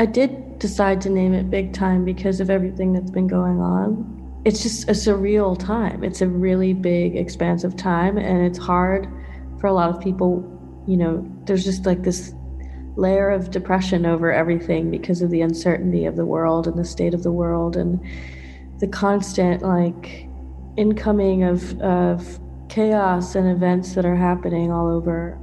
I 0.00 0.06
did 0.06 0.58
decide 0.58 1.02
to 1.02 1.10
name 1.10 1.34
it 1.34 1.50
Big 1.50 1.74
Time 1.74 2.06
because 2.06 2.40
of 2.40 2.48
everything 2.48 2.94
that's 2.94 3.10
been 3.10 3.26
going 3.26 3.60
on. 3.60 4.40
It's 4.46 4.62
just 4.62 4.88
a 4.88 4.92
surreal 4.92 5.58
time. 5.58 6.02
It's 6.02 6.22
a 6.22 6.26
really 6.26 6.72
big, 6.72 7.16
expansive 7.16 7.76
time, 7.76 8.16
and 8.16 8.40
it's 8.46 8.56
hard 8.56 9.06
for 9.60 9.66
a 9.66 9.74
lot 9.74 9.90
of 9.90 10.00
people. 10.00 10.42
You 10.86 10.96
know, 10.96 11.30
there's 11.44 11.66
just 11.66 11.84
like 11.84 12.02
this 12.02 12.32
layer 12.96 13.28
of 13.28 13.50
depression 13.50 14.06
over 14.06 14.32
everything 14.32 14.90
because 14.90 15.20
of 15.20 15.28
the 15.28 15.42
uncertainty 15.42 16.06
of 16.06 16.16
the 16.16 16.24
world 16.24 16.66
and 16.66 16.78
the 16.78 16.84
state 16.86 17.12
of 17.12 17.22
the 17.22 17.30
world 17.30 17.76
and 17.76 18.00
the 18.78 18.88
constant 18.88 19.60
like 19.60 20.26
incoming 20.78 21.42
of, 21.42 21.78
of 21.82 22.40
chaos 22.70 23.34
and 23.34 23.46
events 23.46 23.94
that 23.96 24.06
are 24.06 24.16
happening 24.16 24.72
all 24.72 24.88
over. 24.88 25.38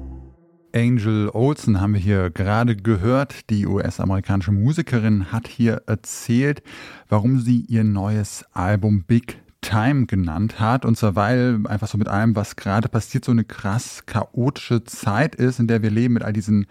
Angel 0.74 1.30
Olsen 1.30 1.82
haben 1.82 1.94
wir 1.94 2.00
hier 2.00 2.30
gerade 2.30 2.76
gehört. 2.76 3.50
Die 3.50 3.66
US-amerikanische 3.66 4.52
Musikerin 4.52 5.32
hat 5.32 5.48
hier 5.48 5.84
erzählt, 5.88 6.62
warum 7.10 7.40
sie 7.40 7.62
ihr 7.62 7.84
neues 7.84 8.46
Album 8.54 9.04
Big 9.04 9.40
Time 9.62 10.06
genannt 10.06 10.60
hat. 10.60 10.86
Und 10.86 10.98
zwar, 10.98 11.16
weil 11.16 11.60
einfach 11.68 11.88
so 11.88 11.98
mit 11.98 12.08
allem, 12.08 12.36
was 12.36 12.56
gerade 12.56 12.90
passiert, 12.90 13.26
so 13.26 13.32
eine 13.32 13.44
krass 13.44 14.06
chaotische 14.06 14.84
Zeit 14.84 15.36
ist, 15.36 15.60
in 15.60 15.68
der 15.68 15.82
wir 15.82 15.92
leben, 15.92 16.14
mit 16.14 16.24
all 16.24 16.34
diesen 16.34 16.68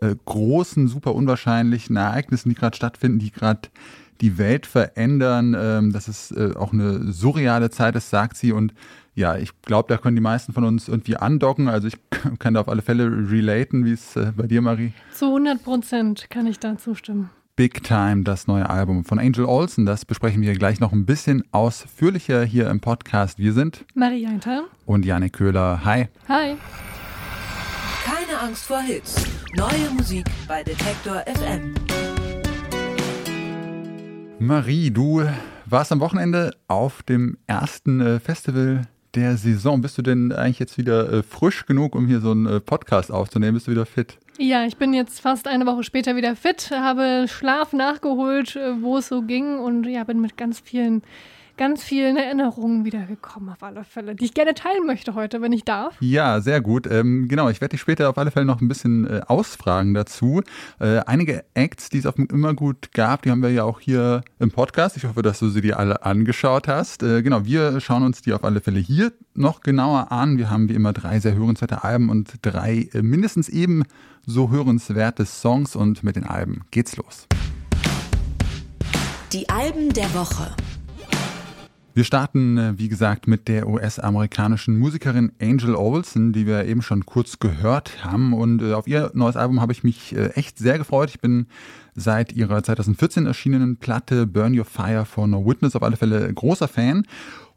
äh, 0.00 0.14
großen, 0.24 0.88
super 0.88 1.14
unwahrscheinlichen 1.14 1.96
Ereignissen, 1.96 2.50
die 2.50 2.54
gerade 2.54 2.76
stattfinden, 2.76 3.18
die 3.18 3.32
gerade 3.32 3.68
die 4.20 4.38
Welt 4.38 4.66
verändern, 4.66 5.56
ähm, 5.58 5.92
dass 5.92 6.08
es 6.08 6.30
äh, 6.30 6.52
auch 6.54 6.72
eine 6.72 7.12
surreale 7.12 7.70
Zeit 7.70 7.96
ist, 7.96 8.10
sagt 8.10 8.36
sie. 8.36 8.52
Und 8.52 8.74
ja, 9.16 9.36
ich 9.36 9.50
glaube, 9.62 9.88
da 9.88 9.96
können 9.96 10.14
die 10.14 10.22
meisten 10.22 10.52
von 10.52 10.62
uns 10.64 10.88
irgendwie 10.88 11.16
andocken. 11.16 11.68
Also 11.68 11.88
ich 11.88 11.96
kann 12.38 12.54
da 12.54 12.60
auf 12.60 12.68
alle 12.68 12.82
Fälle 12.82 13.06
relaten, 13.30 13.84
wie 13.84 13.92
es 13.92 14.14
äh, 14.14 14.32
bei 14.36 14.46
dir, 14.46 14.60
Marie. 14.60 14.92
Zu 15.12 15.26
100 15.26 15.64
Prozent 15.64 16.30
kann 16.30 16.46
ich 16.46 16.60
da 16.60 16.76
zustimmen. 16.76 17.30
Big 17.56 17.82
Time, 17.82 18.24
das 18.24 18.46
neue 18.46 18.68
Album 18.68 19.06
von 19.06 19.18
Angel 19.18 19.46
Olsen. 19.46 19.86
Das 19.86 20.04
besprechen 20.04 20.42
wir 20.42 20.52
gleich 20.52 20.80
noch 20.80 20.92
ein 20.92 21.06
bisschen 21.06 21.42
ausführlicher 21.50 22.44
hier 22.44 22.68
im 22.68 22.80
Podcast. 22.80 23.38
Wir 23.38 23.54
sind 23.54 23.86
Marie 23.94 24.26
Eintal 24.26 24.64
und 24.84 25.06
Janik 25.06 25.32
Köhler. 25.32 25.82
Hi. 25.82 26.08
Hi. 26.28 26.56
Keine 28.04 28.38
Angst 28.38 28.66
vor 28.66 28.82
Hits. 28.82 29.24
Neue 29.56 29.90
Musik 29.96 30.26
bei 30.46 30.62
Detektor 30.62 31.24
FM. 31.26 31.72
Marie, 34.38 34.90
du 34.90 35.24
warst 35.64 35.90
am 35.90 36.00
Wochenende 36.00 36.50
auf 36.68 37.02
dem 37.02 37.38
ersten 37.46 38.00
äh, 38.00 38.20
Festival 38.20 38.86
der 39.16 39.36
Saison. 39.36 39.80
Bist 39.80 39.98
du 39.98 40.02
denn 40.02 40.30
eigentlich 40.32 40.58
jetzt 40.58 40.78
wieder 40.78 41.12
äh, 41.12 41.22
frisch 41.22 41.66
genug, 41.66 41.94
um 41.94 42.06
hier 42.06 42.20
so 42.20 42.30
einen 42.30 42.46
äh, 42.46 42.60
Podcast 42.60 43.10
aufzunehmen? 43.10 43.54
Bist 43.54 43.66
du 43.66 43.72
wieder 43.72 43.86
fit? 43.86 44.18
Ja, 44.38 44.66
ich 44.66 44.76
bin 44.76 44.92
jetzt 44.92 45.20
fast 45.20 45.48
eine 45.48 45.64
Woche 45.66 45.82
später 45.82 46.14
wieder 46.14 46.36
fit, 46.36 46.70
habe 46.70 47.26
Schlaf 47.26 47.72
nachgeholt, 47.72 48.58
wo 48.80 48.98
es 48.98 49.08
so 49.08 49.22
ging 49.22 49.58
und 49.58 49.86
ja, 49.86 50.04
bin 50.04 50.20
mit 50.20 50.36
ganz 50.36 50.60
vielen 50.60 51.02
ganz 51.56 51.82
vielen 51.82 52.16
Erinnerungen 52.16 52.84
wiedergekommen, 52.84 53.48
auf 53.50 53.62
alle 53.62 53.84
Fälle, 53.84 54.14
die 54.14 54.24
ich 54.24 54.34
gerne 54.34 54.54
teilen 54.54 54.86
möchte 54.86 55.14
heute, 55.14 55.40
wenn 55.40 55.52
ich 55.52 55.64
darf. 55.64 55.96
Ja, 56.00 56.40
sehr 56.40 56.60
gut. 56.60 56.86
Ähm, 56.86 57.28
genau, 57.28 57.48
ich 57.48 57.60
werde 57.60 57.72
dich 57.72 57.80
später 57.80 58.08
auf 58.10 58.18
alle 58.18 58.30
Fälle 58.30 58.46
noch 58.46 58.60
ein 58.60 58.68
bisschen 58.68 59.06
äh, 59.06 59.20
ausfragen 59.26 59.94
dazu. 59.94 60.42
Äh, 60.78 60.98
einige 61.06 61.44
Acts, 61.54 61.88
die 61.88 61.98
es 61.98 62.06
auf 62.06 62.16
dem 62.16 62.26
Immergut 62.26 62.92
gab, 62.92 63.22
die 63.22 63.30
haben 63.30 63.42
wir 63.42 63.50
ja 63.50 63.64
auch 63.64 63.80
hier 63.80 64.22
im 64.38 64.50
Podcast. 64.50 64.96
Ich 64.96 65.04
hoffe, 65.04 65.22
dass 65.22 65.38
du 65.38 65.48
sie 65.48 65.60
dir 65.60 65.78
alle 65.78 66.04
angeschaut 66.04 66.68
hast. 66.68 67.02
Äh, 67.02 67.22
genau, 67.22 67.44
wir 67.44 67.80
schauen 67.80 68.02
uns 68.02 68.22
die 68.22 68.32
auf 68.32 68.44
alle 68.44 68.60
Fälle 68.60 68.80
hier 68.80 69.12
noch 69.34 69.60
genauer 69.60 70.12
an. 70.12 70.38
Wir 70.38 70.50
haben 70.50 70.68
wie 70.68 70.74
immer 70.74 70.92
drei 70.92 71.20
sehr 71.20 71.34
hörenswerte 71.34 71.84
Alben 71.84 72.10
und 72.10 72.34
drei 72.42 72.88
äh, 72.92 73.02
mindestens 73.02 73.48
eben 73.48 73.84
so 74.26 74.50
hörenswerte 74.50 75.24
Songs 75.24 75.76
und 75.76 76.02
mit 76.02 76.16
den 76.16 76.24
Alben 76.24 76.64
geht's 76.70 76.96
los. 76.96 77.26
Die 79.32 79.48
Alben 79.48 79.92
der 79.92 80.12
Woche. 80.14 80.54
Wir 81.96 82.04
starten, 82.04 82.58
äh, 82.58 82.74
wie 82.76 82.90
gesagt, 82.90 83.26
mit 83.26 83.48
der 83.48 83.66
US-amerikanischen 83.66 84.78
Musikerin 84.78 85.32
Angel 85.40 85.74
Olsen, 85.74 86.34
die 86.34 86.46
wir 86.46 86.66
eben 86.66 86.82
schon 86.82 87.06
kurz 87.06 87.38
gehört 87.38 88.04
haben. 88.04 88.34
Und 88.34 88.60
äh, 88.60 88.74
auf 88.74 88.86
ihr 88.86 89.10
neues 89.14 89.34
Album 89.34 89.62
habe 89.62 89.72
ich 89.72 89.82
mich 89.82 90.14
äh, 90.14 90.26
echt 90.34 90.58
sehr 90.58 90.76
gefreut. 90.76 91.08
Ich 91.08 91.20
bin 91.20 91.46
seit 91.94 92.34
ihrer 92.34 92.62
2014 92.62 93.24
erschienenen 93.24 93.78
Platte 93.78 94.26
Burn 94.26 94.58
Your 94.58 94.66
Fire 94.66 95.06
for 95.06 95.26
No 95.26 95.46
Witness 95.46 95.74
auf 95.74 95.82
alle 95.82 95.96
Fälle 95.96 96.30
großer 96.34 96.68
Fan. 96.68 97.06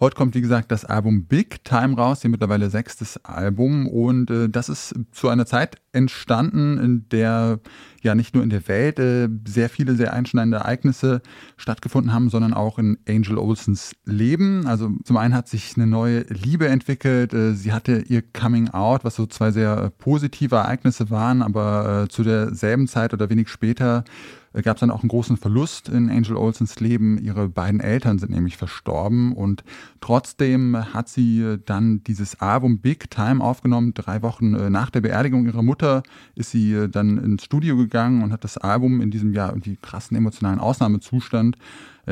Heute 0.01 0.15
kommt, 0.15 0.33
wie 0.33 0.39
gesagt, 0.39 0.71
das 0.71 0.85
Album 0.85 1.25
Big 1.25 1.65
Time 1.65 1.97
raus, 1.97 2.23
ihr 2.23 2.29
mittlerweile 2.29 2.69
sechstes 2.69 3.17
Album. 3.25 3.85
Und 3.85 4.31
äh, 4.31 4.47
das 4.47 4.69
ist 4.69 4.95
zu 5.11 5.27
einer 5.27 5.45
Zeit 5.45 5.75
entstanden, 5.91 6.77
in 6.77 7.09
der 7.09 7.59
ja 8.01 8.15
nicht 8.15 8.33
nur 8.33 8.41
in 8.41 8.49
der 8.49 8.65
Welt 8.69 8.97
äh, 8.97 9.27
sehr 9.45 9.67
viele 9.67 9.95
sehr 9.95 10.13
einschneidende 10.13 10.59
Ereignisse 10.59 11.21
stattgefunden 11.57 12.13
haben, 12.13 12.29
sondern 12.29 12.53
auch 12.53 12.79
in 12.79 12.97
Angel 13.09 13.37
Olsens 13.37 13.91
Leben. 14.05 14.65
Also 14.67 14.89
zum 15.03 15.17
einen 15.17 15.35
hat 15.35 15.49
sich 15.49 15.73
eine 15.75 15.85
neue 15.85 16.21
Liebe 16.29 16.69
entwickelt. 16.69 17.33
Äh, 17.33 17.53
sie 17.55 17.73
hatte 17.73 18.05
ihr 18.07 18.21
Coming 18.21 18.69
Out, 18.69 19.03
was 19.03 19.15
so 19.15 19.25
zwei 19.25 19.51
sehr 19.51 19.91
positive 19.97 20.55
Ereignisse 20.55 21.09
waren, 21.09 21.41
aber 21.41 22.03
äh, 22.03 22.07
zu 22.07 22.23
derselben 22.23 22.87
Zeit 22.87 23.13
oder 23.13 23.29
wenig 23.29 23.49
später 23.49 24.05
äh, 24.05 24.38
gab 24.53 24.77
es 24.77 24.79
dann 24.79 24.91
auch 24.91 25.01
einen 25.01 25.09
großen 25.09 25.37
Verlust 25.37 25.89
in 25.89 26.09
Angel 26.09 26.35
Olsens 26.35 26.79
Leben. 26.79 27.17
Ihre 27.17 27.49
beiden 27.49 27.79
Eltern 27.79 28.19
sind 28.19 28.31
nämlich 28.31 28.57
verstorben 28.57 29.33
und 29.33 29.63
trotzdem 30.01 30.93
hat 30.93 31.09
sie 31.09 31.41
äh, 31.41 31.59
dann 31.63 32.03
dieses 32.03 32.39
Album 32.41 32.79
Big 32.79 33.09
Time 33.09 33.43
aufgenommen. 33.43 33.93
Drei 33.93 34.21
Wochen 34.21 34.55
äh, 34.55 34.69
nach 34.69 34.89
der 34.89 35.01
Beerdigung 35.01 35.45
ihrer 35.45 35.61
Mutter 35.61 36.03
ist 36.35 36.51
sie 36.51 36.87
dann 36.89 37.17
ins 37.17 37.43
Studio 37.43 37.77
gegangen 37.77 38.23
und 38.23 38.31
hat 38.31 38.43
das 38.43 38.57
Album 38.57 39.01
in 39.01 39.11
diesem 39.11 39.33
Jahr 39.33 39.49
irgendwie 39.49 39.77
krassen 39.81 40.17
emotionalen 40.17 40.59
Ausnahmezustand 40.59 41.57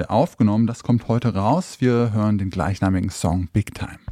aufgenommen. 0.07 0.67
Das 0.67 0.83
kommt 0.83 1.07
heute 1.07 1.33
raus. 1.33 1.77
Wir 1.79 2.13
hören 2.13 2.37
den 2.37 2.51
gleichnamigen 2.51 3.09
Song 3.09 3.47
Big 3.51 3.73
Time. 3.73 4.06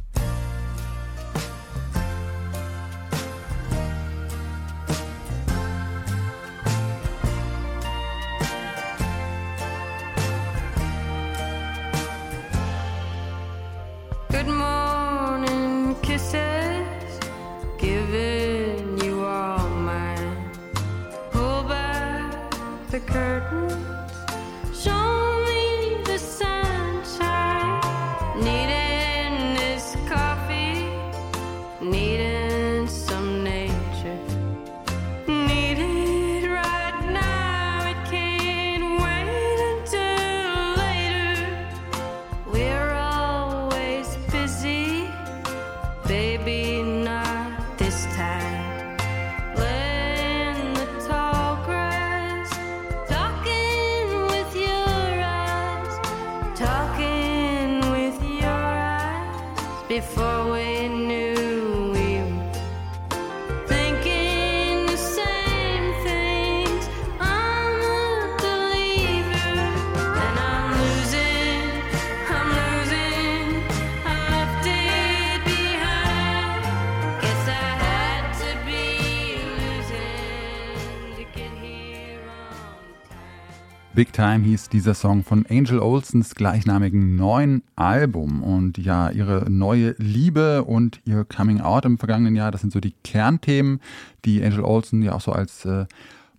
Big 83.96 84.12
Time 84.12 84.44
hieß 84.44 84.68
dieser 84.68 84.92
Song 84.92 85.24
von 85.24 85.46
Angel 85.48 85.78
Olsens 85.78 86.34
gleichnamigen 86.34 87.16
neuen 87.16 87.62
Album. 87.76 88.42
Und 88.42 88.76
ja, 88.76 89.08
ihre 89.08 89.50
neue 89.50 89.94
Liebe 89.96 90.64
und 90.64 91.00
ihr 91.06 91.24
Coming 91.24 91.62
Out 91.62 91.86
im 91.86 91.96
vergangenen 91.96 92.36
Jahr, 92.36 92.50
das 92.50 92.60
sind 92.60 92.74
so 92.74 92.80
die 92.80 92.92
Kernthemen, 93.04 93.80
die 94.26 94.44
Angel 94.44 94.60
Olsen 94.60 95.00
ja 95.00 95.14
auch 95.14 95.22
so 95.22 95.32
als 95.32 95.64
äh, 95.64 95.86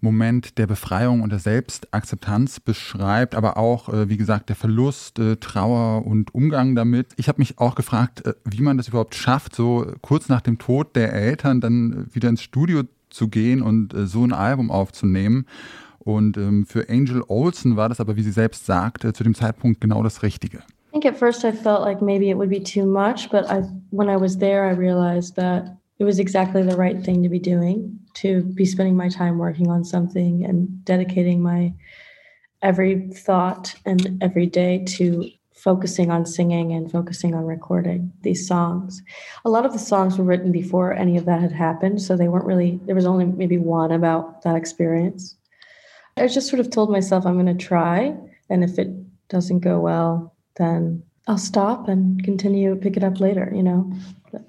Moment 0.01 0.59
der 0.59 0.67
Befreiung 0.67 1.21
und 1.21 1.31
der 1.31 1.39
Selbstakzeptanz 1.39 2.59
beschreibt, 2.59 3.33
aber 3.33 3.57
auch, 3.57 3.89
äh, 3.91 4.07
wie 4.07 4.17
gesagt, 4.17 4.49
der 4.49 4.55
Verlust, 4.55 5.17
äh, 5.17 5.37
Trauer 5.37 6.05
und 6.05 6.35
Umgang 6.35 6.75
damit. 6.75 7.07
Ich 7.17 7.27
habe 7.27 7.39
mich 7.39 7.57
auch 7.57 7.73
gefragt, 7.73 8.23
äh, 8.23 8.35
wie 8.45 8.61
man 8.61 8.77
das 8.77 8.89
überhaupt 8.89 9.15
schafft, 9.15 9.55
so 9.55 9.93
kurz 10.03 10.29
nach 10.29 10.41
dem 10.41 10.59
Tod 10.59 10.95
der 10.95 11.11
Eltern 11.11 11.59
dann 11.59 12.05
wieder 12.13 12.29
ins 12.29 12.43
Studio 12.43 12.83
zu 13.09 13.29
gehen 13.29 13.63
und 13.63 13.95
äh, 13.95 14.05
so 14.05 14.23
ein 14.23 14.31
Album 14.31 14.69
aufzunehmen. 14.69 15.47
Und 16.07 16.37
ähm, 16.37 16.65
für 16.65 16.87
Angel 16.87 17.21
Olsen 17.27 17.75
war 17.75 17.89
das 17.89 17.99
aber, 17.99 18.15
wie 18.15 18.21
sie 18.21 18.31
selbst 18.31 18.65
sagt, 18.65 19.03
äh, 19.03 19.11
zu 19.11 19.25
dem 19.25 19.35
Zeitpunkt 19.35 19.81
genau 19.81 20.03
das 20.03 20.23
Richtige. 20.23 20.59
I 20.59 21.01
think 21.01 21.05
at 21.05 21.17
first 21.17 21.43
I 21.43 21.51
felt 21.51 21.81
like 21.81 22.01
maybe 22.01 22.29
it 22.29 22.37
would 22.37 22.49
be 22.49 22.63
too 22.63 22.85
much, 22.85 23.29
but 23.29 23.43
I, 23.51 23.63
when 23.91 24.07
I 24.07 24.15
was 24.15 24.37
there, 24.37 24.65
I 24.65 24.73
realized 24.73 25.35
that 25.35 25.75
it 25.99 26.05
was 26.05 26.17
exactly 26.17 26.63
the 26.63 26.77
right 26.77 27.03
thing 27.03 27.23
to 27.23 27.29
be 27.29 27.41
doing, 27.41 27.99
to 28.21 28.41
be 28.55 28.63
spending 28.63 28.95
my 28.95 29.09
time 29.09 29.37
working 29.37 29.69
on 29.69 29.83
something 29.83 30.45
and 30.45 30.69
dedicating 30.85 31.41
my 31.41 31.73
every 32.61 33.09
thought 33.09 33.75
and 33.85 34.17
every 34.21 34.45
day 34.45 34.85
to 34.95 35.25
focusing 35.55 36.09
on 36.09 36.25
singing 36.25 36.71
and 36.71 36.89
focusing 36.89 37.35
on 37.35 37.43
recording 37.43 38.13
these 38.21 38.47
songs. 38.47 39.01
A 39.43 39.49
lot 39.49 39.65
of 39.65 39.73
the 39.73 39.79
songs 39.79 40.17
were 40.17 40.23
written 40.23 40.53
before 40.53 40.93
any 40.93 41.17
of 41.17 41.25
that 41.25 41.41
had 41.41 41.51
happened, 41.51 42.01
so 42.01 42.15
they 42.15 42.29
weren't 42.29 42.45
really, 42.45 42.79
there 42.85 42.95
was 42.95 43.05
only 43.05 43.25
maybe 43.25 43.57
one 43.57 43.91
about 43.91 44.43
that 44.43 44.55
experience. 44.55 45.35
I 46.17 46.27
just 46.27 46.49
sort 46.49 46.59
of 46.59 46.69
told 46.69 46.89
myself 46.89 47.25
I'm 47.25 47.35
going 47.35 47.57
to 47.57 47.65
try, 47.65 48.13
and 48.49 48.63
if 48.63 48.79
it 48.79 48.89
doesn't 49.29 49.59
go 49.59 49.79
well, 49.79 50.33
then 50.55 51.03
I'll 51.27 51.37
stop 51.37 51.87
and 51.87 52.23
continue 52.23 52.75
pick 52.75 52.97
it 52.97 53.03
up 53.03 53.19
later, 53.19 53.51
you 53.53 53.63
know. 53.63 53.91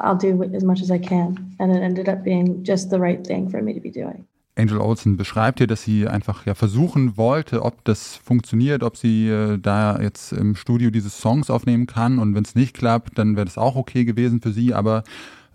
I'll 0.00 0.16
do 0.16 0.42
as 0.54 0.64
much 0.64 0.80
as 0.80 0.90
I 0.90 0.98
can. 0.98 1.54
And 1.58 1.74
it 1.74 1.82
ended 1.82 2.08
up 2.08 2.24
being 2.24 2.64
just 2.64 2.90
the 2.90 2.98
right 2.98 3.24
thing 3.26 3.48
for 3.48 3.62
me 3.62 3.74
to 3.74 3.80
be 3.80 3.90
doing. 3.90 4.26
Angel 4.56 4.80
Olsen 4.80 5.16
beschreibt 5.16 5.60
hier, 5.60 5.68
dass 5.68 5.82
sie 5.82 6.08
einfach 6.08 6.44
ja 6.44 6.54
versuchen 6.54 7.16
wollte, 7.16 7.64
ob 7.64 7.84
das 7.84 8.16
funktioniert, 8.16 8.82
ob 8.82 8.96
sie 8.96 9.28
äh, 9.28 9.56
da 9.56 10.00
jetzt 10.00 10.32
im 10.32 10.56
Studio 10.56 10.90
diese 10.90 11.10
Songs 11.10 11.48
aufnehmen 11.48 11.86
kann 11.86 12.18
und 12.18 12.34
wenn 12.34 12.42
es 12.42 12.56
nicht 12.56 12.74
klappt, 12.74 13.18
dann 13.18 13.36
wäre 13.36 13.44
das 13.44 13.56
auch 13.56 13.76
okay 13.76 14.04
gewesen 14.04 14.40
für 14.40 14.50
sie, 14.50 14.74
aber 14.74 15.04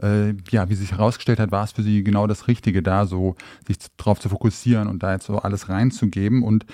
äh, 0.01 0.33
ja, 0.49 0.69
wie 0.69 0.75
sich 0.75 0.91
herausgestellt 0.91 1.39
hat, 1.39 1.51
war 1.51 1.63
es 1.63 1.71
für 1.71 1.83
sie 1.83 2.03
genau 2.03 2.27
das 2.27 2.47
Richtige, 2.47 2.81
da 2.81 3.05
so 3.05 3.35
sich 3.67 3.77
darauf 3.97 4.19
zu 4.19 4.29
fokussieren 4.29 4.87
und 4.87 5.03
da 5.03 5.13
jetzt 5.13 5.25
so 5.25 5.39
alles 5.39 5.69
reinzugeben. 5.69 6.43
Und 6.43 6.65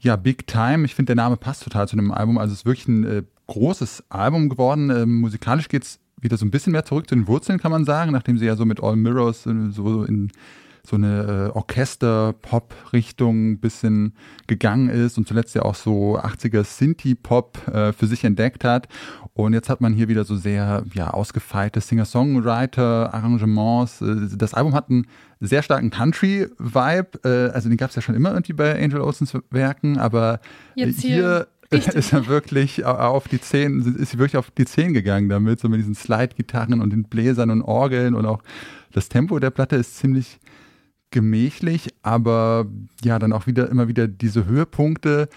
ja, 0.00 0.16
Big 0.16 0.46
Time, 0.46 0.84
ich 0.84 0.94
finde 0.94 1.14
der 1.14 1.22
Name 1.22 1.36
passt 1.36 1.62
total 1.62 1.88
zu 1.88 1.96
dem 1.96 2.12
Album, 2.12 2.38
also 2.38 2.52
es 2.52 2.60
ist 2.60 2.66
wirklich 2.66 2.88
ein 2.88 3.04
äh, 3.04 3.22
großes 3.46 4.04
Album 4.08 4.48
geworden, 4.48 4.90
äh, 4.90 5.06
musikalisch 5.06 5.68
geht's 5.68 6.00
wieder 6.20 6.36
so 6.36 6.44
ein 6.44 6.50
bisschen 6.50 6.72
mehr 6.72 6.84
zurück 6.84 7.08
zu 7.08 7.14
den 7.14 7.26
Wurzeln, 7.26 7.58
kann 7.58 7.70
man 7.70 7.84
sagen, 7.84 8.12
nachdem 8.12 8.38
sie 8.38 8.46
ja 8.46 8.56
so 8.56 8.64
mit 8.64 8.82
All 8.82 8.96
Mirrors 8.96 9.46
äh, 9.46 9.70
so 9.70 10.04
in 10.04 10.30
so 10.86 10.96
eine 10.96 11.50
äh, 11.54 11.56
Orchester-Pop-Richtung 11.56 13.52
ein 13.52 13.60
bisschen 13.60 14.14
gegangen 14.46 14.88
ist 14.88 15.18
und 15.18 15.28
zuletzt 15.28 15.54
ja 15.54 15.62
auch 15.62 15.74
so 15.74 16.18
80er 16.18 16.64
Synthie-Pop 16.64 17.68
äh, 17.68 17.92
für 17.92 18.06
sich 18.06 18.24
entdeckt 18.24 18.64
hat. 18.64 18.88
Und 19.44 19.52
jetzt 19.52 19.68
hat 19.68 19.80
man 19.80 19.92
hier 19.92 20.08
wieder 20.08 20.24
so 20.24 20.36
sehr 20.36 20.84
ja, 20.94 21.10
ausgefeilte 21.10 21.80
Singer-Songwriter-Arrangements. 21.80 24.02
Äh, 24.02 24.36
das 24.36 24.54
Album 24.54 24.74
hat 24.74 24.90
einen 24.90 25.06
sehr 25.40 25.62
starken 25.62 25.90
Country-Vibe. 25.90 27.08
Äh, 27.24 27.50
also 27.52 27.68
den 27.68 27.78
gab 27.78 27.90
es 27.90 27.96
ja 27.96 28.02
schon 28.02 28.14
immer 28.14 28.30
irgendwie 28.30 28.52
bei 28.52 28.80
Angel 28.82 29.00
Olsens 29.00 29.36
Werken, 29.50 29.98
aber 29.98 30.40
Jetzt 30.74 31.00
hier, 31.00 31.48
hier 31.70 31.72
ist 31.94 32.12
er 32.12 32.26
wirklich 32.26 32.84
auf 32.84 33.28
die 33.28 33.40
Zehen, 33.40 33.96
ist 33.96 34.10
sie 34.10 34.18
wirklich 34.18 34.36
auf 34.36 34.50
die 34.50 34.64
Zehen 34.64 34.92
gegangen 34.92 35.28
damit, 35.28 35.60
so 35.60 35.68
mit 35.68 35.78
diesen 35.78 35.94
Slide-Gitarren 35.94 36.80
und 36.80 36.90
den 36.90 37.04
Bläsern 37.04 37.50
und 37.50 37.62
Orgeln 37.62 38.14
und 38.14 38.26
auch 38.26 38.42
das 38.92 39.08
Tempo 39.08 39.38
der 39.38 39.50
Platte 39.50 39.76
ist 39.76 39.98
ziemlich 39.98 40.40
gemächlich, 41.10 41.88
aber 42.02 42.66
ja, 43.02 43.18
dann 43.18 43.32
auch 43.32 43.46
wieder 43.46 43.68
immer 43.68 43.88
wieder 43.88 44.08
diese 44.08 44.46
Höhepunkte. 44.46 45.28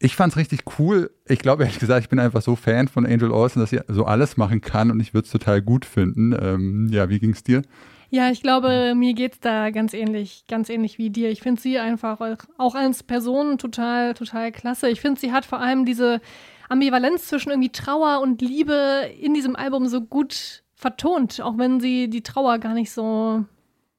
Ich 0.00 0.14
fand's 0.14 0.36
richtig 0.36 0.60
cool. 0.78 1.10
Ich 1.26 1.40
glaube 1.40 1.64
ehrlich 1.64 1.80
gesagt, 1.80 2.02
ich 2.02 2.08
bin 2.08 2.20
einfach 2.20 2.42
so 2.42 2.54
Fan 2.54 2.86
von 2.86 3.04
Angel 3.04 3.32
Olsen, 3.32 3.60
dass 3.60 3.70
sie 3.70 3.80
so 3.88 4.04
alles 4.04 4.36
machen 4.36 4.60
kann 4.60 4.90
und 4.90 5.00
ich 5.00 5.12
würde 5.12 5.26
es 5.26 5.32
total 5.32 5.60
gut 5.60 5.84
finden. 5.84 6.36
Ähm, 6.40 6.88
ja, 6.92 7.08
wie 7.08 7.18
ging's 7.18 7.42
dir? 7.42 7.62
Ja, 8.10 8.30
ich 8.30 8.40
glaube, 8.40 8.94
mir 8.96 9.12
geht's 9.12 9.40
da 9.40 9.70
ganz 9.70 9.92
ähnlich, 9.92 10.44
ganz 10.48 10.70
ähnlich 10.70 10.98
wie 10.98 11.10
dir. 11.10 11.30
Ich 11.30 11.42
finde 11.42 11.60
sie 11.60 11.78
einfach 11.78 12.20
auch 12.56 12.74
als 12.74 13.02
Person 13.02 13.58
total, 13.58 14.14
total 14.14 14.50
klasse. 14.50 14.88
Ich 14.88 15.00
finde, 15.00 15.20
sie 15.20 15.32
hat 15.32 15.44
vor 15.44 15.60
allem 15.60 15.84
diese 15.84 16.20
Ambivalenz 16.68 17.26
zwischen 17.26 17.50
irgendwie 17.50 17.72
Trauer 17.72 18.20
und 18.22 18.40
Liebe 18.40 19.10
in 19.20 19.34
diesem 19.34 19.56
Album 19.56 19.88
so 19.88 20.00
gut 20.00 20.62
vertont, 20.74 21.40
auch 21.40 21.58
wenn 21.58 21.80
sie 21.80 22.08
die 22.08 22.22
Trauer 22.22 22.58
gar 22.58 22.72
nicht 22.72 22.92
so 22.92 23.44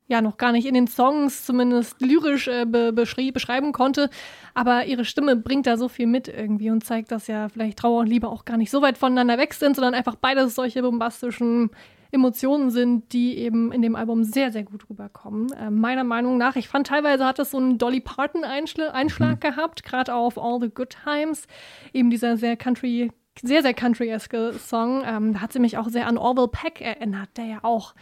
ja 0.10 0.22
noch 0.22 0.38
gar 0.38 0.52
nicht 0.52 0.66
in 0.66 0.74
den 0.74 0.88
Songs 0.88 1.46
zumindest 1.46 2.02
lyrisch 2.02 2.48
äh, 2.48 2.66
be 2.66 2.92
beschreiben 2.92 3.72
konnte. 3.72 4.10
Aber 4.54 4.86
ihre 4.86 5.06
Stimme 5.06 5.36
bringt 5.36 5.68
da 5.68 5.78
so 5.78 5.88
viel 5.88 6.08
mit 6.08 6.28
irgendwie 6.28 6.72
und 6.72 6.84
zeigt, 6.84 7.12
dass 7.12 7.28
ja 7.28 7.48
vielleicht 7.48 7.78
Trauer 7.78 8.02
und 8.02 8.08
Liebe 8.08 8.28
auch 8.28 8.44
gar 8.44 8.58
nicht 8.58 8.72
so 8.72 8.82
weit 8.82 8.98
voneinander 8.98 9.38
weg 9.38 9.54
sind, 9.54 9.76
sondern 9.76 9.94
einfach 9.94 10.16
beides 10.16 10.56
solche 10.56 10.82
bombastischen 10.82 11.70
Emotionen 12.12 12.72
sind, 12.72 13.14
die 13.14 13.38
eben 13.38 13.72
in 13.72 13.84
dem 13.84 13.96
Album 13.96 14.24
sehr, 14.24 14.52
sehr 14.52 14.64
gut 14.64 14.90
rüberkommen. 14.90 15.52
Äh, 15.54 15.70
meiner 15.70 16.04
Meinung 16.04 16.40
nach, 16.40 16.56
ich 16.56 16.68
fand 16.68 16.88
teilweise 16.88 17.24
hat 17.24 17.38
es 17.38 17.52
so 17.52 17.58
einen 17.58 17.78
Dolly 17.78 18.00
Parton-Einschlag 18.00 19.36
mhm. 19.36 19.40
gehabt, 19.40 19.84
gerade 19.84 20.16
auf 20.16 20.40
All 20.40 20.60
the 20.60 20.70
Good 20.70 20.98
Times, 21.04 21.46
eben 21.94 22.10
dieser 22.10 22.36
sehr 22.36 22.58
Country 22.58 23.12
sehr, 23.42 23.62
sehr 23.62 23.74
country-eske 23.74 24.54
Song. 24.54 25.04
Ähm, 25.06 25.34
da 25.34 25.40
hat 25.40 25.54
sie 25.54 25.60
mich 25.60 25.78
auch 25.78 25.88
sehr 25.88 26.08
an 26.08 26.18
Orville 26.18 26.50
Peck 26.50 26.82
erinnert, 26.82 27.30
der 27.38 27.46
ja 27.46 27.60
auch 27.62 27.94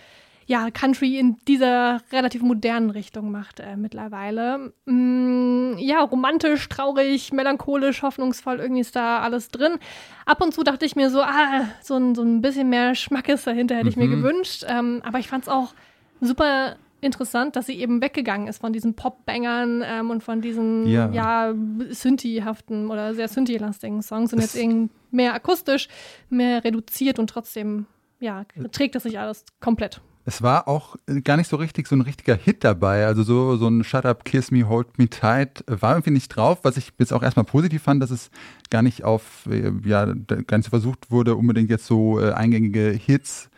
ja, 0.48 0.72
Country 0.72 1.20
in 1.20 1.36
dieser 1.46 2.02
relativ 2.12 2.42
modernen 2.42 2.90
Richtung 2.90 3.32
macht 3.32 3.60
äh, 3.60 3.76
mittlerweile. 3.76 4.72
Mm, 4.86 5.74
ja, 5.78 6.02
romantisch, 6.02 6.70
traurig, 6.70 7.34
melancholisch, 7.34 8.02
hoffnungsvoll, 8.02 8.60
irgendwie 8.60 8.82
ist 8.82 8.96
da 8.96 9.20
alles 9.20 9.50
drin. 9.50 9.78
Ab 10.26 10.42
und 10.42 10.54
zu 10.54 10.64
dachte 10.64 10.86
ich 10.86 10.96
mir 10.96 11.10
so, 11.10 11.22
ah, 11.22 11.68
so 11.82 11.98
ein, 11.98 12.16
so 12.16 12.24
ein 12.24 12.42
bisschen 12.42 12.70
mehr 12.70 12.96
Schmackes 12.96 13.44
dahinter 13.44 13.76
hätte 13.76 13.90
ich 13.90 13.98
mir 13.98 14.08
mhm. 14.08 14.22
gewünscht. 14.22 14.66
Ähm, 14.68 15.02
aber 15.04 15.20
ich 15.20 15.28
fand 15.28 15.44
es 15.44 15.50
auch 15.50 15.74
super 16.22 16.78
interessant, 17.02 17.58
dass 17.58 17.66
sie 17.66 17.80
eben 17.80 18.02
weggegangen 18.02 18.48
ist 18.48 18.60
von 18.60 18.72
diesen 18.72 18.96
Pop-Bangern 18.96 19.84
ähm, 19.86 20.10
und 20.10 20.24
von 20.24 20.40
diesen 20.40 20.88
ja, 20.88 21.12
ja 21.12 21.54
Synthi-haften 21.90 22.90
oder 22.90 23.14
sehr 23.14 23.28
Synthi-lastigen 23.28 24.02
Songs 24.02 24.32
und 24.32 24.40
jetzt 24.40 24.56
irgendwie 24.56 24.90
mehr 25.12 25.34
akustisch, 25.34 25.90
mehr 26.30 26.64
reduziert 26.64 27.20
und 27.20 27.30
trotzdem 27.30 27.86
ja, 28.20 28.46
trägt 28.72 28.96
das 28.96 29.04
sich 29.04 29.20
alles 29.20 29.46
komplett 29.60 30.02
es 30.28 30.42
war 30.42 30.68
auch 30.68 30.98
gar 31.24 31.38
nicht 31.38 31.50
so 31.50 31.56
richtig 31.56 31.88
so 31.88 31.96
ein 31.96 32.02
richtiger 32.02 32.36
Hit 32.36 32.66
dabei. 32.66 33.06
Also 33.06 33.24
so, 33.24 33.56
so 33.56 33.70
ein 33.70 33.86
Shut 33.86 34.06
Up, 34.06 34.26
Kiss 34.26 34.52
Me, 34.52 34.68
Hold 34.68 34.98
Me 35.00 35.08
Tight 35.08 35.64
war 35.68 35.94
irgendwie 35.94 36.12
nicht 36.12 36.28
drauf, 36.28 36.60
was 36.64 36.76
ich 36.76 36.92
jetzt 37.00 37.14
auch 37.14 37.24
erstmal 37.24 37.46
positiv 37.46 37.84
fand, 37.84 38.04
dass 38.04 38.12
es 38.12 38.30
gar 38.70 38.82
nicht 38.82 39.06
auf, 39.06 39.48
äh, 39.50 39.72
ja, 39.86 40.06
gar 40.06 40.58
nicht 40.58 40.66
so 40.66 40.70
versucht 40.72 41.12
wurde, 41.12 41.36
unbedingt 41.36 41.70
jetzt 41.70 41.86
so 41.86 42.20
äh, 42.20 42.34
eingängige 42.34 42.90
Hits 42.90 43.50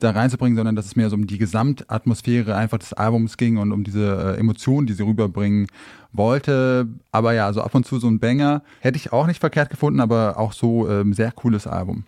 da 0.00 0.10
reinzubringen, 0.10 0.54
sondern 0.54 0.76
dass 0.76 0.84
es 0.84 0.96
mehr 0.96 1.08
so 1.08 1.16
um 1.16 1.26
die 1.26 1.38
Gesamtatmosphäre 1.38 2.54
einfach 2.54 2.76
des 2.76 2.92
Albums 2.92 3.38
ging 3.38 3.56
und 3.56 3.72
um 3.72 3.82
diese 3.82 4.34
äh, 4.36 4.38
Emotionen, 4.38 4.86
die 4.86 4.92
sie 4.92 5.04
rüberbringen 5.04 5.66
wollte. 6.12 6.88
Aber 7.10 7.32
ja, 7.32 7.50
so 7.54 7.62
ab 7.62 7.74
und 7.74 7.86
zu 7.86 7.98
so 7.98 8.06
ein 8.06 8.20
Banger 8.20 8.62
hätte 8.80 8.98
ich 8.98 9.14
auch 9.14 9.26
nicht 9.26 9.40
verkehrt 9.40 9.70
gefunden, 9.70 10.00
aber 10.00 10.36
auch 10.36 10.52
so 10.52 10.90
ähm, 10.90 11.14
sehr 11.14 11.32
cooles 11.32 11.66
Album. 11.66 12.04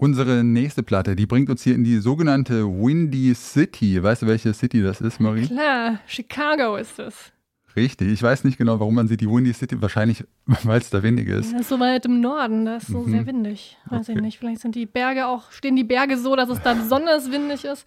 Unsere 0.00 0.44
nächste 0.44 0.84
Platte, 0.84 1.16
die 1.16 1.26
bringt 1.26 1.50
uns 1.50 1.64
hier 1.64 1.74
in 1.74 1.82
die 1.82 1.98
sogenannte 1.98 2.64
Windy 2.64 3.34
City. 3.34 4.00
Weißt 4.00 4.22
du, 4.22 4.28
welche 4.28 4.54
City 4.54 4.80
das 4.80 5.00
ist, 5.00 5.18
Marie? 5.18 5.48
Klar, 5.48 5.98
Chicago 6.06 6.76
ist 6.76 7.00
es. 7.00 7.32
Richtig. 7.74 8.12
Ich 8.12 8.22
weiß 8.22 8.44
nicht 8.44 8.58
genau, 8.58 8.78
warum 8.78 8.94
man 8.94 9.08
sieht 9.08 9.22
die 9.22 9.28
Windy 9.28 9.52
City. 9.52 9.82
Wahrscheinlich, 9.82 10.22
weil 10.46 10.80
es 10.80 10.90
da 10.90 11.02
windig 11.02 11.26
ist. 11.26 11.52
Das 11.52 11.62
ist 11.62 11.68
so 11.68 11.80
weit 11.80 12.06
im 12.06 12.20
Norden, 12.20 12.64
das 12.64 12.84
ist 12.84 12.90
so 12.90 13.00
mhm. 13.00 13.10
sehr 13.10 13.26
windig. 13.26 13.76
Weiß 13.86 14.08
okay. 14.08 14.12
ich 14.16 14.22
nicht. 14.22 14.38
Vielleicht 14.38 14.60
sind 14.60 14.76
die 14.76 14.86
Berge 14.86 15.26
auch, 15.26 15.50
stehen 15.50 15.74
die 15.74 15.82
Berge 15.82 16.16
so, 16.16 16.36
dass 16.36 16.48
es 16.48 16.62
da 16.62 16.74
besonders 16.74 17.32
windig 17.32 17.64
ist. 17.64 17.84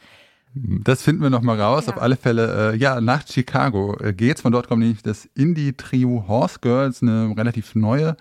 Das 0.54 1.02
finden 1.04 1.22
wir 1.22 1.30
noch 1.30 1.42
mal 1.42 1.62
raus. 1.62 1.86
Ja. 1.86 1.94
Auf 1.94 2.02
alle 2.02 2.18
Fälle, 2.18 2.74
äh, 2.74 2.76
ja, 2.76 3.00
nach 3.00 3.26
Chicago 3.26 3.98
äh, 4.02 4.12
geht's. 4.12 4.42
Von 4.42 4.52
dort 4.52 4.68
kommt 4.68 4.82
nämlich 4.82 5.02
das 5.02 5.30
Indie-Trio 5.34 6.26
Horse 6.28 6.60
Girls, 6.60 7.02
eine 7.02 7.34
relativ 7.38 7.74
neue 7.74 8.18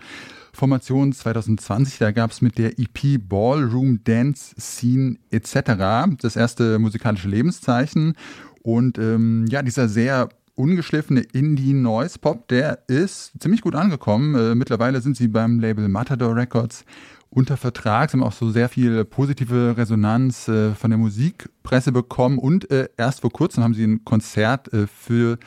Formation 0.53 1.13
2020. 1.13 1.99
Da 1.99 2.11
gab 2.11 2.31
es 2.31 2.43
mit 2.43 2.59
der 2.59 2.79
EP 2.79 3.19
Ballroom 3.19 4.03
Dance 4.05 4.55
Scene 4.59 5.17
etc. 5.31 6.17
das 6.21 6.37
erste 6.37 6.79
musikalische 6.79 7.29
Lebenszeichen. 7.29 8.15
Und 8.63 8.99
ähm, 8.99 9.47
ja, 9.49 9.63
dieser 9.63 9.89
sehr 9.89 10.29
ungeschliffene 10.55 11.21
Indie-Noise-Pop, 11.21 12.49
der 12.49 12.81
ist 12.89 13.33
ziemlich 13.41 13.63
gut 13.63 13.75
angekommen. 13.75 14.35
Äh, 14.35 14.55
mittlerweile 14.55 15.01
sind 15.01 15.17
sie 15.17 15.29
beim 15.29 15.59
Label 15.59 15.89
Matador 15.89 16.37
Records 16.37 16.85
unter 17.31 17.57
Vertrag, 17.57 18.11
sie 18.11 18.17
haben 18.17 18.25
auch 18.25 18.33
so 18.33 18.51
sehr 18.51 18.69
viel 18.69 19.05
positive 19.05 19.77
Resonanz 19.77 20.49
äh, 20.49 20.75
von 20.75 20.91
der 20.91 20.99
Musikpresse 20.99 21.93
bekommen 21.93 22.39
und 22.39 22.71
äh, 22.73 22.89
erst 22.97 23.21
vor 23.21 23.31
kurzem 23.31 23.63
haben 23.63 23.75
sie 23.75 23.85
ein 23.85 24.05
Konzert 24.05 24.73
äh, 24.73 24.89
für 24.89 25.39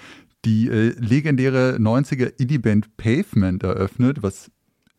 die 0.46 0.70
äh, 0.70 0.94
legendäre 0.98 1.78
90er 1.80 2.40
Indie-Band 2.40 2.96
Pavement 2.96 3.64
eröffnet, 3.64 4.24
was 4.24 4.50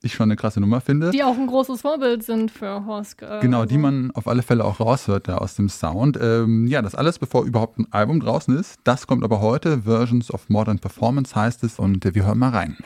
ich 0.05 0.15
schon 0.15 0.25
eine 0.25 0.37
krasse 0.37 0.61
Nummer 0.61 0.81
finde. 0.81 1.11
Die 1.11 1.23
auch 1.23 1.37
ein 1.37 1.47
großes 1.47 1.81
Vorbild 1.81 2.23
sind 2.23 2.51
für 2.51 2.85
Horst. 2.87 3.23
Äh, 3.23 3.41
genau, 3.41 3.65
die 3.65 3.79
man 3.79 4.11
auf 4.13 4.29
alle 4.29 4.43
Fälle 4.43 4.65
auch 4.65 4.81
raushört 4.81 5.29
da 5.29 5.39
aus 5.39 5.55
dem 5.57 5.69
Sound. 5.69 6.19
Ähm, 6.21 6.67
ja, 6.67 6.83
das 6.83 6.95
alles, 6.95 7.19
bevor 7.19 7.45
überhaupt 7.45 7.79
ein 7.79 7.87
Album 7.91 8.21
draußen 8.21 8.57
ist. 8.57 8.77
Das 8.85 9.07
kommt 9.07 9.25
aber 9.25 9.41
heute. 9.41 9.83
Versions 9.83 10.33
of 10.33 10.49
Modern 10.49 10.79
Performance 10.79 11.35
heißt 11.35 11.65
es 11.65 11.79
und 11.79 12.05
äh, 12.05 12.15
wir 12.15 12.27
hören 12.27 12.39
mal 12.39 12.51
rein. 12.51 12.77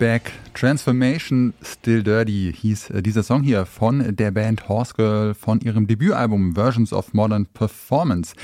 Dirtbag 0.00 0.32
Transformation 0.54 1.52
Still 1.60 2.02
Dirty 2.02 2.54
hieß 2.56 2.88
äh, 2.88 3.02
dieser 3.02 3.22
Song 3.22 3.42
hier 3.42 3.66
von 3.66 4.16
der 4.16 4.30
Band 4.30 4.66
Horse 4.66 4.94
Girl 4.94 5.34
von 5.34 5.60
ihrem 5.60 5.86
Debütalbum 5.86 6.54
Versions 6.54 6.94
of 6.94 7.12
Modern 7.12 7.44
Performance. 7.44 8.34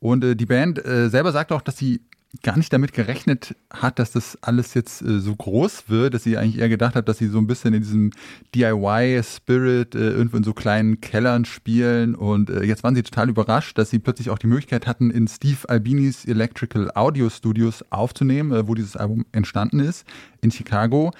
Und 0.00 0.24
äh, 0.24 0.34
die 0.34 0.46
Band 0.46 0.82
äh, 0.82 1.10
selber 1.10 1.32
sagt 1.32 1.52
auch, 1.52 1.60
dass 1.60 1.76
sie 1.76 2.00
gar 2.42 2.56
nicht 2.56 2.72
damit 2.72 2.94
gerechnet 2.94 3.54
hat, 3.70 3.98
dass 3.98 4.12
das 4.12 4.38
alles 4.40 4.72
jetzt 4.72 5.02
äh, 5.02 5.20
so 5.20 5.36
groß 5.36 5.84
wird, 5.88 6.14
dass 6.14 6.24
sie 6.24 6.38
eigentlich 6.38 6.58
eher 6.58 6.70
gedacht 6.70 6.94
hat, 6.94 7.08
dass 7.08 7.18
sie 7.18 7.26
so 7.26 7.38
ein 7.38 7.46
bisschen 7.46 7.74
in 7.74 7.82
diesem 7.82 8.10
DIY-Spirit 8.54 9.94
äh, 9.94 9.98
irgendwo 9.98 10.38
in 10.38 10.44
so 10.44 10.54
kleinen 10.54 11.02
Kellern 11.02 11.44
spielen. 11.44 12.14
Und 12.14 12.48
äh, 12.48 12.62
jetzt 12.62 12.84
waren 12.84 12.94
sie 12.94 13.02
total 13.02 13.28
überrascht, 13.28 13.76
dass 13.76 13.90
sie 13.90 13.98
plötzlich 13.98 14.30
auch 14.30 14.38
die 14.38 14.46
Möglichkeit 14.46 14.86
hatten, 14.86 15.10
in 15.10 15.28
Steve 15.28 15.68
Albinis 15.68 16.24
Electrical 16.24 16.90
Audio 16.94 17.28
Studios 17.28 17.84
aufzunehmen, 17.90 18.52
äh, 18.52 18.66
wo 18.66 18.74
dieses 18.74 18.96
Album 18.96 19.26
entstanden 19.32 19.80
ist, 19.80 20.06
in 20.40 20.50
Chicago. 20.50 21.12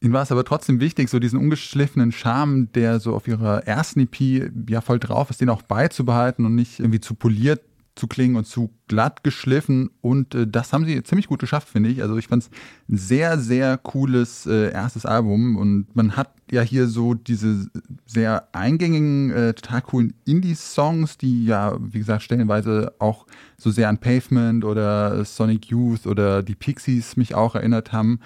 Ihnen 0.00 0.12
war 0.12 0.22
es 0.22 0.32
aber 0.32 0.44
trotzdem 0.44 0.80
wichtig, 0.80 1.08
so 1.08 1.20
diesen 1.20 1.38
ungeschliffenen 1.38 2.12
Charme, 2.12 2.70
der 2.72 2.98
so 2.98 3.14
auf 3.14 3.28
ihrer 3.28 3.66
ersten 3.66 4.00
EP 4.00 4.50
ja 4.68 4.80
voll 4.80 4.98
drauf 4.98 5.30
ist, 5.30 5.40
den 5.40 5.48
auch 5.48 5.62
beizubehalten 5.62 6.44
und 6.44 6.54
nicht 6.54 6.80
irgendwie 6.80 7.00
zu 7.00 7.14
poliert 7.14 7.60
zu 7.96 8.06
klingen 8.06 8.36
und 8.36 8.46
zu 8.46 8.70
glatt 8.88 9.24
geschliffen. 9.24 9.90
Und 10.02 10.34
äh, 10.34 10.46
das 10.46 10.72
haben 10.72 10.84
sie 10.84 11.02
ziemlich 11.02 11.26
gut 11.26 11.40
geschafft, 11.40 11.68
finde 11.68 11.88
ich. 11.88 12.02
Also 12.02 12.16
ich 12.16 12.28
fand 12.28 12.44
es 12.44 12.50
ein 12.88 12.98
sehr, 12.98 13.38
sehr 13.38 13.78
cooles 13.78 14.46
äh, 14.46 14.70
erstes 14.70 15.06
Album. 15.06 15.56
Und 15.56 15.96
man 15.96 16.16
hat 16.16 16.30
ja 16.50 16.62
hier 16.62 16.86
so 16.86 17.14
diese 17.14 17.68
sehr 18.04 18.48
eingängigen, 18.52 19.30
äh, 19.30 19.54
total 19.54 19.82
coolen 19.82 20.14
Indie-Songs, 20.26 21.18
die 21.18 21.46
ja, 21.46 21.76
wie 21.80 21.98
gesagt, 21.98 22.22
stellenweise 22.22 22.92
auch 22.98 23.26
so 23.56 23.70
sehr 23.70 23.88
an 23.88 23.98
Pavement 23.98 24.64
oder 24.64 25.24
Sonic 25.24 25.66
Youth 25.66 26.06
oder 26.06 26.42
die 26.42 26.54
Pixies 26.54 27.16
mich 27.16 27.34
auch 27.34 27.54
erinnert 27.54 27.92
haben. 27.92 28.20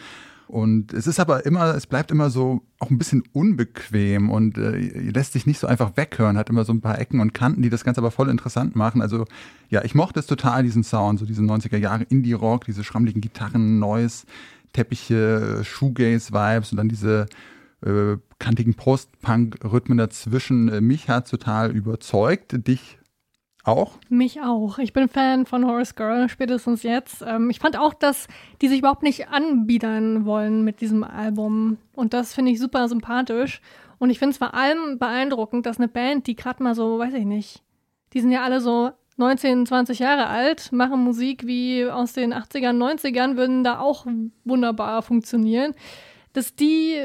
Und 0.50 0.92
es 0.92 1.06
ist 1.06 1.20
aber 1.20 1.46
immer, 1.46 1.76
es 1.76 1.86
bleibt 1.86 2.10
immer 2.10 2.28
so 2.28 2.62
auch 2.80 2.90
ein 2.90 2.98
bisschen 2.98 3.22
unbequem 3.32 4.30
und 4.30 4.58
äh, 4.58 4.78
lässt 5.10 5.32
sich 5.32 5.46
nicht 5.46 5.60
so 5.60 5.68
einfach 5.68 5.96
weghören, 5.96 6.36
hat 6.36 6.50
immer 6.50 6.64
so 6.64 6.72
ein 6.72 6.80
paar 6.80 6.98
Ecken 6.98 7.20
und 7.20 7.32
Kanten, 7.32 7.62
die 7.62 7.70
das 7.70 7.84
Ganze 7.84 8.00
aber 8.00 8.10
voll 8.10 8.28
interessant 8.28 8.74
machen. 8.74 9.00
Also 9.00 9.26
ja, 9.68 9.84
ich 9.84 9.94
mochte 9.94 10.18
es 10.18 10.26
total, 10.26 10.64
diesen 10.64 10.82
Sound, 10.82 11.20
so 11.20 11.24
diese 11.24 11.42
90er 11.42 11.76
Jahre 11.76 12.02
Indie-Rock, 12.02 12.64
diese 12.64 12.82
schrammligen 12.82 13.20
Gitarren, 13.20 13.78
Neues, 13.78 14.26
Teppiche, 14.72 15.62
Shoegaze-Vibes 15.62 16.72
und 16.72 16.78
dann 16.78 16.88
diese 16.88 17.26
äh, 17.86 18.16
kantigen 18.40 18.74
Post-Punk-Rhythmen 18.74 19.98
dazwischen. 19.98 20.68
Äh, 20.68 20.80
mich 20.80 21.08
hat 21.08 21.30
total 21.30 21.70
überzeugt. 21.70 22.66
Dich 22.66 22.98
auch? 23.70 23.92
Mich 24.08 24.42
auch. 24.42 24.78
Ich 24.78 24.92
bin 24.92 25.08
Fan 25.08 25.46
von 25.46 25.66
Horace 25.66 25.94
Girl, 25.94 26.28
spätestens 26.28 26.82
jetzt. 26.82 27.24
Ähm, 27.26 27.50
ich 27.50 27.58
fand 27.58 27.78
auch, 27.78 27.94
dass 27.94 28.26
die 28.60 28.68
sich 28.68 28.80
überhaupt 28.80 29.02
nicht 29.02 29.28
anbiedern 29.28 30.26
wollen 30.26 30.62
mit 30.64 30.80
diesem 30.80 31.04
Album. 31.04 31.78
Und 31.94 32.12
das 32.12 32.34
finde 32.34 32.50
ich 32.50 32.60
super 32.60 32.88
sympathisch. 32.88 33.60
Und 33.98 34.10
ich 34.10 34.18
finde 34.18 34.32
es 34.32 34.38
vor 34.38 34.54
allem 34.54 34.98
beeindruckend, 34.98 35.66
dass 35.66 35.78
eine 35.78 35.88
Band, 35.88 36.26
die 36.26 36.36
gerade 36.36 36.62
mal 36.62 36.74
so, 36.74 36.98
weiß 36.98 37.14
ich 37.14 37.26
nicht, 37.26 37.62
die 38.12 38.20
sind 38.20 38.32
ja 38.32 38.42
alle 38.42 38.60
so 38.60 38.90
19, 39.16 39.66
20 39.66 39.98
Jahre 39.98 40.26
alt, 40.26 40.72
machen 40.72 41.04
Musik 41.04 41.46
wie 41.46 41.84
aus 41.84 42.14
den 42.14 42.32
80ern, 42.32 42.76
90ern, 42.76 43.36
würden 43.36 43.62
da 43.62 43.78
auch 43.78 44.06
wunderbar 44.44 45.02
funktionieren. 45.02 45.74
Dass 46.32 46.54
die 46.54 46.96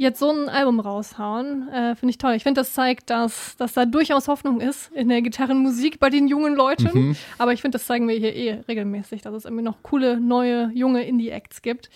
jetzt 0.00 0.18
so 0.18 0.30
ein 0.30 0.48
Album 0.48 0.80
raushauen, 0.80 1.68
äh, 1.68 1.94
finde 1.94 2.10
ich 2.10 2.16
toll. 2.16 2.32
Ich 2.32 2.42
finde, 2.42 2.62
das 2.62 2.72
zeigt, 2.72 3.10
dass, 3.10 3.54
dass 3.58 3.74
da 3.74 3.84
durchaus 3.84 4.28
Hoffnung 4.28 4.62
ist 4.62 4.90
in 4.92 5.10
der 5.10 5.20
Gitarrenmusik 5.20 6.00
bei 6.00 6.08
den 6.08 6.26
jungen 6.26 6.54
Leuten. 6.54 6.88
Mhm. 6.92 7.16
Aber 7.36 7.52
ich 7.52 7.60
finde, 7.60 7.76
das 7.76 7.86
zeigen 7.86 8.08
wir 8.08 8.16
hier 8.16 8.34
eh 8.34 8.64
regelmäßig, 8.66 9.20
dass 9.20 9.34
es 9.34 9.44
irgendwie 9.44 9.62
noch 9.62 9.82
coole, 9.82 10.18
neue, 10.18 10.70
junge 10.72 11.04
Indie-Acts 11.04 11.60
gibt. 11.60 11.90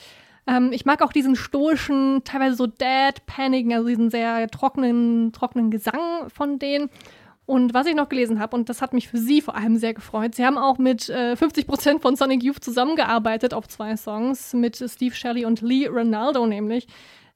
Ähm, 0.46 0.70
ich 0.73 0.84
mag 0.84 1.00
auch 1.00 1.14
diesen 1.14 1.34
stoischen, 1.34 2.20
teilweise 2.25 2.56
so 2.56 2.66
dead-panigen, 2.66 3.73
also 3.73 3.88
diesen 3.88 4.11
sehr 4.11 4.49
trockenen, 4.49 5.32
trockenen 5.32 5.70
Gesang 5.70 6.28
von 6.28 6.58
denen. 6.58 6.90
Und 7.46 7.73
was 7.73 7.87
ich 7.87 7.94
noch 7.94 8.11
gelesen 8.11 8.38
habe, 8.38 8.54
und 8.54 8.68
das 8.68 8.82
hat 8.82 8.92
mich 8.92 9.08
für 9.08 9.18
sie 9.18 9.40
vor 9.40 9.56
allem 9.56 9.78
sehr 9.78 9.94
gefreut, 9.94 10.34
sie 10.34 10.44
haben 10.44 10.58
auch 10.58 10.76
mit 10.76 11.08
äh, 11.08 11.37
50 11.37 11.66
Prozent 11.66 12.02
von 12.02 12.16
Sonic 12.16 12.42
Youth 12.42 12.62
zusammengearbeitet 12.62 13.54
auf 13.54 13.66
zwei 13.66 13.96
Songs, 13.96 14.52
mit 14.52 14.76
Steve 14.76 15.14
Shelley 15.14 15.46
und 15.46 15.62
Lee 15.62 15.87
Ronaldo 15.87 16.46
nämlich 16.46 16.87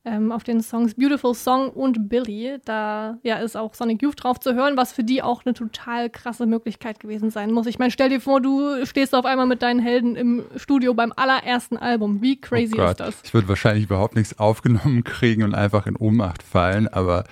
ähm, 0.09 0.33
auf 0.33 0.45
den 0.45 0.63
Songs 0.63 0.95
Beautiful 0.95 1.35
Song 1.35 1.71
und 1.71 2.09
Billy. 2.09 2.59
Da 2.65 3.19
ja, 3.23 3.37
ist 3.37 3.57
auch 3.57 3.75
Sonic 3.75 4.03
Youth 4.03 4.23
drauf 4.23 4.41
zu 4.41 4.55
hören, 4.55 4.77
was 4.77 4.93
für 4.93 5.05
die 5.05 5.23
auch 5.23 5.45
eine 5.45 5.55
total 5.55 6.11
krasse 6.11 6.47
Möglichkeit 6.47 7.01
gewesen 7.01 7.31
sein 7.31 7.53
muss. 7.53 7.67
Ich 7.67 7.79
meine, 7.79 7.91
stell 7.91 8.09
dir 8.09 8.21
vor, 8.21 8.41
du 8.41 8.85
stehst 8.87 9.15
auf 9.15 9.25
einmal 9.25 9.47
mit 9.47 9.63
deinen 9.63 9.81
Helden 9.81 10.17
im 10.17 10.45
Studio 10.57 10.95
beim 10.95 11.13
allerersten 11.15 11.77
Album. 11.77 12.23
Wie 12.23 12.41
crazy 12.41 12.81
oh 12.81 12.85
ist 12.87 13.01
das? 13.01 13.17
Ich 13.23 13.35
würde 13.35 13.49
wahrscheinlich 13.49 13.85
überhaupt 13.85 14.17
nichts 14.17 14.39
aufgenommen 14.39 15.05
kriegen 15.05 15.43
und 15.43 15.55
einfach 15.55 15.87
in 15.87 15.97
Ohnmacht 15.97 16.43
fallen, 16.43 16.89
aber 16.89 17.25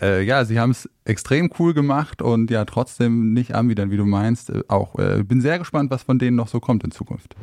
äh, 0.00 0.22
ja, 0.22 0.44
sie 0.44 0.58
haben 0.58 0.70
es 0.70 0.88
extrem 1.04 1.50
cool 1.58 1.74
gemacht 1.74 2.22
und 2.22 2.50
ja, 2.50 2.64
trotzdem 2.64 3.32
nicht 3.32 3.54
anwidern, 3.54 3.90
wie 3.90 3.96
du 3.96 4.04
meinst. 4.04 4.50
Äh, 4.50 4.62
auch 4.68 4.98
äh, 4.98 5.22
bin 5.22 5.40
sehr 5.40 5.58
gespannt, 5.58 5.90
was 5.90 6.02
von 6.02 6.18
denen 6.18 6.36
noch 6.36 6.48
so 6.48 6.60
kommt 6.60 6.84
in 6.84 6.90
Zukunft. 6.90 7.36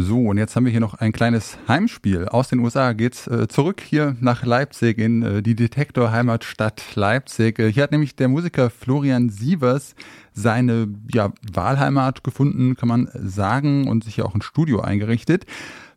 So, 0.00 0.26
und 0.26 0.38
jetzt 0.38 0.54
haben 0.54 0.64
wir 0.64 0.70
hier 0.70 0.78
noch 0.78 0.94
ein 0.94 1.10
kleines 1.10 1.58
Heimspiel. 1.66 2.28
Aus 2.28 2.46
den 2.46 2.60
USA 2.60 2.92
geht's 2.92 3.26
äh, 3.26 3.48
zurück 3.48 3.82
hier 3.84 4.14
nach 4.20 4.44
Leipzig 4.44 4.96
in 4.96 5.22
äh, 5.24 5.42
die 5.42 5.56
Detektor-Heimatstadt 5.56 6.94
Leipzig. 6.94 7.58
Äh, 7.58 7.72
hier 7.72 7.82
hat 7.82 7.90
nämlich 7.90 8.14
der 8.14 8.28
Musiker 8.28 8.70
Florian 8.70 9.28
Sievers 9.28 9.96
seine 10.32 10.86
ja, 11.12 11.32
Wahlheimat 11.52 12.22
gefunden, 12.22 12.76
kann 12.76 12.88
man 12.88 13.08
sagen, 13.12 13.88
und 13.88 14.04
sich 14.04 14.14
hier 14.14 14.26
auch 14.26 14.36
ein 14.36 14.40
Studio 14.42 14.82
eingerichtet. 14.82 15.46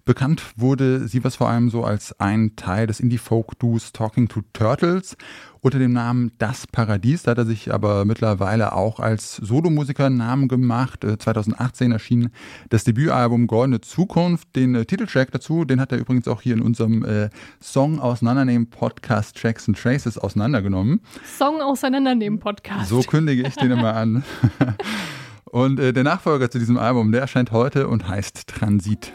Bekannt 0.05 0.43
wurde 0.55 1.08
sie 1.08 1.24
was 1.24 1.36
vor 1.36 1.50
allem 1.50 1.70
so 1.70 1.84
als 1.84 2.20
ein 2.20 2.55
Teil 2.55 2.88
des 2.88 3.00
Indie-Folk-Duos 3.00 3.93
Talking 3.93 4.27
to 4.27 4.41
Turtles 4.53 5.15
unter 5.62 5.77
dem 5.77 5.93
Namen 5.93 6.31
Das 6.39 6.65
Paradies. 6.65 7.24
Da 7.24 7.31
hat 7.31 7.38
er 7.38 7.46
sich 7.46 7.74
aber 7.74 8.03
mittlerweile 8.05 8.74
auch 8.74 9.00
als 9.00 9.36
Solomusiker 9.36 10.08
einen 10.08 10.17
Namen 10.17 10.48
gemacht. 10.48 11.05
2018 11.20 11.91
äh, 11.91 11.93
erschien 11.96 12.29
das 12.70 12.84
Debütalbum 12.84 13.48
Goldene 13.48 13.81
Zukunft. 13.81 14.55
Den 14.55 14.74
äh, 14.74 14.86
Titeltrack 14.86 15.31
dazu, 15.31 15.65
den 15.65 15.79
hat 15.79 15.91
er 15.91 16.00
übrigens 16.00 16.27
auch 16.27 16.41
hier 16.41 16.55
in 16.55 16.62
unserem 16.62 17.05
äh, 17.05 17.29
Song 17.62 18.00
auseinandernehmen 18.00 18.70
Podcast 18.70 19.38
Tracks 19.38 19.67
and 19.67 19.77
Traces 19.77 20.17
auseinandergenommen. 20.17 21.01
Song 21.38 21.62
auseinandernehmen 21.62 22.39
Podcast. 22.39 22.89
So 22.89 23.01
kündige 23.01 23.48
ich 23.48 23.55
den 23.55 23.72
immer 23.72 23.93
an. 23.93 24.24
Und 25.51 25.81
äh, 25.81 25.91
der 25.91 26.05
Nachfolger 26.05 26.50
zu 26.50 26.60
diesem 26.60 26.77
Album, 26.77 27.12
der 27.12 27.20
erscheint 27.20 27.51
heute 27.51 27.89
und 27.89 28.08
heißt 28.08 28.48
Transit. 28.48 29.12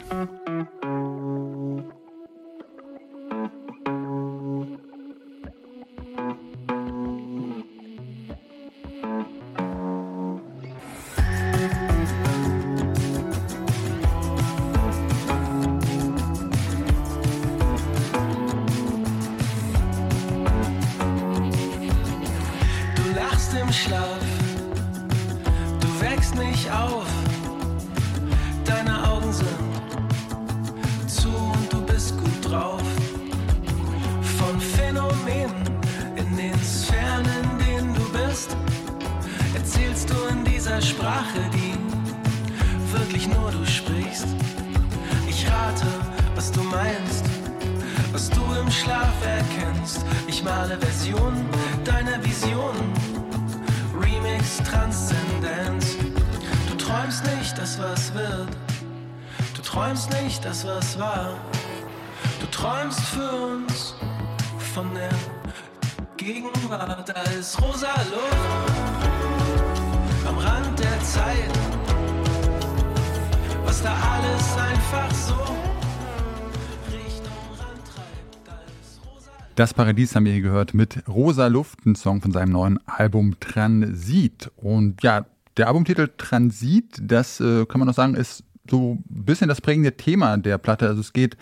Das 79.57 79.73
Paradies 79.73 80.15
haben 80.15 80.25
wir 80.25 80.33
hier 80.33 80.43
gehört 80.43 80.75
mit 80.75 81.01
Rosa 81.07 81.47
Luft, 81.47 81.83
ein 81.87 81.95
Song 81.95 82.21
von 82.21 82.31
seinem 82.31 82.51
neuen 82.51 82.79
Album 82.85 83.39
Transit. 83.39 84.51
Und 84.55 85.01
ja, 85.01 85.25
der 85.57 85.65
Albumtitel 85.65 86.09
Transit, 86.15 86.99
das 87.01 87.39
äh, 87.39 87.65
kann 87.65 87.79
man 87.79 87.87
noch 87.87 87.95
sagen, 87.95 88.13
ist 88.13 88.43
so 88.69 88.99
ein 89.09 89.25
bisschen 89.25 89.47
das 89.47 89.59
prägende 89.59 89.97
Thema 89.97 90.37
der 90.37 90.59
Platte. 90.59 90.87
Also 90.87 91.01
es 91.01 91.11
geht 91.11 91.37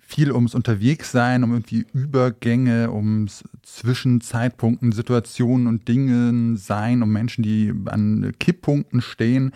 viel 0.00 0.32
ums 0.32 0.56
Unterwegssein, 0.56 1.44
um 1.44 1.52
irgendwie 1.52 1.86
Übergänge, 1.92 2.90
um 2.90 3.28
Zwischenzeitpunkten, 3.62 4.90
Situationen 4.90 5.68
und 5.68 5.86
Dingen 5.86 6.56
sein, 6.56 7.00
um 7.00 7.12
Menschen, 7.12 7.44
die 7.44 7.72
an 7.84 8.32
Kipppunkten 8.40 9.00
stehen. 9.00 9.52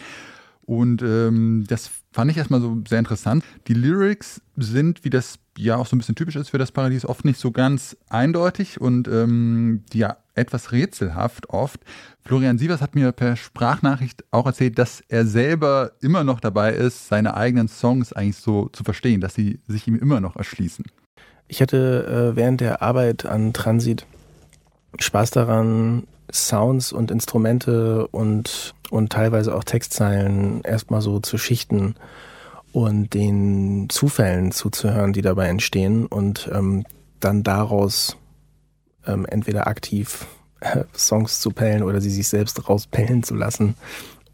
Und 0.65 1.03
ähm, 1.03 1.65
das 1.67 1.91
fand 2.13 2.31
ich 2.31 2.37
erstmal 2.37 2.61
so 2.61 2.81
sehr 2.87 3.01
interessant. 3.01 3.43
Die 3.67 3.75
Lyrics 3.75 4.43
sind, 4.57 5.03
wie 5.03 5.11
das 5.11 5.41
ja 5.59 5.77
auch 5.77 5.87
so 5.87 5.97
ein 5.97 5.99
bisschen 5.99 6.15
typisch 6.15 6.37
ist 6.37 6.51
für 6.51 6.59
das 6.59 6.73
Paradies, 6.73 7.05
oft 7.05 7.25
nicht 7.25 7.39
so 7.39 7.51
ganz 7.51 7.97
eindeutig 8.09 8.81
und 8.81 9.09
ähm, 9.09 9.83
ja 9.93 10.17
etwas 10.35 10.73
rätselhaft 10.73 11.51
oft. 11.51 11.81
Florian 12.25 12.59
Sievers 12.59 12.81
hat 12.81 12.95
mir 12.95 13.13
per 13.13 13.37
Sprachnachricht 13.37 14.25
auch 14.31 14.47
erzählt, 14.47 14.79
dass 14.79 15.03
er 15.09 15.27
selber 15.27 15.93
immer 16.01 16.25
noch 16.25 16.41
dabei 16.41 16.73
ist, 16.73 17.09
seine 17.09 17.37
eigenen 17.37 17.69
Songs 17.69 18.13
eigentlich 18.13 18.37
so 18.37 18.69
zu 18.69 18.85
verstehen, 18.85 19.21
dass 19.21 19.35
sie 19.35 19.59
sich 19.67 19.89
ihm 19.89 19.97
immer 19.97 20.21
noch 20.21 20.37
erschließen. 20.37 20.85
Ich 21.49 21.61
hatte 21.61 22.33
äh, 22.33 22.37
während 22.37 22.61
der 22.61 22.83
Arbeit 22.83 23.27
an 23.27 23.53
Transit 23.53 24.07
Spaß 24.99 25.31
daran, 25.31 26.05
Sounds 26.31 26.93
und 26.93 27.11
Instrumente 27.11 28.07
und, 28.09 28.75
und 28.91 29.11
teilweise 29.11 29.55
auch 29.55 29.65
Textzeilen 29.65 30.61
erstmal 30.63 31.01
so 31.01 31.21
zu 31.21 31.39
schichten 31.39 31.95
und 32.73 33.15
den 33.15 33.89
Zufällen 33.89 34.53
zuzuhören, 34.53 35.13
die 35.13 35.23
dabei 35.23 35.49
entstehen 35.49 36.07
und 36.07 36.51
ähm, 36.53 36.85
dann 37.21 37.43
daraus 37.43 38.17
ähm, 39.07 39.27
entweder 39.27 39.67
aktiv 39.67 40.27
äh, 40.61 40.85
Songs 40.95 41.41
zu 41.41 41.51
pellen 41.51 41.83
oder 41.83 42.01
sie 42.01 42.11
sich 42.11 42.29
selbst 42.29 42.69
rauspellen 42.69 43.23
zu 43.23 43.35
lassen. 43.35 43.75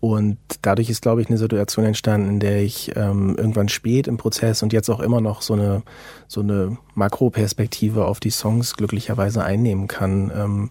Und 0.01 0.37
dadurch 0.61 0.91
ist, 0.91 1.01
glaube 1.01 1.23
ich, 1.23 1.29
eine 1.29 1.39
Situation 1.39 1.87
entstanden, 1.87 2.29
in 2.29 2.41
der 2.41 2.63
ich 2.63 2.95
ähm, 2.95 3.37
irgendwann 3.39 3.71
spät 3.71 4.07
im 4.07 4.19
Prozess 4.19 4.63
und 4.63 4.75
jetzt 4.75 4.91
auch 4.91 5.01
immer 5.01 5.23
noch 5.23 5.41
so 5.41 5.55
eine, 5.55 5.83
so 6.29 6.43
eine 6.43 6.77
Makroperspektive 6.95 8.05
auf 8.05 8.21
die 8.21 8.31
Songs 8.31 8.75
glücklicherweise 8.75 9.43
einnehmen 9.43 9.89
kann. 9.89 10.31
Ähm, 10.35 10.71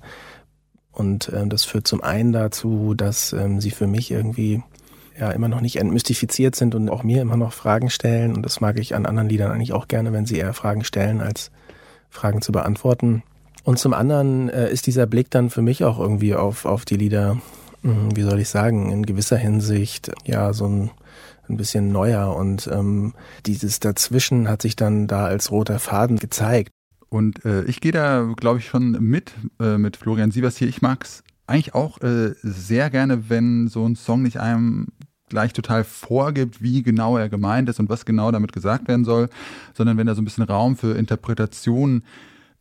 und 0.92 1.30
äh, 1.30 1.48
das 1.48 1.64
führt 1.64 1.88
zum 1.88 2.04
einen 2.04 2.32
dazu, 2.32 2.94
dass 2.94 3.34
ähm, 3.34 3.60
sie 3.60 3.72
für 3.72 3.88
mich 3.88 4.12
irgendwie 4.12 4.62
ja 5.20 5.32
immer 5.32 5.48
noch 5.48 5.62
nicht 5.62 5.78
entmystifiziert 5.78 6.56
sind 6.56 6.76
und 6.76 6.90
auch 6.90 7.04
mir 7.04 7.22
immer 7.22 7.38
noch 7.38 7.54
Fragen 7.54 7.90
stellen. 7.90 8.36
Und 8.36 8.44
das 8.44 8.62
mag 8.62 8.80
ich 8.80 8.96
an 8.96 9.06
anderen 9.06 9.30
Liedern 9.30 9.52
eigentlich 9.52 9.74
auch 9.74 9.88
gerne, 9.88 10.14
wenn 10.14 10.26
sie 10.26 10.38
eher 10.38 10.54
Fragen 10.54 10.84
stellen, 10.84 11.22
als 11.22 11.52
Fragen 12.10 12.42
zu 12.42 12.52
beantworten. 12.52 13.24
Und 13.64 13.80
zum 13.80 13.94
anderen 13.94 14.50
äh, 14.50 14.72
ist 14.72 14.88
dieser 14.88 15.06
Blick 15.06 15.30
dann 15.30 15.50
für 15.50 15.62
mich 15.62 15.84
auch 15.84 16.00
irgendwie 16.00 16.36
auf, 16.36 16.66
auf 16.66 16.86
die 16.86 16.98
Lieder, 16.98 17.36
mh, 17.82 17.94
hm, 17.94 18.16
wie 18.16 18.24
soll 18.24 18.40
ich 18.40 18.50
sagen, 18.50 18.92
in 18.92 19.06
gewisser 19.06 19.38
Hinsicht 19.38 20.12
ja 20.26 20.54
so 20.54 20.66
ein, 20.68 20.92
ein 21.48 21.58
bisschen 21.58 21.92
neuer. 21.92 22.36
Und 22.36 22.68
ähm, 22.72 23.14
dieses 23.46 23.80
Dazwischen 23.80 24.50
hat 24.50 24.62
sich 24.62 24.76
dann 24.76 25.08
da 25.08 25.26
als 25.26 25.52
roter 25.52 25.80
Faden 25.80 26.18
gezeigt. 26.18 26.72
Und 27.10 27.46
äh, 27.46 27.64
ich 27.66 27.80
gehe 27.80 27.92
da, 27.92 28.28
glaube 28.36 28.60
ich, 28.60 28.66
schon 28.66 28.92
mit, 29.00 29.34
äh, 29.60 29.78
mit 29.78 29.98
Florian 29.98 30.32
Sievers 30.32 30.58
hier. 30.58 30.68
Ich 30.68 30.82
mag 30.82 31.04
es 31.04 31.24
eigentlich 31.48 31.74
auch 31.74 32.02
äh, 32.02 32.34
sehr 32.42 32.90
gerne, 32.90 33.30
wenn 33.30 33.68
so 33.68 33.86
ein 33.86 33.96
Song 33.96 34.22
nicht 34.22 34.40
einem 34.40 34.88
gleich 35.30 35.54
total 35.54 35.84
vorgibt, 35.84 36.62
wie 36.62 36.84
genau 36.84 37.18
er 37.18 37.28
gemeint 37.30 37.68
ist 37.70 37.80
und 37.80 37.90
was 37.90 38.06
genau 38.06 38.32
damit 38.32 38.54
gesagt 38.54 38.88
werden 38.88 39.04
soll, 39.04 39.30
sondern 39.74 39.98
wenn 39.98 40.08
da 40.08 40.16
so 40.16 40.22
ein 40.22 40.26
bisschen 40.26 40.44
Raum 40.44 40.78
für 40.78 40.96
Interpretation 40.96 42.04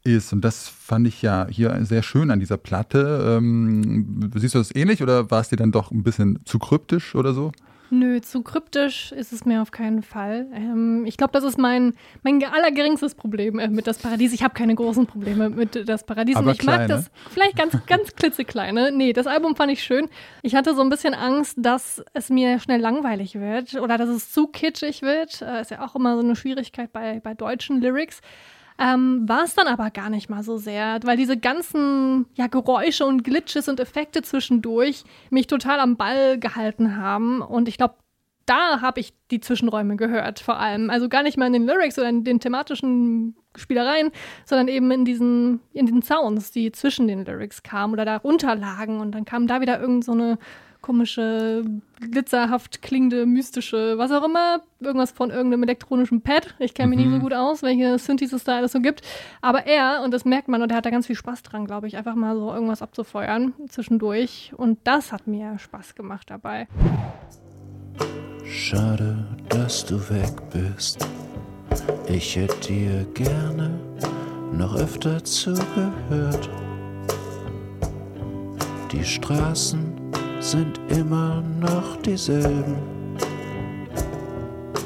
ist. 0.04 0.32
Und 0.32 0.42
das 0.42 0.68
fand 0.68 1.06
ich 1.06 1.22
ja 1.22 1.46
hier 1.48 1.78
sehr 1.84 2.02
schön 2.02 2.30
an 2.30 2.40
dieser 2.40 2.56
Platte. 2.56 3.36
Ähm, 3.38 4.30
siehst 4.34 4.54
du 4.54 4.58
das 4.58 4.74
ähnlich 4.74 5.02
oder 5.02 5.30
war 5.30 5.40
es 5.40 5.48
dir 5.48 5.56
dann 5.56 5.72
doch 5.72 5.90
ein 5.90 6.02
bisschen 6.02 6.40
zu 6.44 6.58
kryptisch 6.58 7.14
oder 7.14 7.34
so? 7.34 7.52
Nö, 7.94 8.22
zu 8.22 8.40
kryptisch 8.40 9.12
ist 9.12 9.34
es 9.34 9.44
mir 9.44 9.60
auf 9.60 9.70
keinen 9.70 10.02
Fall. 10.02 10.46
Ähm, 10.54 11.04
ich 11.04 11.18
glaube, 11.18 11.34
das 11.34 11.44
ist 11.44 11.58
mein, 11.58 11.92
mein 12.22 12.42
allergeringstes 12.42 13.14
Problem 13.14 13.58
äh, 13.58 13.68
mit 13.68 13.86
das 13.86 13.98
Paradies. 13.98 14.32
Ich 14.32 14.42
habe 14.42 14.54
keine 14.54 14.74
großen 14.74 15.06
Probleme 15.06 15.50
mit 15.50 15.86
das 15.86 16.02
Paradies. 16.04 16.36
Aber 16.36 16.46
und 16.46 16.52
ich 16.54 16.58
kleine. 16.58 16.78
mag 16.78 16.88
das 16.88 17.10
vielleicht 17.28 17.54
ganz, 17.54 17.76
ganz 17.86 18.16
klitzekleine. 18.16 18.92
Nee, 18.92 19.12
das 19.12 19.26
Album 19.26 19.56
fand 19.56 19.72
ich 19.72 19.82
schön. 19.82 20.08
Ich 20.40 20.54
hatte 20.54 20.74
so 20.74 20.80
ein 20.80 20.88
bisschen 20.88 21.12
Angst, 21.12 21.58
dass 21.60 22.02
es 22.14 22.30
mir 22.30 22.58
schnell 22.60 22.80
langweilig 22.80 23.34
wird 23.34 23.74
oder 23.74 23.98
dass 23.98 24.08
es 24.08 24.32
zu 24.32 24.46
kitschig 24.46 25.02
wird. 25.02 25.42
Äh, 25.42 25.60
ist 25.60 25.70
ja 25.70 25.84
auch 25.84 25.94
immer 25.94 26.16
so 26.16 26.22
eine 26.22 26.34
Schwierigkeit 26.34 26.94
bei, 26.94 27.20
bei 27.20 27.34
deutschen 27.34 27.82
Lyrics. 27.82 28.22
Ähm, 28.82 29.28
war 29.28 29.44
es 29.44 29.54
dann 29.54 29.68
aber 29.68 29.90
gar 29.90 30.10
nicht 30.10 30.28
mal 30.28 30.42
so 30.42 30.56
sehr, 30.56 30.98
weil 31.04 31.16
diese 31.16 31.36
ganzen 31.36 32.26
ja, 32.34 32.48
Geräusche 32.48 33.06
und 33.06 33.22
Glitches 33.22 33.68
und 33.68 33.78
Effekte 33.78 34.22
zwischendurch 34.22 35.04
mich 35.30 35.46
total 35.46 35.78
am 35.78 35.96
Ball 35.96 36.38
gehalten 36.38 36.96
haben. 36.96 37.42
Und 37.42 37.68
ich 37.68 37.76
glaube, 37.76 37.94
da 38.44 38.80
habe 38.80 38.98
ich 38.98 39.14
die 39.30 39.38
Zwischenräume 39.38 39.94
gehört, 39.94 40.40
vor 40.40 40.58
allem. 40.58 40.90
Also 40.90 41.08
gar 41.08 41.22
nicht 41.22 41.38
mal 41.38 41.46
in 41.46 41.52
den 41.52 41.64
Lyrics 41.64 41.96
oder 41.96 42.08
in 42.08 42.24
den 42.24 42.40
thematischen 42.40 43.36
Spielereien, 43.54 44.10
sondern 44.44 44.66
eben 44.66 44.90
in 44.90 45.04
diesen, 45.04 45.60
in 45.72 45.86
den 45.86 46.02
Sounds, 46.02 46.50
die 46.50 46.72
zwischen 46.72 47.06
den 47.06 47.24
Lyrics 47.24 47.62
kamen 47.62 47.92
oder 47.92 48.04
darunter 48.04 48.56
lagen. 48.56 48.98
Und 48.98 49.12
dann 49.12 49.24
kam 49.24 49.46
da 49.46 49.60
wieder 49.60 49.80
irgend 49.80 50.04
so 50.04 50.12
komische, 50.82 51.64
glitzerhaft 52.00 52.82
klingende, 52.82 53.24
mystische, 53.24 53.96
was 53.96 54.10
auch 54.10 54.24
immer. 54.24 54.60
Irgendwas 54.80 55.12
von 55.12 55.30
irgendeinem 55.30 55.62
elektronischen 55.62 56.20
Pad. 56.20 56.54
Ich 56.58 56.74
kenne 56.74 56.90
mich 56.90 56.98
mhm. 56.98 57.04
nicht 57.04 57.14
so 57.14 57.22
gut 57.22 57.32
aus, 57.32 57.62
welche 57.62 57.98
Synthes 57.98 58.32
es 58.32 58.44
da 58.44 58.56
alles 58.56 58.72
so 58.72 58.80
gibt. 58.80 59.02
Aber 59.40 59.66
er, 59.66 60.02
und 60.04 60.12
das 60.12 60.24
merkt 60.24 60.48
man, 60.48 60.60
und 60.60 60.70
er 60.70 60.76
hat 60.76 60.86
da 60.86 60.90
ganz 60.90 61.06
viel 61.06 61.16
Spaß 61.16 61.42
dran, 61.44 61.66
glaube 61.66 61.86
ich, 61.86 61.96
einfach 61.96 62.16
mal 62.16 62.36
so 62.36 62.52
irgendwas 62.52 62.82
abzufeuern 62.82 63.54
zwischendurch. 63.68 64.52
Und 64.56 64.78
das 64.84 65.12
hat 65.12 65.26
mir 65.26 65.58
Spaß 65.58 65.94
gemacht 65.94 66.28
dabei. 66.30 66.66
Schade, 68.44 69.24
dass 69.48 69.86
du 69.86 69.98
weg 70.10 70.34
bist. 70.52 71.06
Ich 72.06 72.36
hätte 72.36 72.58
dir 72.68 73.06
gerne 73.14 73.78
noch 74.52 74.76
öfter 74.76 75.22
zugehört. 75.24 76.50
Die 78.92 79.04
Straßen 79.04 79.91
sind 80.42 80.80
immer 80.88 81.40
noch 81.60 81.96
dieselben. 82.02 82.76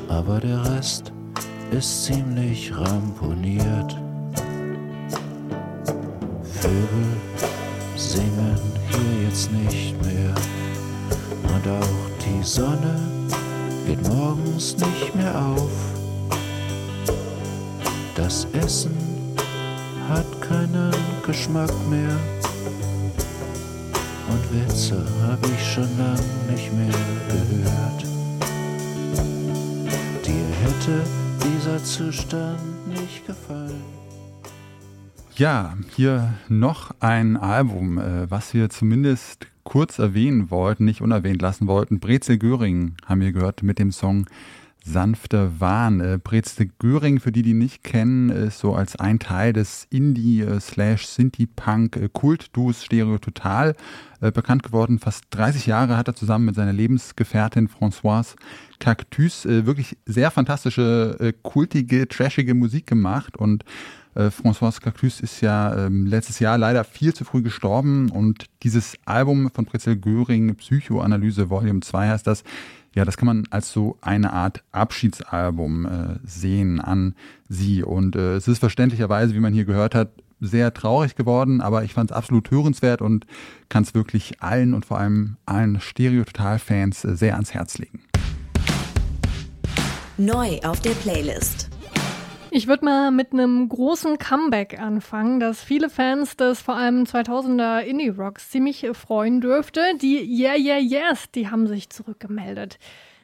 Aber 0.09 0.38
der 0.38 0.62
Rest 0.77 1.12
ist 1.71 2.05
ziemlich 2.05 2.71
ramponiert. 2.77 3.97
Vögel 6.61 7.07
singen 7.97 8.61
hier 8.90 9.29
jetzt 9.29 9.51
nicht 9.51 9.95
mehr. 10.05 10.35
Und 11.42 11.66
auch 11.69 12.11
die 12.21 12.45
Sonne 12.45 13.01
geht 13.87 14.07
morgens 14.09 14.77
nicht 14.77 15.14
mehr 15.16 15.35
auf. 15.35 15.71
Das 18.14 18.47
Essen 18.53 18.95
hat 20.09 20.27
keinen 20.42 20.92
Geschmack 21.25 21.73
mehr 21.88 22.16
und 24.29 24.53
Witze 24.53 25.05
hab 25.27 25.45
ich 25.47 25.73
schon 25.73 25.89
lang 25.99 26.19
nicht 26.51 26.73
mehr 26.73 26.93
gehört. 27.29 28.03
Dir 30.25 30.47
hätte 30.62 31.05
dieser 31.45 31.83
Zustand 31.83 32.89
nicht 32.89 33.27
gefallen. 33.27 33.83
Ja, 35.37 35.77
hier 35.95 36.35
noch 36.49 36.93
ein 37.01 37.37
Album, 37.37 37.99
äh, 37.99 38.31
was 38.31 38.55
wir 38.55 38.71
zumindest 38.71 39.47
kurz 39.65 39.99
erwähnen 39.99 40.51
wollten, 40.51 40.87
nicht 40.87 41.03
unerwähnt 41.03 41.43
lassen 41.43 41.67
wollten. 41.67 42.01
Brezel 42.01 42.39
Göring 42.39 42.95
haben 43.05 43.21
wir 43.21 43.33
gehört 43.33 43.62
mit 43.62 43.79
dem 43.79 43.93
Song 43.93 44.27
sanfter 44.87 45.61
Wahn. 45.61 46.01
Äh, 46.01 46.18
Brezte 46.22 46.66
Göring, 46.66 47.18
für 47.20 47.33
die, 47.33 47.42
die 47.42 47.55
nicht 47.55 47.83
kennen, 47.83 48.29
ist 48.31 48.61
so 48.61 48.75
als 48.75 48.96
ein 48.96 49.18
Teil 49.18 49.53
des 49.53 49.87
Indie-Slash-Sinti-Punk-Kult-Duos 49.90 52.85
Stereo 52.85 53.18
Total 53.18 53.75
äh, 54.20 54.31
bekannt 54.31 54.62
geworden. 54.62 54.99
Fast 54.99 55.25
30 55.31 55.66
Jahre 55.66 55.96
hat 55.96 56.09
er 56.09 56.14
zusammen 56.14 56.44
mit 56.46 56.55
seiner 56.55 56.72
Lebensgefährtin 56.72 57.68
Françoise 57.68 58.37
Cactus 58.79 59.44
äh, 59.44 59.66
wirklich 59.66 59.99
sehr 60.07 60.31
fantastische, 60.31 61.16
äh, 61.18 61.33
kultige, 61.42 62.07
trashige 62.09 62.55
Musik 62.55 62.87
gemacht 62.87 63.37
und 63.37 63.64
äh, 64.14 64.29
Françoise 64.29 64.81
Cactus 64.81 65.20
ist 65.20 65.42
ja 65.42 65.87
ähm, 65.87 66.07
letztes 66.07 66.38
Jahr 66.38 66.59
leider 66.59 66.85
viel 66.85 67.12
zu 67.12 67.25
früh 67.25 67.42
gestorben 67.42 68.09
und 68.11 68.46
dieses 68.62 68.96
Album 69.05 69.51
von 69.51 69.66
Pretzel 69.66 69.96
Göring, 69.96 70.55
Psychoanalyse 70.57 71.51
Volume 71.51 71.81
2 71.81 72.09
heißt 72.09 72.27
das, 72.27 72.44
ja, 72.97 73.05
das 73.05 73.19
kann 73.19 73.27
man 73.27 73.45
als 73.51 73.73
so 73.73 73.99
eine 74.01 74.33
Art 74.33 74.65
Abschiedsalbum 74.73 75.85
äh, 75.85 76.19
sehen 76.25 76.81
an 76.81 77.15
sie. 77.47 77.83
Und 77.83 78.17
äh, 78.17 78.37
es 78.37 78.49
ist 78.49 78.59
verständlicherweise, 78.59 79.35
wie 79.35 79.41
man 79.41 79.53
hier 79.53 79.67
gehört 79.67 79.95
hat, 79.95 80.09
sehr 80.41 80.73
traurig 80.73 81.15
geworden, 81.15 81.61
aber 81.61 81.85
ich 81.85 81.93
fand 81.93 82.11
es 82.11 82.17
absolut 82.17 82.51
hörenswert 82.51 83.03
und 83.03 83.27
kann 83.69 83.83
es 83.83 83.95
wirklich 83.95 84.43
allen 84.43 84.73
und 84.73 84.87
vor 84.87 84.99
allem 84.99 85.37
allen 85.45 85.79
Stereo-Total-Fans 85.79 87.05
äh, 87.05 87.17
sehr 87.17 87.35
ans 87.35 87.53
Herz 87.53 87.77
legen. 87.77 88.01
Neu 90.17 90.59
auf 90.63 90.81
der 90.81 90.93
Playlist. 90.93 91.69
Ich 92.57 92.69
würde 92.69 92.87
mal 92.87 93.11
mit 93.11 93.35
einem 93.35 93.69
großen 93.69 94.16
Comeback 94.16 94.81
anfangen, 94.81 95.40
das 95.40 95.62
viele 95.62 95.90
Fans 95.90 96.38
des 96.38 96.62
vor 96.62 96.75
allem 96.75 97.03
2000er 97.03 97.81
Indie-Rocks 97.81 98.49
ziemlich 98.49 98.87
freuen 98.95 99.42
dürfte. 99.42 99.83
Die 100.01 100.25
Yeah 100.40 100.57
Yeah 100.57 100.79
Yes, 100.79 101.31
die 101.33 101.51
haben 101.51 101.66
sich 101.66 101.90
zurückgemeldet. 101.90 102.79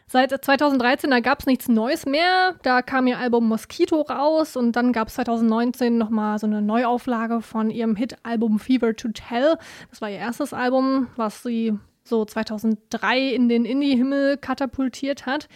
Seit 0.07 0.33
2013, 0.45 1.09
da 1.09 1.21
gab 1.21 1.41
es 1.41 1.47
nichts 1.47 1.67
Neues 1.67 2.05
mehr. 2.05 2.57
Da 2.63 2.83
kam 2.83 3.07
ihr 3.07 3.19
Album 3.19 3.49
Mosquito 3.49 4.03
raus 4.03 4.55
und 4.55 4.77
dann 4.77 4.93
gab 4.93 5.09
es 5.09 5.15
2019 5.15 5.97
nochmal 5.97 6.39
so 6.39 6.47
eine 6.47 6.61
Neuauflage 6.61 7.41
von 7.41 7.71
ihrem 7.71 7.97
Hit-Album 7.97 8.59
Fever 8.59 8.95
to 8.95 9.09
Tell. 9.15 9.57
Das 9.89 10.03
war 10.03 10.11
ihr 10.11 10.19
erstes 10.19 10.53
Album, 10.53 11.07
was 11.17 11.43
sie 11.43 11.73
so 12.05 12.27
2003 12.27 13.31
in 13.31 13.49
den 13.49 13.65
Indie-Himmel 13.65 14.37
katapultiert 14.37 15.25
hat. 15.25 15.49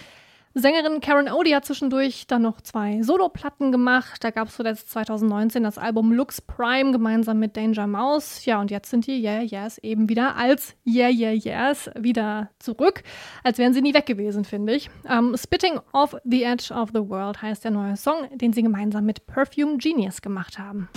Sängerin 0.59 1.01
Karen 1.01 1.29
Odie 1.31 1.55
hat 1.55 1.67
zwischendurch 1.67 2.27
dann 2.27 2.41
noch 2.41 2.63
zwei 2.63 3.03
Soloplatten 3.03 3.73
gemacht. 3.73 4.25
Da 4.25 4.31
gab 4.31 4.49
es 4.49 4.57
zuletzt 4.57 4.91
2019 4.91 5.63
das 5.63 5.77
Album 5.77 6.13
Lux 6.13 6.41
Prime 6.41 6.93
gemeinsam 6.93 7.39
mit 7.39 7.59
Danger 7.59 7.87
Mouse. 7.87 8.43
Ja, 8.47 8.59
und 8.59 8.71
jetzt 8.71 8.89
sind 8.89 9.07
die 9.07 9.23
Yeah 9.23 9.43
Yes 9.43 9.77
eben 9.77 10.09
wieder 10.09 10.35
als 10.37 10.75
Yeah 10.87 11.11
Yeah 11.11 11.33
Yes 11.33 11.91
wieder 11.95 12.49
zurück. 12.59 13.03
Als 13.45 13.59
wären 13.59 13.75
sie 13.75 13.83
nie 13.83 13.93
weg 13.93 14.07
gewesen, 14.07 14.47
finde 14.47 14.77
ich. 14.77 14.89
Um, 15.05 15.11
ähm, 15.11 15.37
Spitting 15.37 15.79
Off 15.93 16.17
the 16.25 16.45
Edge 16.45 16.73
of 16.73 16.89
the 16.95 17.07
World 17.07 17.43
heißt 17.43 17.63
der 17.63 17.73
neue 17.73 17.99
Song, 17.99 18.27
den 18.33 18.55
sie 18.55 18.63
gemeinsam 18.63 19.05
mit 19.05 19.27
Perfume 19.27 19.77
Genius 19.77 20.23
gemacht 20.23 20.59
haben. 20.59 20.89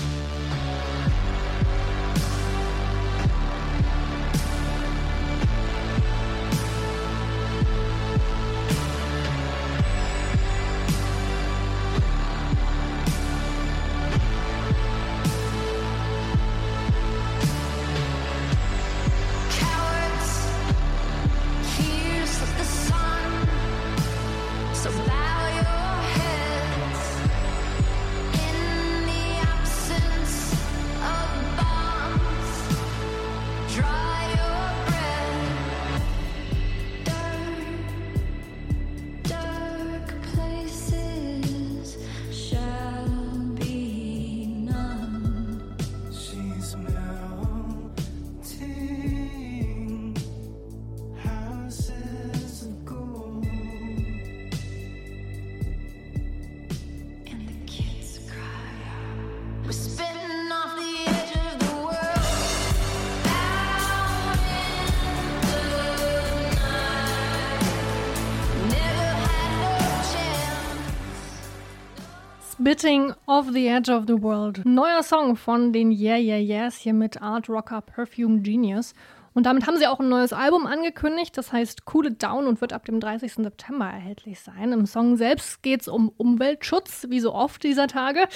Spitting 72.70 73.16
Off 73.26 73.48
the 73.52 73.68
Edge 73.68 73.90
of 73.90 74.04
the 74.06 74.22
World. 74.22 74.64
Neuer 74.64 75.02
Song 75.02 75.36
von 75.36 75.74
den 75.74 75.92
Yeah 75.92 76.20
Yeah 76.20 76.38
Yeahs 76.38 76.76
hier 76.76 76.94
mit 76.94 77.20
Art 77.20 77.50
Rocker 77.50 77.82
Perfume 77.82 78.42
Genius. 78.42 78.94
Und 79.34 79.48
damit 79.48 79.66
haben 79.66 79.78
sie 79.78 79.88
auch 79.88 80.00
ein 80.00 80.08
neues 80.08 80.34
Album 80.34 80.68
angekündigt, 80.68 81.36
das 81.36 81.52
heißt 81.52 81.82
Cool 81.92 82.06
It 82.06 82.22
Down 82.22 82.46
und 82.46 82.62
wird 82.62 82.72
ab 82.72 82.86
dem 82.86 83.00
30. 83.00 83.34
September 83.34 83.86
erhältlich 83.86 84.40
sein. 84.40 84.72
Im 84.72 84.86
Song 84.86 85.18
selbst 85.18 85.64
geht 85.64 85.82
es 85.82 85.88
um 85.88 86.10
Umweltschutz, 86.16 87.08
wie 87.10 87.20
so 87.20 87.34
oft 87.34 87.64
dieser 87.64 87.88
Tage. 87.88 88.28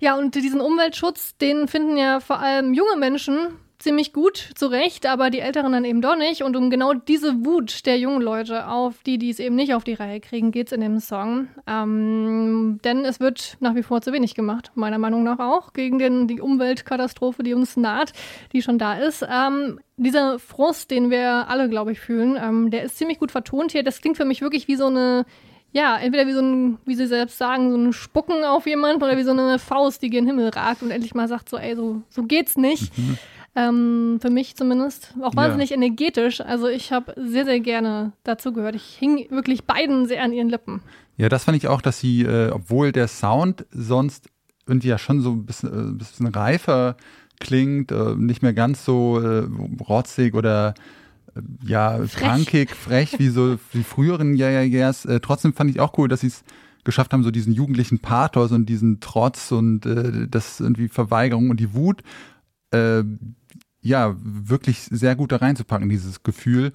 Ja, 0.00 0.16
und 0.16 0.34
diesen 0.36 0.62
Umweltschutz, 0.62 1.36
den 1.36 1.68
finden 1.68 1.98
ja 1.98 2.20
vor 2.20 2.38
allem 2.38 2.72
junge 2.72 2.96
Menschen 2.96 3.58
ziemlich 3.78 4.12
gut 4.12 4.50
zurecht, 4.54 5.06
aber 5.06 5.30
die 5.30 5.40
Älteren 5.40 5.72
dann 5.72 5.84
eben 5.84 6.00
doch 6.00 6.16
nicht. 6.16 6.42
Und 6.42 6.56
um 6.56 6.70
genau 6.70 6.94
diese 6.94 7.44
Wut 7.44 7.86
der 7.86 7.98
jungen 7.98 8.22
Leute 8.22 8.68
auf 8.68 9.02
die, 9.04 9.18
die 9.18 9.30
es 9.30 9.38
eben 9.38 9.54
nicht 9.54 9.74
auf 9.74 9.84
die 9.84 9.94
Reihe 9.94 10.20
kriegen, 10.20 10.50
geht 10.50 10.68
es 10.68 10.72
in 10.72 10.80
dem 10.80 10.98
Song. 10.98 11.48
Ähm, 11.66 12.78
denn 12.84 13.04
es 13.04 13.20
wird 13.20 13.56
nach 13.60 13.74
wie 13.74 13.82
vor 13.82 14.00
zu 14.00 14.12
wenig 14.12 14.34
gemacht, 14.34 14.72
meiner 14.74 14.98
Meinung 14.98 15.22
nach 15.22 15.38
auch, 15.38 15.72
gegen 15.72 15.98
den, 15.98 16.26
die 16.26 16.40
Umweltkatastrophe, 16.40 17.42
die 17.42 17.54
uns 17.54 17.76
naht, 17.76 18.12
die 18.52 18.62
schon 18.62 18.78
da 18.78 18.94
ist. 18.94 19.26
Ähm, 19.28 19.80
dieser 19.96 20.38
Frust, 20.38 20.90
den 20.90 21.10
wir 21.10 21.48
alle, 21.48 21.68
glaube 21.68 21.92
ich, 21.92 22.00
fühlen, 22.00 22.38
ähm, 22.40 22.70
der 22.70 22.84
ist 22.84 22.98
ziemlich 22.98 23.18
gut 23.18 23.30
vertont 23.30 23.72
hier. 23.72 23.82
Das 23.82 24.00
klingt 24.00 24.16
für 24.16 24.24
mich 24.24 24.40
wirklich 24.40 24.68
wie 24.68 24.76
so 24.76 24.86
eine 24.86 25.24
ja, 25.72 25.98
entweder 25.98 26.26
wie 26.26 26.32
so 26.32 26.40
ein, 26.40 26.78
wie 26.86 26.94
sie 26.94 27.06
selbst 27.06 27.36
sagen, 27.36 27.70
so 27.70 27.76
ein 27.76 27.92
Spucken 27.92 28.44
auf 28.44 28.66
jemand 28.66 29.02
oder 29.02 29.18
wie 29.18 29.24
so 29.24 29.32
eine 29.32 29.58
Faust, 29.58 30.00
die 30.00 30.08
gen 30.08 30.24
Himmel 30.24 30.48
ragt 30.48 30.80
und 30.82 30.90
endlich 30.90 31.14
mal 31.14 31.28
sagt 31.28 31.50
so, 31.50 31.58
ey, 31.58 31.76
so, 31.76 32.00
so 32.08 32.22
geht's 32.22 32.56
nicht. 32.56 32.96
Mhm. 32.96 33.18
Ähm, 33.56 34.18
für 34.20 34.28
mich 34.28 34.54
zumindest. 34.54 35.14
Auch 35.22 35.34
wahnsinnig 35.34 35.70
ja. 35.70 35.76
energetisch. 35.76 36.42
Also 36.42 36.68
ich 36.68 36.92
habe 36.92 37.14
sehr, 37.16 37.46
sehr 37.46 37.60
gerne 37.60 38.12
dazu 38.22 38.52
gehört. 38.52 38.76
Ich 38.76 38.84
hing 38.84 39.26
wirklich 39.30 39.64
beiden 39.64 40.06
sehr 40.06 40.22
an 40.22 40.34
ihren 40.34 40.50
Lippen. 40.50 40.82
Ja, 41.16 41.30
das 41.30 41.44
fand 41.44 41.56
ich 41.56 41.66
auch, 41.66 41.80
dass 41.80 41.98
sie, 41.98 42.22
äh, 42.22 42.50
obwohl 42.50 42.92
der 42.92 43.08
Sound 43.08 43.64
sonst 43.70 44.28
irgendwie 44.66 44.88
ja 44.88 44.98
schon 44.98 45.22
so 45.22 45.30
ein 45.32 45.46
bisschen, 45.46 45.94
äh, 45.94 45.98
bisschen 45.98 46.26
reifer 46.26 46.98
klingt, 47.40 47.92
äh, 47.92 48.14
nicht 48.16 48.42
mehr 48.42 48.52
ganz 48.52 48.84
so 48.84 49.20
äh, 49.20 49.48
rotzig 49.88 50.34
oder 50.34 50.74
äh, 51.34 51.40
ja, 51.66 51.96
frech. 51.96 52.10
frankig, 52.10 52.70
frech 52.74 53.18
wie 53.18 53.28
so 53.28 53.56
die 53.72 53.84
früheren 53.84 54.34
Ja, 54.34 54.50
ja, 54.50 54.60
Yeahs. 54.60 55.06
Äh, 55.06 55.20
trotzdem 55.20 55.54
fand 55.54 55.70
ich 55.70 55.80
auch 55.80 55.96
cool, 55.96 56.08
dass 56.08 56.20
sie 56.20 56.26
es 56.26 56.44
geschafft 56.84 57.14
haben, 57.14 57.22
so 57.22 57.30
diesen 57.30 57.54
jugendlichen 57.54 58.00
Pathos 58.00 58.52
und 58.52 58.66
diesen 58.66 59.00
Trotz 59.00 59.50
und 59.50 59.80
das 59.80 60.60
irgendwie 60.60 60.86
Verweigerung 60.86 61.50
und 61.50 61.58
die 61.58 61.74
Wut 61.74 62.02
ja, 63.86 64.16
wirklich 64.22 64.82
sehr 64.82 65.14
gut 65.14 65.32
da 65.32 65.36
reinzupacken, 65.36 65.88
dieses 65.88 66.22
Gefühl. 66.22 66.72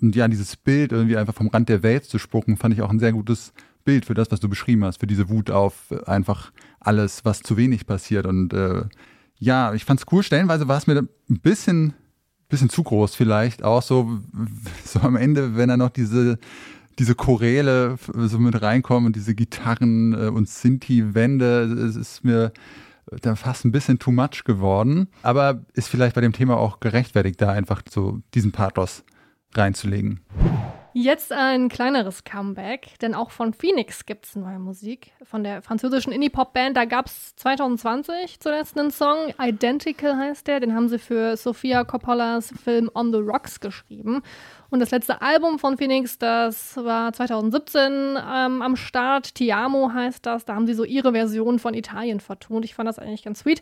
Und 0.00 0.14
ja, 0.14 0.28
dieses 0.28 0.56
Bild 0.56 0.92
irgendwie 0.92 1.16
einfach 1.16 1.34
vom 1.34 1.48
Rand 1.48 1.68
der 1.68 1.82
Welt 1.82 2.04
zu 2.04 2.18
spucken, 2.18 2.56
fand 2.56 2.74
ich 2.74 2.82
auch 2.82 2.90
ein 2.90 2.98
sehr 2.98 3.12
gutes 3.12 3.52
Bild 3.84 4.04
für 4.04 4.14
das, 4.14 4.30
was 4.30 4.40
du 4.40 4.48
beschrieben 4.48 4.84
hast, 4.84 5.00
für 5.00 5.06
diese 5.06 5.30
Wut 5.30 5.50
auf 5.50 5.92
einfach 6.06 6.52
alles, 6.80 7.24
was 7.24 7.40
zu 7.40 7.56
wenig 7.56 7.86
passiert. 7.86 8.26
Und 8.26 8.52
äh, 8.52 8.84
ja, 9.38 9.72
ich 9.72 9.84
fand's 9.84 10.04
cool. 10.12 10.22
Stellenweise 10.22 10.68
war 10.68 10.76
es 10.76 10.86
mir 10.86 10.98
ein 10.98 11.40
bisschen, 11.40 11.94
bisschen 12.48 12.68
zu 12.68 12.82
groß 12.82 13.14
vielleicht. 13.14 13.62
Auch 13.62 13.82
so, 13.82 14.20
so 14.84 15.00
am 15.00 15.16
Ende, 15.16 15.56
wenn 15.56 15.70
er 15.70 15.78
noch 15.78 15.90
diese, 15.90 16.38
diese 16.98 17.14
Choräle 17.14 17.96
so 18.14 18.38
mit 18.38 18.60
reinkommen 18.60 19.06
und 19.06 19.16
diese 19.16 19.34
Gitarren 19.34 20.12
äh, 20.12 20.28
und 20.28 20.48
Sinti-Wände, 20.48 21.62
es 21.88 21.96
ist 21.96 22.24
mir 22.24 22.52
da 23.10 23.36
fast 23.36 23.64
ein 23.64 23.72
bisschen 23.72 23.98
too 23.98 24.10
much 24.10 24.44
geworden. 24.44 25.08
Aber 25.22 25.64
ist 25.74 25.88
vielleicht 25.88 26.14
bei 26.14 26.20
dem 26.20 26.32
Thema 26.32 26.56
auch 26.56 26.80
gerechtfertigt, 26.80 27.40
da 27.40 27.50
einfach 27.50 27.82
so 27.88 28.20
diesen 28.34 28.52
Pathos 28.52 29.04
reinzulegen. 29.54 30.20
Jetzt 30.98 31.30
ein 31.30 31.68
kleineres 31.68 32.24
Comeback, 32.24 32.98
denn 33.02 33.14
auch 33.14 33.30
von 33.30 33.52
Phoenix 33.52 34.06
gibt 34.06 34.24
es 34.24 34.34
neue 34.34 34.58
Musik. 34.58 35.12
Von 35.24 35.44
der 35.44 35.60
französischen 35.60 36.10
Indie-Pop-Band, 36.10 36.74
da 36.74 36.86
gab 36.86 37.04
es 37.04 37.36
2020 37.36 38.40
zuletzt 38.40 38.78
einen 38.78 38.90
Song, 38.90 39.34
Identical 39.38 40.16
heißt 40.16 40.46
der, 40.46 40.58
den 40.58 40.74
haben 40.74 40.88
sie 40.88 40.98
für 40.98 41.36
Sofia 41.36 41.84
Coppolas 41.84 42.50
Film 42.64 42.90
On 42.94 43.12
the 43.12 43.18
Rocks 43.18 43.60
geschrieben. 43.60 44.22
Und 44.70 44.80
das 44.80 44.90
letzte 44.90 45.20
Album 45.20 45.58
von 45.58 45.76
Phoenix, 45.76 46.16
das 46.16 46.78
war 46.78 47.12
2017 47.12 47.82
ähm, 48.16 48.62
am 48.62 48.74
Start. 48.76 49.34
Tiamo 49.34 49.92
heißt 49.92 50.24
das. 50.24 50.46
Da 50.46 50.54
haben 50.54 50.66
sie 50.66 50.72
so 50.72 50.84
ihre 50.84 51.12
Version 51.12 51.58
von 51.58 51.74
Italien 51.74 52.20
vertont. 52.20 52.64
Ich 52.64 52.74
fand 52.74 52.88
das 52.88 52.98
eigentlich 52.98 53.22
ganz 53.22 53.40
sweet. 53.40 53.60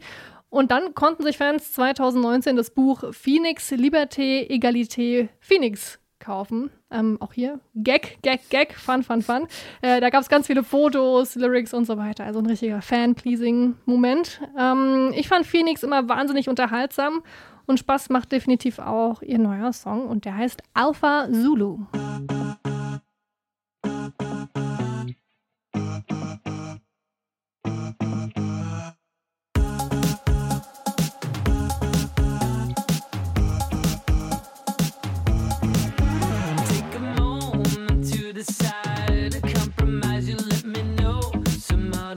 Und 0.51 0.71
dann 0.71 0.95
konnten 0.95 1.25
sich 1.25 1.37
Fans 1.37 1.73
2019 1.73 2.55
das 2.55 2.71
Buch 2.71 3.13
Phoenix, 3.13 3.73
Liberté, 3.73 4.49
Egalité, 4.49 5.31
Phoenix 5.41 5.99
kaufen. 6.25 6.71
Ähm, 6.91 7.19
auch 7.21 7.33
hier 7.33 7.61
Gag, 7.75 8.19
Gag, 8.23 8.49
Gag, 8.51 8.75
Fun, 8.75 9.03
Fun, 9.03 9.23
Fun. 9.23 9.47
Äh, 9.83 10.01
da 10.01 10.11
gab 10.11 10.23
es 10.23 10.29
ganz 10.29 10.47
viele 10.47 10.65
Fotos, 10.65 11.35
Lyrics 11.35 11.75
und 11.75 11.85
so 11.85 11.97
weiter. 11.99 12.25
Also 12.25 12.41
ein 12.41 12.47
richtiger 12.47 12.83
Fan-Pleasing-Moment. 12.83 14.41
Ähm, 14.59 15.13
ich 15.15 15.29
fand 15.29 15.47
Phoenix 15.47 15.83
immer 15.83 16.09
wahnsinnig 16.09 16.49
unterhaltsam 16.49 17.23
und 17.67 17.79
Spaß 17.79 18.11
macht 18.11 18.33
definitiv 18.33 18.79
auch 18.79 19.23
ihr 19.23 19.39
neuer 19.39 19.73
Song 19.73 20.07
und 20.07 20.25
der 20.25 20.37
heißt 20.37 20.63
Alpha 20.75 21.29
Zulu. 21.31 21.79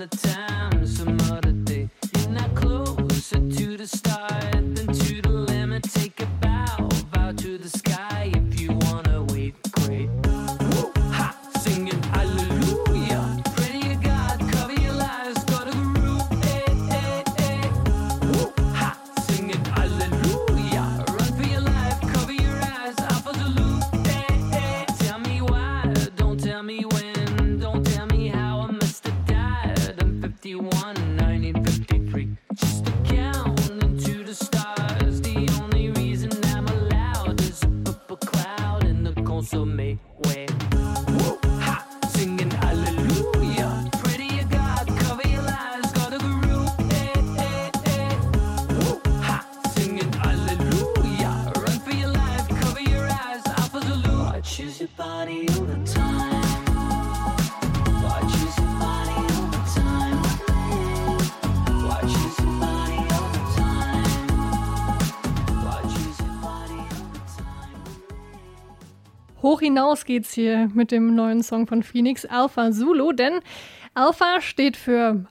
The 0.10 0.57
hinaus 69.78 70.06
geht's 70.06 70.34
hier 70.34 70.72
mit 70.74 70.92
dem 70.92 71.14
neuen 71.14 71.44
Song 71.44 71.68
von 71.68 71.84
Phoenix, 71.84 72.26
Alpha 72.26 72.72
Zulu, 72.72 73.12
denn 73.12 73.42
Alpha 73.94 74.42
steht 74.42 74.76
für 74.76 75.26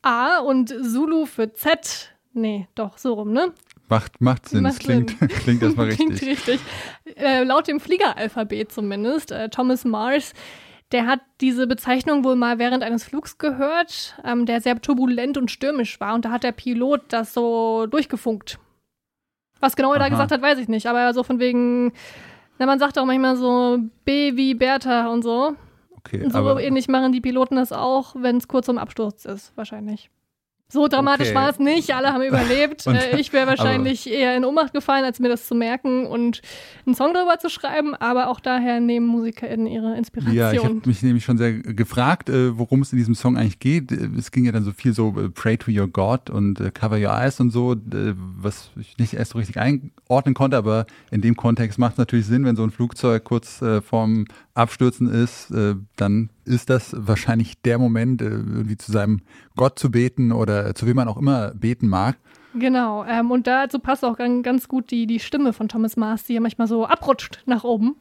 A 0.00 0.38
und 0.38 0.70
Zulu 0.70 1.26
für 1.26 1.52
Z. 1.52 2.14
Nee, 2.32 2.66
doch, 2.74 2.96
so 2.96 3.12
rum, 3.12 3.32
ne? 3.32 3.52
Macht, 3.90 4.22
macht 4.22 4.48
Sinn, 4.48 4.62
macht 4.62 4.80
klingt, 4.80 5.10
Sinn. 5.18 5.28
klingt 5.28 5.62
erstmal 5.62 5.86
richtig. 5.88 6.06
Klingt 6.06 6.22
richtig. 6.22 6.60
Äh, 7.16 7.44
laut 7.44 7.68
dem 7.68 7.78
Fliegeralphabet 7.78 8.72
zumindest, 8.72 9.32
äh, 9.32 9.50
Thomas 9.50 9.84
Mars, 9.84 10.32
der 10.92 11.06
hat 11.06 11.20
diese 11.42 11.66
Bezeichnung 11.66 12.24
wohl 12.24 12.36
mal 12.36 12.58
während 12.58 12.82
eines 12.82 13.04
Flugs 13.04 13.36
gehört, 13.36 14.18
ähm, 14.24 14.46
der 14.46 14.62
sehr 14.62 14.80
turbulent 14.80 15.36
und 15.36 15.50
stürmisch 15.50 16.00
war. 16.00 16.14
Und 16.14 16.24
da 16.24 16.30
hat 16.30 16.42
der 16.42 16.52
Pilot 16.52 17.02
das 17.08 17.34
so 17.34 17.86
durchgefunkt. 17.86 18.58
Was 19.60 19.76
genau 19.76 19.92
er 19.92 19.98
da 19.98 20.08
gesagt 20.08 20.32
hat, 20.32 20.40
weiß 20.40 20.58
ich 20.58 20.68
nicht. 20.68 20.86
Aber 20.86 21.12
so 21.12 21.22
von 21.22 21.38
wegen, 21.38 21.92
na, 22.60 22.66
man 22.66 22.78
sagt 22.78 22.98
auch 22.98 23.06
manchmal 23.06 23.36
so 23.36 23.78
B 24.04 24.36
wie 24.36 24.54
Bertha 24.54 25.08
und 25.08 25.22
so. 25.22 25.56
Okay, 25.96 26.22
und 26.22 26.30
so 26.30 26.38
aber, 26.38 26.62
ähnlich 26.62 26.88
machen 26.88 27.10
die 27.10 27.22
Piloten 27.22 27.56
das 27.56 27.72
auch, 27.72 28.14
wenn 28.18 28.36
es 28.36 28.48
kurz 28.48 28.66
vorm 28.66 28.76
Absturz 28.76 29.24
ist, 29.24 29.56
wahrscheinlich. 29.56 30.10
So 30.72 30.86
dramatisch 30.86 31.28
okay. 31.28 31.36
war 31.36 31.50
es 31.50 31.58
nicht, 31.58 31.94
alle 31.94 32.12
haben 32.12 32.22
überlebt. 32.22 32.86
und, 32.86 32.94
äh, 32.94 33.18
ich 33.18 33.32
wäre 33.32 33.48
wahrscheinlich 33.48 34.08
eher 34.08 34.36
in 34.36 34.44
Ohnmacht 34.44 34.72
gefallen, 34.72 35.04
als 35.04 35.18
mir 35.18 35.28
das 35.28 35.46
zu 35.46 35.54
merken 35.54 36.06
und 36.06 36.42
einen 36.86 36.94
Song 36.94 37.12
darüber 37.12 37.38
zu 37.38 37.50
schreiben, 37.50 37.94
aber 37.96 38.28
auch 38.28 38.38
daher 38.38 38.80
nehmen 38.80 39.06
MusikerInnen 39.06 39.66
ihre 39.66 39.96
Inspiration. 39.96 40.36
Ja, 40.36 40.52
ich 40.52 40.62
habe 40.62 40.80
mich 40.84 41.02
nämlich 41.02 41.24
schon 41.24 41.38
sehr 41.38 41.54
gefragt, 41.54 42.30
äh, 42.30 42.56
worum 42.56 42.82
es 42.82 42.92
in 42.92 42.98
diesem 42.98 43.16
Song 43.16 43.36
eigentlich 43.36 43.58
geht. 43.58 43.90
Es 43.90 44.30
ging 44.30 44.44
ja 44.44 44.52
dann 44.52 44.62
so 44.62 44.72
viel 44.72 44.92
so 44.92 45.08
äh, 45.18 45.28
Pray 45.28 45.58
to 45.58 45.72
your 45.72 45.88
God 45.88 46.30
und 46.30 46.62
Cover 46.74 46.96
your 46.96 47.12
eyes 47.12 47.40
und 47.40 47.50
so, 47.50 47.74
was 48.40 48.70
ich 48.78 48.96
nicht 48.98 49.14
erst 49.14 49.32
so 49.32 49.38
richtig 49.38 49.56
einordnen 49.56 50.34
konnte, 50.34 50.56
aber 50.56 50.86
in 51.10 51.20
dem 51.20 51.36
Kontext 51.36 51.78
macht 51.78 51.92
es 51.92 51.98
natürlich 51.98 52.26
Sinn, 52.26 52.44
wenn 52.44 52.54
so 52.54 52.62
ein 52.62 52.70
Flugzeug 52.70 53.24
kurz 53.24 53.62
vorm 53.84 54.26
Abstürzen 54.54 55.08
ist, 55.08 55.52
dann 55.96 56.30
ist 56.50 56.70
das 56.70 56.94
wahrscheinlich 56.96 57.60
der 57.62 57.78
Moment, 57.78 58.20
irgendwie 58.20 58.76
zu 58.76 58.92
seinem 58.92 59.22
Gott 59.56 59.78
zu 59.78 59.90
beten 59.90 60.32
oder 60.32 60.74
zu 60.74 60.86
wem 60.86 60.96
man 60.96 61.08
auch 61.08 61.16
immer 61.16 61.52
beten 61.54 61.88
mag. 61.88 62.16
Genau, 62.54 63.04
ähm, 63.04 63.30
und 63.30 63.46
dazu 63.46 63.78
passt 63.78 64.04
auch 64.04 64.18
ganz 64.18 64.66
gut 64.68 64.90
die, 64.90 65.06
die 65.06 65.20
Stimme 65.20 65.52
von 65.52 65.68
Thomas 65.68 65.96
Mars, 65.96 66.24
die 66.24 66.34
ja 66.34 66.40
manchmal 66.40 66.66
so 66.66 66.84
abrutscht 66.84 67.42
nach 67.46 67.64
oben. 67.64 67.96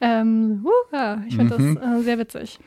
Ähm, 0.00 0.64
uh, 0.64 0.94
ja, 0.94 1.22
ich 1.28 1.36
finde 1.36 1.56
mhm. 1.58 1.76
das 1.76 2.00
äh, 2.00 2.02
sehr 2.02 2.18
witzig. 2.18 2.58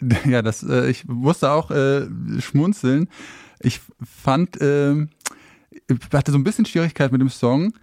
Ja, 0.24 0.40
das, 0.40 0.62
äh, 0.62 0.88
ich 0.88 1.06
musste 1.06 1.50
auch 1.50 1.70
äh, 1.70 2.06
schmunzeln. 2.40 3.10
Ich 3.60 3.80
fand, 4.02 4.58
äh, 4.58 4.94
ich 4.94 5.98
hatte 6.14 6.32
so 6.32 6.38
ein 6.38 6.44
bisschen 6.44 6.64
Schwierigkeit 6.64 7.12
mit 7.12 7.20
dem 7.20 7.28
Song. 7.28 7.74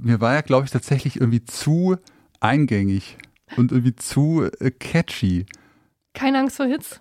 Mir 0.00 0.22
war 0.22 0.32
ja, 0.32 0.40
glaube 0.40 0.64
ich, 0.64 0.70
tatsächlich 0.70 1.16
irgendwie 1.16 1.44
zu 1.44 1.96
eingängig 2.40 3.18
und 3.56 3.70
irgendwie 3.70 3.94
zu 3.94 4.48
äh, 4.60 4.70
catchy. 4.70 5.44
Keine 6.14 6.38
Angst 6.38 6.56
vor 6.56 6.66
Hits? 6.66 7.00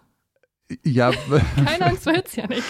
Ja. 0.84 1.12
Keine 1.56 1.86
Angst 1.88 2.04
vor 2.04 2.14
Hits, 2.14 2.36
ja 2.36 2.48
nicht. 2.48 2.64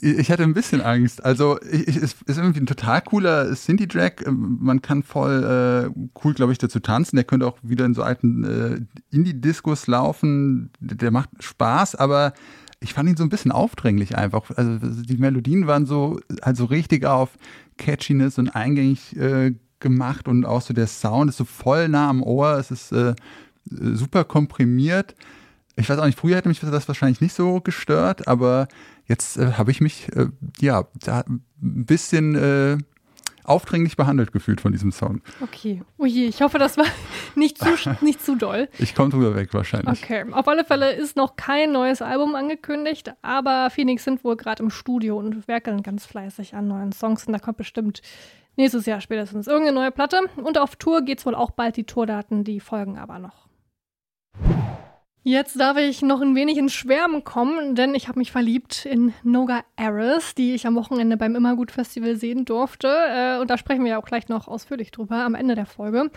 Ich 0.00 0.30
hatte 0.30 0.42
ein 0.42 0.54
bisschen 0.54 0.80
Angst. 0.80 1.24
Also 1.24 1.58
es 1.60 1.96
ist 1.96 2.38
irgendwie 2.38 2.60
ein 2.60 2.66
total 2.66 3.00
cooler 3.02 3.54
Synthie-Track. 3.54 4.24
Man 4.30 4.82
kann 4.82 5.02
voll 5.02 5.44
äh, 5.94 6.08
cool, 6.24 6.34
glaube 6.34 6.52
ich, 6.52 6.58
dazu 6.58 6.80
tanzen. 6.80 7.16
Der 7.16 7.24
könnte 7.24 7.46
auch 7.46 7.58
wieder 7.62 7.84
in 7.84 7.94
so 7.94 8.02
alten 8.02 8.44
äh, 8.44 9.14
Indie-Discos 9.14 9.86
laufen. 9.86 10.70
Der 10.80 11.12
macht 11.12 11.30
Spaß, 11.40 11.94
aber 11.94 12.32
ich 12.80 12.94
fand 12.94 13.08
ihn 13.08 13.16
so 13.16 13.22
ein 13.22 13.30
bisschen 13.30 13.52
aufdringlich 13.52 14.18
einfach. 14.18 14.50
Also 14.56 14.78
die 14.80 15.16
Melodien 15.16 15.66
waren 15.68 15.86
so, 15.86 16.20
also 16.42 16.64
richtig 16.64 17.06
auf 17.06 17.30
Catchiness 17.78 18.38
und 18.38 18.50
eingängig 18.50 19.16
äh, 19.16 19.54
gemacht 19.78 20.26
und 20.26 20.44
auch 20.44 20.62
so 20.62 20.74
der 20.74 20.88
Sound 20.88 21.30
ist 21.30 21.36
so 21.36 21.44
voll 21.44 21.88
nah 21.88 22.10
am 22.10 22.22
Ohr. 22.24 22.58
Es 22.58 22.72
ist 22.72 22.90
äh, 22.92 23.14
super 23.70 24.24
komprimiert 24.24 25.14
ich 25.76 25.88
weiß 25.88 25.98
auch 25.98 26.06
nicht, 26.06 26.18
früher 26.18 26.36
hätte 26.36 26.48
mich 26.48 26.60
das 26.60 26.88
wahrscheinlich 26.88 27.20
nicht 27.20 27.34
so 27.34 27.60
gestört, 27.60 28.26
aber 28.26 28.66
jetzt 29.06 29.36
äh, 29.36 29.52
habe 29.52 29.70
ich 29.70 29.80
mich 29.80 30.08
äh, 30.16 30.26
ja 30.58 30.84
ein 30.96 31.42
bisschen 31.84 32.34
äh, 32.34 32.78
aufdringlich 33.44 33.96
behandelt 33.96 34.32
gefühlt 34.32 34.60
von 34.60 34.72
diesem 34.72 34.90
Song. 34.90 35.20
Okay. 35.40 35.82
Oh 35.98 36.06
je, 36.06 36.26
ich 36.26 36.42
hoffe, 36.42 36.58
das 36.58 36.76
war 36.78 36.86
nicht 37.34 37.58
zu, 37.58 37.68
nicht 38.00 38.24
zu 38.24 38.34
doll. 38.36 38.68
Ich 38.78 38.94
komme 38.94 39.10
drüber 39.10 39.34
weg 39.34 39.52
wahrscheinlich. 39.52 40.02
Okay. 40.02 40.24
Auf 40.32 40.48
alle 40.48 40.64
Fälle 40.64 40.92
ist 40.92 41.16
noch 41.16 41.36
kein 41.36 41.72
neues 41.72 42.02
Album 42.02 42.34
angekündigt, 42.34 43.12
aber 43.22 43.70
Phoenix 43.70 44.04
sind 44.04 44.24
wohl 44.24 44.36
gerade 44.36 44.62
im 44.62 44.70
Studio 44.70 45.18
und 45.18 45.46
werkeln 45.46 45.82
ganz 45.82 46.06
fleißig 46.06 46.54
an 46.54 46.68
neuen 46.68 46.92
Songs 46.92 47.26
und 47.26 47.34
da 47.34 47.38
kommt 47.38 47.58
bestimmt 47.58 48.00
nächstes 48.56 48.86
Jahr 48.86 49.00
spätestens 49.00 49.46
irgendeine 49.46 49.78
neue 49.78 49.90
Platte. 49.92 50.20
Und 50.36 50.58
auf 50.58 50.76
Tour 50.76 51.02
geht 51.02 51.18
es 51.18 51.26
wohl 51.26 51.34
auch 51.34 51.50
bald. 51.50 51.76
Die 51.76 51.84
Tourdaten, 51.84 52.44
die 52.44 52.60
folgen 52.60 52.98
aber 52.98 53.18
noch. 53.18 53.46
Jetzt 55.28 55.58
darf 55.58 55.76
ich 55.76 56.02
noch 56.02 56.20
ein 56.20 56.36
wenig 56.36 56.56
ins 56.56 56.72
Schwärmen 56.72 57.24
kommen, 57.24 57.74
denn 57.74 57.96
ich 57.96 58.06
habe 58.06 58.20
mich 58.20 58.30
verliebt 58.30 58.86
in 58.86 59.12
Noga 59.24 59.64
Aris, 59.74 60.36
die 60.36 60.54
ich 60.54 60.68
am 60.68 60.76
Wochenende 60.76 61.16
beim 61.16 61.34
Immergut 61.34 61.72
Festival 61.72 62.14
sehen 62.14 62.44
durfte. 62.44 62.86
Äh, 62.86 63.40
und 63.40 63.50
da 63.50 63.58
sprechen 63.58 63.82
wir 63.82 63.90
ja 63.90 63.98
auch 63.98 64.04
gleich 64.04 64.28
noch 64.28 64.46
ausführlich 64.46 64.92
drüber 64.92 65.24
am 65.24 65.34
Ende 65.34 65.56
der 65.56 65.66
Folge. 65.66 66.12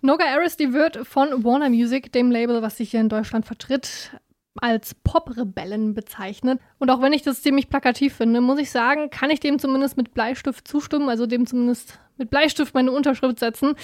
Noga 0.00 0.26
Aris, 0.26 0.56
die 0.56 0.72
wird 0.72 1.08
von 1.08 1.42
Warner 1.42 1.70
Music, 1.70 2.12
dem 2.12 2.30
Label, 2.30 2.62
was 2.62 2.76
sich 2.76 2.92
hier 2.92 3.00
in 3.00 3.08
Deutschland 3.08 3.46
vertritt, 3.46 4.12
als 4.58 4.94
Pop-Rebellen 4.94 5.94
bezeichnet. 5.94 6.60
Und 6.78 6.88
auch 6.90 7.02
wenn 7.02 7.12
ich 7.12 7.22
das 7.22 7.42
ziemlich 7.42 7.68
plakativ 7.68 8.14
finde, 8.14 8.40
muss 8.40 8.60
ich 8.60 8.70
sagen, 8.70 9.10
kann 9.10 9.30
ich 9.30 9.40
dem 9.40 9.58
zumindest 9.58 9.96
mit 9.96 10.14
Bleistift 10.14 10.68
zustimmen, 10.68 11.08
also 11.08 11.26
dem 11.26 11.46
zumindest 11.46 11.98
mit 12.16 12.30
Bleistift 12.30 12.74
meine 12.74 12.92
Unterschrift 12.92 13.38
setzen. 13.38 13.74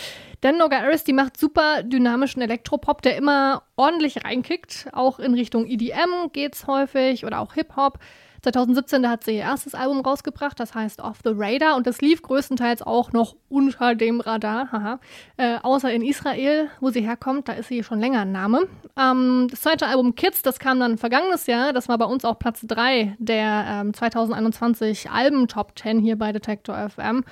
Denn 0.43 0.59
Noga 0.59 0.79
Aris, 0.79 1.05
die 1.05 1.13
macht 1.13 1.37
super 1.37 1.83
dynamischen 1.83 2.43
Elektropop, 2.43 3.03
der 3.03 3.17
immer 3.17 3.63
ordentlich 3.77 4.25
reinkickt. 4.25 4.89
Auch 4.93 5.19
in 5.19 5.35
Richtung 5.35 5.67
EDM 5.67 6.31
geht's 6.33 6.67
häufig 6.67 7.25
oder 7.25 7.41
auch 7.41 7.55
Hip-Hop. 7.55 7.99
2017, 8.43 9.03
da 9.05 9.11
hat 9.11 9.25
sie 9.25 9.37
ihr 9.37 9.43
erstes 9.43 9.75
Album 9.75 10.01
rausgebracht, 10.01 10.59
das 10.59 10.75
heißt 10.75 11.01
Off 11.01 11.19
the 11.23 11.31
Radar 11.33 11.77
und 11.77 11.87
das 11.87 12.01
lief 12.01 12.23
größtenteils 12.23 12.83
auch 12.83 13.13
noch 13.13 13.37
unter 13.49 13.95
dem 13.95 14.21
Radar, 14.21 14.73
haha. 14.73 14.99
Äh, 15.37 15.59
außer 15.63 15.93
in 15.93 16.03
Israel, 16.03 16.69
wo 16.81 16.91
sie 16.91 17.03
herkommt, 17.03 17.49
da 17.49 17.53
ist 17.53 17.69
sie 17.69 17.85
schon 17.85 18.01
länger 18.01 18.23
ein 18.23 18.33
Name. 18.33 18.67
Ähm, 18.99 19.47
das 19.49 19.61
zweite 19.61 19.87
Album 19.87 20.17
Kids, 20.17 20.43
das 20.43 20.59
kam 20.59 20.81
dann 20.81 20.99
vergangenes 20.99 21.47
Jahr, 21.47 21.73
das 21.73 21.89
war 21.89 21.99
bei 21.99 22.05
uns 22.05 22.25
auch 22.25 22.39
Platz 22.39 22.63
3 22.67 23.15
der 23.19 23.65
ähm, 23.69 23.95
2021 23.95 25.09
Alben 25.09 25.47
Top 25.47 25.79
10 25.79 26.01
hier 26.01 26.19
bei 26.19 26.33
Detector 26.33 26.91
FM. 26.91 27.25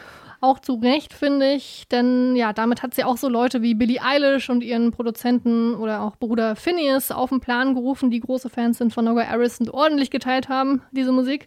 Auch 0.42 0.58
zu 0.58 0.74
Recht, 0.76 1.12
finde 1.12 1.52
ich, 1.52 1.86
denn 1.90 2.34
ja, 2.34 2.54
damit 2.54 2.82
hat 2.82 2.94
sie 2.94 3.04
auch 3.04 3.18
so 3.18 3.28
Leute 3.28 3.60
wie 3.60 3.74
Billie 3.74 4.00
Eilish 4.02 4.48
und 4.48 4.64
ihren 4.64 4.90
Produzenten 4.90 5.74
oder 5.74 6.00
auch 6.00 6.16
Bruder 6.16 6.56
Phineas 6.56 7.12
auf 7.12 7.28
den 7.28 7.40
Plan 7.40 7.74
gerufen, 7.74 8.10
die 8.10 8.20
große 8.20 8.48
Fans 8.48 8.78
sind 8.78 8.94
von 8.94 9.04
Noga 9.04 9.24
Aris 9.24 9.60
und 9.60 9.68
ordentlich 9.74 10.10
geteilt 10.10 10.48
haben, 10.48 10.80
diese 10.92 11.12
Musik. 11.12 11.46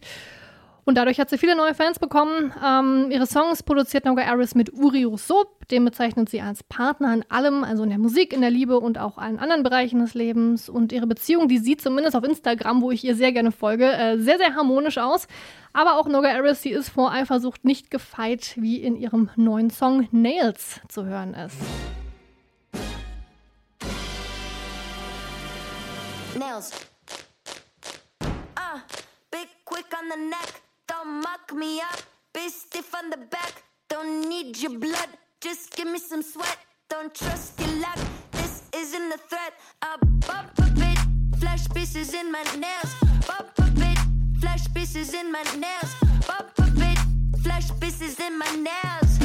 Und 0.84 0.98
dadurch 0.98 1.18
hat 1.18 1.30
sie 1.30 1.38
viele 1.38 1.56
neue 1.56 1.74
Fans 1.74 1.98
bekommen. 1.98 2.52
Ähm, 2.62 3.08
ihre 3.10 3.26
Songs 3.26 3.62
produziert 3.62 4.04
Noga 4.04 4.22
Aris 4.24 4.54
mit 4.54 4.72
Uri 4.72 5.04
Rusop. 5.04 5.66
Den 5.68 5.84
bezeichnet 5.84 6.28
sie 6.28 6.42
als 6.42 6.62
Partner 6.62 7.14
in 7.14 7.24
allem, 7.30 7.64
also 7.64 7.84
in 7.84 7.88
der 7.88 7.98
Musik, 7.98 8.34
in 8.34 8.42
der 8.42 8.50
Liebe 8.50 8.78
und 8.78 8.98
auch 8.98 9.16
allen 9.16 9.38
anderen 9.38 9.62
Bereichen 9.62 10.00
des 10.00 10.12
Lebens. 10.12 10.68
Und 10.68 10.92
ihre 10.92 11.06
Beziehung, 11.06 11.48
die 11.48 11.58
sieht 11.58 11.80
zumindest 11.80 12.14
auf 12.14 12.24
Instagram, 12.24 12.82
wo 12.82 12.90
ich 12.90 13.02
ihr 13.02 13.16
sehr 13.16 13.32
gerne 13.32 13.50
folge, 13.50 13.90
äh, 13.90 14.18
sehr, 14.18 14.36
sehr 14.36 14.54
harmonisch 14.54 14.98
aus. 14.98 15.26
Aber 15.72 15.98
auch 15.98 16.06
Noga 16.06 16.28
Aris, 16.28 16.60
sie 16.60 16.70
ist 16.70 16.90
vor 16.90 17.12
Eifersucht 17.12 17.64
nicht 17.64 17.90
gefeit, 17.90 18.52
wie 18.56 18.76
in 18.82 18.96
ihrem 18.96 19.30
neuen 19.36 19.70
Song 19.70 20.06
Nails 20.10 20.80
zu 20.88 21.06
hören 21.06 21.32
ist. 21.32 21.56
Nails. 26.38 26.72
Ah, 28.56 28.82
big 29.30 29.48
quick 29.64 29.86
on 29.98 30.10
the 30.10 30.28
neck. 30.28 30.63
Don't 31.04 31.20
muck 31.20 31.52
me 31.52 31.82
up, 31.82 32.00
be 32.32 32.48
stiff 32.48 32.94
on 32.94 33.10
the 33.10 33.18
back. 33.18 33.62
Don't 33.90 34.26
need 34.26 34.56
your 34.56 34.78
blood, 34.78 35.10
just 35.38 35.76
give 35.76 35.86
me 35.86 35.98
some 35.98 36.22
sweat. 36.22 36.56
Don't 36.88 37.14
trust 37.14 37.60
your 37.60 37.68
luck, 37.80 37.98
this 38.32 38.62
isn't 38.74 39.12
a 39.12 39.18
threat. 39.18 39.52
I 39.82 39.96
bump 40.00 40.58
a 40.58 40.70
bit, 40.80 40.98
flesh 41.38 41.68
pieces 41.74 42.14
in 42.14 42.32
my 42.32 42.42
nails. 42.56 42.94
Bump 43.26 43.50
a 43.58 43.70
bit, 43.72 43.98
flesh 44.40 44.64
pieces 44.72 45.12
in 45.12 45.30
my 45.30 45.42
nails. 45.58 45.94
Bump 46.26 46.58
a 46.58 46.70
bit, 46.70 46.98
flesh 47.42 47.68
pieces 47.80 48.18
in 48.18 48.38
my 48.38 48.50
nails. 48.52 49.18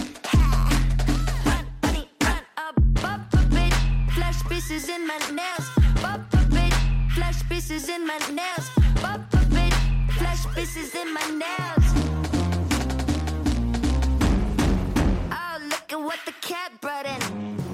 Run, 1.46 1.66
bunny, 1.80 2.10
run. 2.24 2.44
I 2.58 2.72
bump 3.02 3.34
a 3.34 3.46
bit, 3.56 3.74
flesh 4.16 4.44
pieces 4.50 4.90
in 4.90 5.08
my 5.08 5.18
nails. 5.32 5.70
Bump 6.02 6.34
a 6.34 6.46
bit, 6.54 6.74
flesh 7.16 7.42
pieces 7.48 7.88
in 7.88 8.06
my 8.06 8.18
nails. 8.34 8.79
A 10.46 10.48
pieces 10.56 10.96
in 10.96 11.14
my 11.14 11.26
nails. 11.44 11.86
Oh, 15.32 15.58
look 15.70 15.92
at 15.92 16.00
what 16.00 16.20
the 16.26 16.34
cat 16.40 16.72
brought 16.80 17.06
in. 17.06 17.22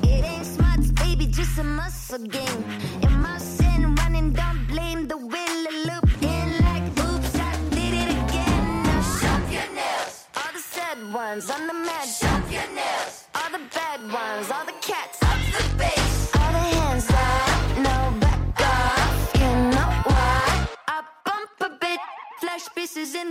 It 0.04 0.26
ain't 0.26 0.46
smarts, 0.46 0.92
baby, 0.92 1.28
just 1.28 1.60
a 1.60 1.64
muscle 1.64 2.26
game. 2.26 2.64
In 3.04 3.22
my 3.22 3.38
sin, 3.38 3.94
running, 3.96 4.32
don't 4.32 4.66
blame 4.68 5.08
the 5.08 5.18
will 5.18 5.62
loop 5.88 6.24
in 6.24 6.50
like, 6.68 6.86
oops, 7.06 7.36
I 7.36 7.56
did 7.70 7.94
it 7.94 8.10
again. 8.10 8.84
Now 8.84 9.02
shove 9.02 9.52
your 9.52 9.70
nails. 9.74 10.26
All 10.36 10.52
the 10.54 10.60
sad 10.60 11.14
ones 11.14 11.50
on 11.50 11.68
the 11.68 11.74
mat. 11.74 12.25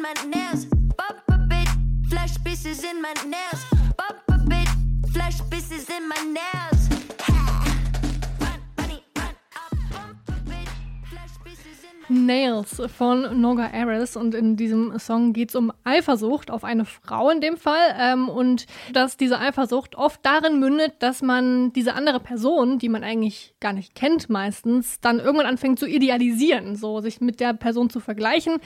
My 0.04 0.12
nails. 0.26 0.66
Bop 0.98 1.16
a 1.28 1.38
bit, 1.38 1.68
flesh 2.10 2.34
pieces 2.44 2.84
in 2.84 3.00
my 3.00 3.14
nails. 3.24 3.64
Bop 3.96 4.20
a 4.28 4.38
bit, 4.46 4.68
flesh 5.10 5.38
pieces 5.50 5.88
in 5.88 5.96
in 5.96 6.08
my 6.08 6.16
Nails 12.10 12.82
von 12.94 13.40
Noga 13.40 13.70
Aris 13.72 14.14
und 14.14 14.34
in 14.34 14.56
diesem 14.56 14.98
Song 14.98 15.32
geht 15.32 15.48
es 15.48 15.56
um 15.56 15.72
Eifersucht 15.84 16.50
auf 16.50 16.62
eine 16.62 16.84
Frau 16.84 17.30
in 17.30 17.40
dem 17.40 17.56
Fall 17.56 17.96
ähm, 17.98 18.28
und 18.28 18.66
dass 18.92 19.16
diese 19.16 19.38
Eifersucht 19.38 19.96
oft 19.96 20.20
darin 20.22 20.60
mündet, 20.60 20.96
dass 20.98 21.22
man 21.22 21.72
diese 21.72 21.94
andere 21.94 22.20
Person, 22.20 22.78
die 22.78 22.90
man 22.90 23.04
eigentlich 23.04 23.54
gar 23.58 23.72
nicht 23.72 23.94
kennt 23.94 24.28
meistens, 24.28 25.00
dann 25.00 25.18
irgendwann 25.18 25.46
anfängt 25.46 25.78
zu 25.78 25.86
idealisieren, 25.86 26.76
so 26.76 27.00
sich 27.00 27.22
mit 27.22 27.40
der 27.40 27.54
Person 27.54 27.88
zu 27.88 28.00
vergleichen. 28.00 28.60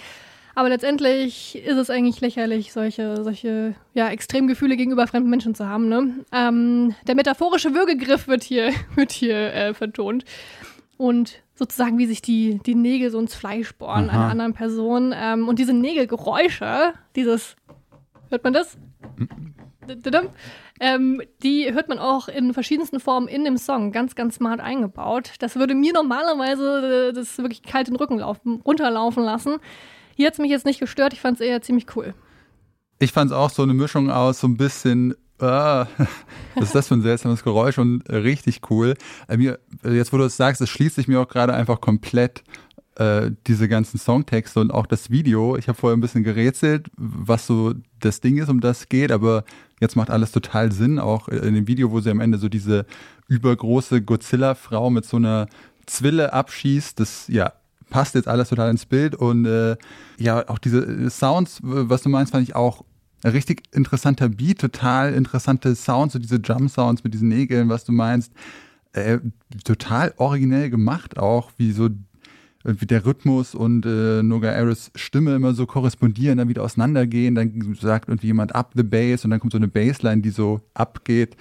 Aber 0.58 0.70
letztendlich 0.70 1.54
ist 1.54 1.76
es 1.76 1.88
eigentlich 1.88 2.20
lächerlich, 2.20 2.72
solche, 2.72 3.22
solche 3.22 3.76
ja, 3.94 4.08
Extremgefühle 4.08 4.76
gegenüber 4.76 5.06
fremden 5.06 5.30
Menschen 5.30 5.54
zu 5.54 5.68
haben. 5.68 5.88
Ne? 5.88 6.24
Ähm, 6.32 6.96
der 7.06 7.14
metaphorische 7.14 7.74
Würgegriff 7.74 8.26
wird 8.26 8.42
hier, 8.42 8.72
wird 8.96 9.12
hier 9.12 9.54
äh, 9.54 9.72
vertont 9.72 10.24
und 10.96 11.44
sozusagen 11.54 11.96
wie 11.98 12.06
sich 12.06 12.22
die, 12.22 12.58
die 12.66 12.74
Nägel 12.74 13.12
so 13.12 13.20
ins 13.20 13.36
Fleisch 13.36 13.72
bohren 13.76 14.10
Aha. 14.10 14.18
einer 14.18 14.30
anderen 14.32 14.52
Person. 14.52 15.14
Ähm, 15.16 15.46
und 15.46 15.60
diese 15.60 15.74
Nägelgeräusche, 15.74 16.92
dieses, 17.14 17.54
hört 18.28 18.42
man 18.42 18.52
das? 18.52 18.76
Ähm, 20.80 21.22
die 21.44 21.72
hört 21.72 21.88
man 21.88 22.00
auch 22.00 22.26
in 22.26 22.52
verschiedensten 22.52 22.98
Formen 22.98 23.28
in 23.28 23.44
dem 23.44 23.58
Song, 23.58 23.92
ganz, 23.92 24.16
ganz 24.16 24.34
smart 24.34 24.58
eingebaut. 24.58 25.34
Das 25.38 25.54
würde 25.54 25.76
mir 25.76 25.92
normalerweise 25.92 27.10
äh, 27.10 27.12
das 27.12 27.38
wirklich 27.38 27.62
kalt 27.62 27.86
den 27.86 27.94
Rücken 27.94 28.18
laufen, 28.18 28.60
runterlaufen 28.66 29.22
lassen. 29.22 29.60
Hier 30.18 30.26
hat 30.26 30.32
es 30.32 30.40
mich 30.40 30.50
jetzt 30.50 30.66
nicht 30.66 30.80
gestört, 30.80 31.12
ich 31.12 31.20
fand 31.20 31.40
es 31.40 31.46
eher 31.46 31.62
ziemlich 31.62 31.94
cool. 31.94 32.12
Ich 32.98 33.12
fand 33.12 33.30
es 33.30 33.36
auch 33.36 33.50
so 33.50 33.62
eine 33.62 33.72
Mischung 33.72 34.10
aus 34.10 34.40
so 34.40 34.48
ein 34.48 34.56
bisschen, 34.56 35.14
ah, 35.38 35.86
was 36.56 36.64
ist 36.64 36.74
das 36.74 36.88
für 36.88 36.94
ein 36.94 37.02
seltsames 37.02 37.44
Geräusch 37.44 37.78
und 37.78 38.02
richtig 38.10 38.68
cool. 38.68 38.94
Äh, 39.28 39.36
äh, 39.36 39.56
jetzt, 39.84 40.12
wo 40.12 40.16
du 40.16 40.24
es 40.24 40.36
sagst, 40.36 40.60
es 40.60 40.70
schließt 40.70 40.96
sich 40.96 41.06
mir 41.06 41.20
auch 41.20 41.28
gerade 41.28 41.54
einfach 41.54 41.80
komplett 41.80 42.42
äh, 42.96 43.30
diese 43.46 43.68
ganzen 43.68 44.00
Songtexte 44.00 44.58
und 44.58 44.72
auch 44.72 44.86
das 44.86 45.08
Video. 45.10 45.54
Ich 45.54 45.68
habe 45.68 45.78
vorher 45.78 45.96
ein 45.96 46.00
bisschen 46.00 46.24
gerätselt, 46.24 46.88
was 46.96 47.46
so 47.46 47.74
das 48.00 48.20
Ding 48.20 48.38
ist, 48.38 48.48
um 48.48 48.60
das 48.60 48.88
geht, 48.88 49.12
aber 49.12 49.44
jetzt 49.78 49.94
macht 49.94 50.10
alles 50.10 50.32
total 50.32 50.72
Sinn, 50.72 50.98
auch 50.98 51.28
in 51.28 51.54
dem 51.54 51.68
Video, 51.68 51.92
wo 51.92 52.00
sie 52.00 52.10
am 52.10 52.18
Ende 52.18 52.38
so 52.38 52.48
diese 52.48 52.86
übergroße 53.28 54.02
Godzilla-Frau 54.02 54.90
mit 54.90 55.04
so 55.04 55.18
einer 55.18 55.46
Zwille 55.86 56.32
abschießt. 56.32 56.98
Das, 56.98 57.28
ja, 57.28 57.52
passt 57.90 58.14
jetzt 58.14 58.28
alles 58.28 58.48
total 58.48 58.70
ins 58.70 58.86
Bild 58.86 59.14
und 59.14 59.44
äh, 59.46 59.76
ja, 60.18 60.48
auch 60.48 60.58
diese 60.58 60.78
äh, 60.78 61.10
Sounds, 61.10 61.60
was 61.62 62.02
du 62.02 62.08
meinst, 62.08 62.32
fand 62.32 62.42
ich 62.48 62.54
auch 62.54 62.84
ein 63.24 63.32
richtig 63.32 63.62
interessanter 63.72 64.28
Beat, 64.28 64.60
total 64.60 65.14
interessante 65.14 65.74
Sounds, 65.74 66.12
so 66.12 66.18
diese 66.18 66.36
Jump-Sounds 66.36 67.04
mit 67.04 67.14
diesen 67.14 67.28
Nägeln, 67.28 67.68
was 67.68 67.84
du 67.84 67.92
meinst. 67.92 68.32
Äh, 68.92 69.18
total 69.64 70.14
originell 70.16 70.70
gemacht 70.70 71.18
auch, 71.18 71.50
wie 71.56 71.72
so 71.72 71.88
wie 72.64 72.86
der 72.86 73.06
Rhythmus 73.06 73.54
und 73.54 73.86
äh, 73.86 74.22
Noga 74.22 74.52
Aris 74.52 74.90
Stimme 74.94 75.34
immer 75.34 75.54
so 75.54 75.66
korrespondieren, 75.66 76.38
dann 76.38 76.48
wieder 76.48 76.64
auseinandergehen, 76.64 77.34
dann 77.34 77.76
sagt 77.80 78.08
irgendwie 78.08 78.26
jemand 78.26 78.54
up 78.54 78.72
the 78.74 78.82
bass 78.82 79.24
und 79.24 79.30
dann 79.30 79.40
kommt 79.40 79.52
so 79.52 79.58
eine 79.58 79.68
Bassline, 79.68 80.22
die 80.22 80.30
so 80.30 80.60
abgeht. 80.74 81.36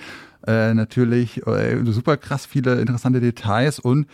Äh, 0.45 0.73
natürlich 0.73 1.45
äh, 1.47 1.83
super 1.86 2.17
krass 2.17 2.45
viele 2.45 2.79
interessante 2.79 3.19
Details 3.19 3.79
und 3.79 4.07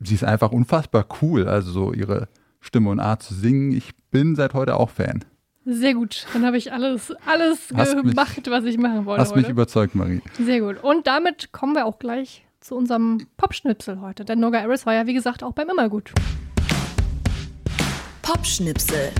sie 0.00 0.14
ist 0.14 0.24
einfach 0.24 0.52
unfassbar 0.52 1.06
cool, 1.22 1.46
also 1.48 1.70
so 1.70 1.92
ihre 1.92 2.28
Stimme 2.60 2.90
und 2.90 3.00
Art 3.00 3.22
zu 3.22 3.34
singen. 3.34 3.72
Ich 3.72 3.94
bin 4.10 4.34
seit 4.36 4.54
heute 4.54 4.76
auch 4.76 4.90
Fan. 4.90 5.24
Sehr 5.64 5.94
gut. 5.94 6.26
Dann 6.32 6.46
habe 6.46 6.56
ich 6.56 6.72
alles, 6.72 7.12
alles 7.26 7.68
Hast 7.74 7.94
mich- 7.94 8.04
gemacht, 8.04 8.42
was 8.48 8.64
ich 8.64 8.78
machen 8.78 9.04
wollte. 9.04 9.20
Hast 9.20 9.36
mich 9.36 9.44
heute. 9.44 9.52
überzeugt, 9.52 9.94
Marie. 9.94 10.22
Sehr 10.42 10.60
gut. 10.60 10.82
Und 10.82 11.06
damit 11.06 11.52
kommen 11.52 11.74
wir 11.74 11.84
auch 11.84 11.98
gleich 11.98 12.46
zu 12.60 12.74
unserem 12.74 13.26
Popschnipsel 13.36 14.00
heute. 14.00 14.24
Denn 14.24 14.40
Noga 14.40 14.60
Aris 14.60 14.86
war 14.86 14.94
ja, 14.94 15.06
wie 15.06 15.14
gesagt, 15.14 15.42
auch 15.44 15.52
beim 15.52 15.68
Immergut. 15.68 16.12
Popschnipsel. 18.22 19.10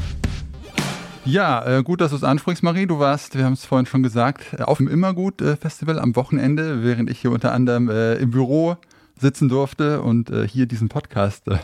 Ja, 1.24 1.78
äh, 1.78 1.82
gut, 1.82 2.00
dass 2.00 2.10
du 2.10 2.16
es 2.16 2.24
ansprichst, 2.24 2.62
Marie. 2.62 2.86
Du 2.86 2.98
warst, 2.98 3.36
wir 3.36 3.44
haben 3.44 3.52
es 3.52 3.64
vorhin 3.66 3.84
schon 3.86 4.02
gesagt, 4.02 4.54
äh, 4.58 4.62
auf 4.62 4.78
dem 4.78 4.88
Immergut-Festival 4.88 5.98
am 5.98 6.16
Wochenende, 6.16 6.82
während 6.82 7.10
ich 7.10 7.20
hier 7.20 7.30
unter 7.30 7.52
anderem 7.52 7.90
äh, 7.90 8.14
im 8.14 8.30
Büro 8.30 8.76
sitzen 9.20 9.48
durfte 9.48 10.02
und 10.02 10.30
äh, 10.30 10.46
hier 10.46 10.66
diesen 10.66 10.88
Podcast 10.88 11.46
äh, 11.48 11.58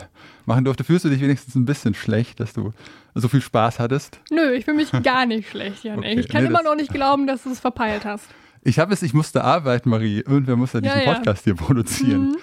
machen 0.45 0.65
durfte. 0.65 0.83
Fühlst 0.83 1.05
du 1.05 1.09
dich 1.09 1.21
wenigstens 1.21 1.55
ein 1.55 1.65
bisschen 1.65 1.93
schlecht, 1.93 2.39
dass 2.39 2.53
du 2.53 2.73
so 3.13 3.27
viel 3.27 3.41
Spaß 3.41 3.79
hattest? 3.79 4.19
Nö, 4.31 4.51
ich 4.53 4.65
fühle 4.65 4.77
mich 4.77 4.91
gar 5.03 5.25
nicht 5.25 5.49
schlecht, 5.49 5.83
Janik. 5.83 6.03
Okay. 6.11 6.19
Ich 6.19 6.27
kann 6.29 6.43
Nee, 6.43 6.49
immer 6.49 6.63
noch 6.63 6.75
nicht 6.75 6.91
glauben, 6.93 7.27
dass 7.27 7.43
du 7.43 7.51
es 7.51 7.59
verpeilt 7.59 8.05
hast. 8.05 8.27
Ich 8.63 8.79
habe 8.79 8.93
es, 8.93 9.01
ich 9.03 9.13
musste 9.13 9.43
arbeiten, 9.43 9.89
Marie. 9.89 10.19
Irgendwer 10.25 10.55
muss 10.55 10.73
ja 10.73 10.81
diesen 10.81 10.99
Ja. 11.01 11.13
Podcast 11.13 11.43
hier 11.43 11.55
produzieren. 11.55 12.35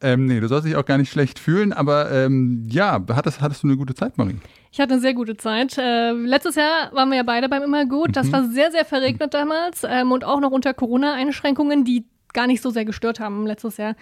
Ähm, 0.00 0.26
nee, 0.26 0.38
du 0.38 0.46
sollst 0.46 0.64
dich 0.66 0.76
auch 0.76 0.84
gar 0.84 0.96
nicht 0.96 1.10
schlecht 1.10 1.40
fühlen, 1.40 1.72
aber 1.72 2.12
ähm, 2.12 2.62
ja, 2.70 3.04
hattest, 3.12 3.40
hattest 3.40 3.64
du 3.64 3.66
eine 3.66 3.76
gute 3.76 3.94
Zeit, 3.94 4.16
Marie? 4.16 4.36
Ich 4.70 4.78
hatte 4.78 4.92
eine 4.92 5.00
sehr 5.02 5.14
gute 5.14 5.36
Zeit. 5.36 5.76
Äh, 5.76 6.12
letztes 6.12 6.54
Jahr 6.54 6.92
waren 6.92 7.08
wir 7.10 7.16
ja 7.16 7.22
beide 7.24 7.48
beim 7.48 7.64
Immergut. 7.64 8.14
Das 8.14 8.30
war 8.30 8.44
sehr, 8.48 8.70
sehr 8.70 8.84
verregnet 8.84 9.34
damals 9.34 9.82
ähm, 9.84 10.12
und 10.12 10.22
auch 10.24 10.38
noch 10.38 10.52
unter 10.52 10.72
Corona-Einschränkungen, 10.74 11.84
die 11.84 12.04
gar 12.32 12.46
nicht 12.46 12.62
so 12.62 12.70
sehr 12.70 12.84
gestört 12.84 13.18
haben 13.18 13.44
letztes 13.46 13.78
Jahr. 13.78 13.96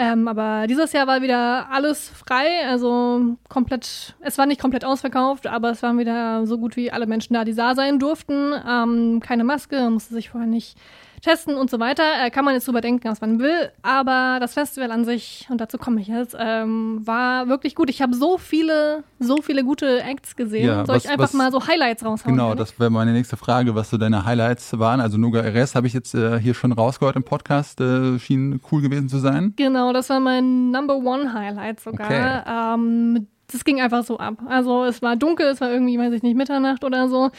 Ähm, 0.00 0.28
aber 0.28 0.68
dieses 0.68 0.92
Jahr 0.92 1.08
war 1.08 1.22
wieder 1.22 1.68
alles 1.72 2.08
frei, 2.08 2.64
also 2.68 3.36
komplett, 3.48 4.14
es 4.20 4.38
war 4.38 4.46
nicht 4.46 4.60
komplett 4.60 4.84
ausverkauft, 4.84 5.48
aber 5.48 5.70
es 5.70 5.82
waren 5.82 5.98
wieder 5.98 6.46
so 6.46 6.56
gut 6.56 6.76
wie 6.76 6.92
alle 6.92 7.08
Menschen 7.08 7.34
da, 7.34 7.44
die 7.44 7.54
da 7.54 7.74
sein 7.74 7.98
durften. 7.98 8.52
Ähm, 8.66 9.18
keine 9.20 9.42
Maske, 9.42 9.90
musste 9.90 10.14
sich 10.14 10.30
vorher 10.30 10.48
nicht 10.48 10.78
testen 11.22 11.56
und 11.56 11.70
so 11.70 11.78
weiter. 11.80 12.02
Äh, 12.24 12.30
kann 12.30 12.44
man 12.44 12.54
jetzt 12.54 12.66
drüber 12.66 12.80
denken, 12.80 13.08
was 13.08 13.20
man 13.20 13.38
will. 13.40 13.70
Aber 13.82 14.38
das 14.40 14.54
Festival 14.54 14.90
an 14.92 15.04
sich, 15.04 15.46
und 15.50 15.60
dazu 15.60 15.78
komme 15.78 16.00
ich 16.00 16.08
jetzt, 16.08 16.36
ähm, 16.38 17.00
war 17.04 17.48
wirklich 17.48 17.74
gut. 17.74 17.90
Ich 17.90 18.02
habe 18.02 18.14
so 18.14 18.38
viele, 18.38 19.04
so 19.18 19.42
viele 19.42 19.64
gute 19.64 20.02
Acts 20.02 20.36
gesehen. 20.36 20.66
Ja, 20.66 20.86
Soll 20.86 20.96
was- 20.96 21.04
ich 21.04 21.10
einfach 21.10 21.24
was- 21.24 21.34
mal 21.34 21.50
so 21.52 21.66
Highlights 21.66 22.04
raushauen? 22.04 22.34
Genau, 22.34 22.48
Janik? 22.50 22.58
das 22.58 22.78
wäre 22.80 22.90
meine 22.90 23.12
nächste 23.12 23.36
Frage, 23.36 23.74
was 23.74 23.90
so 23.90 23.96
deine 23.98 24.24
Highlights 24.24 24.78
waren. 24.78 25.00
Also 25.00 25.18
Noga 25.18 25.40
RS 25.40 25.74
habe 25.74 25.86
ich 25.86 25.92
jetzt 25.92 26.14
äh, 26.14 26.38
hier 26.40 26.54
schon 26.54 26.72
rausgehört 26.72 27.16
im 27.16 27.24
Podcast, 27.24 27.80
äh, 27.80 28.18
schien 28.18 28.60
cool 28.70 28.82
gewesen 28.82 29.08
zu 29.08 29.18
sein. 29.18 29.54
Genau, 29.56 29.92
das 29.92 30.08
war 30.10 30.20
mein 30.20 30.70
Number 30.70 30.96
One 30.96 31.32
Highlight 31.32 31.80
sogar. 31.80 32.74
Ähm, 32.74 33.26
das 33.50 33.64
ging 33.64 33.80
einfach 33.80 34.04
so 34.04 34.18
ab. 34.18 34.34
Also 34.46 34.84
es 34.84 35.00
war 35.00 35.16
dunkel, 35.16 35.46
es 35.46 35.60
war 35.60 35.70
irgendwie, 35.70 35.98
weiß 35.98 36.12
ich 36.12 36.22
nicht, 36.22 36.36
Mitternacht 36.36 36.84
oder 36.84 37.08
so. 37.08 37.30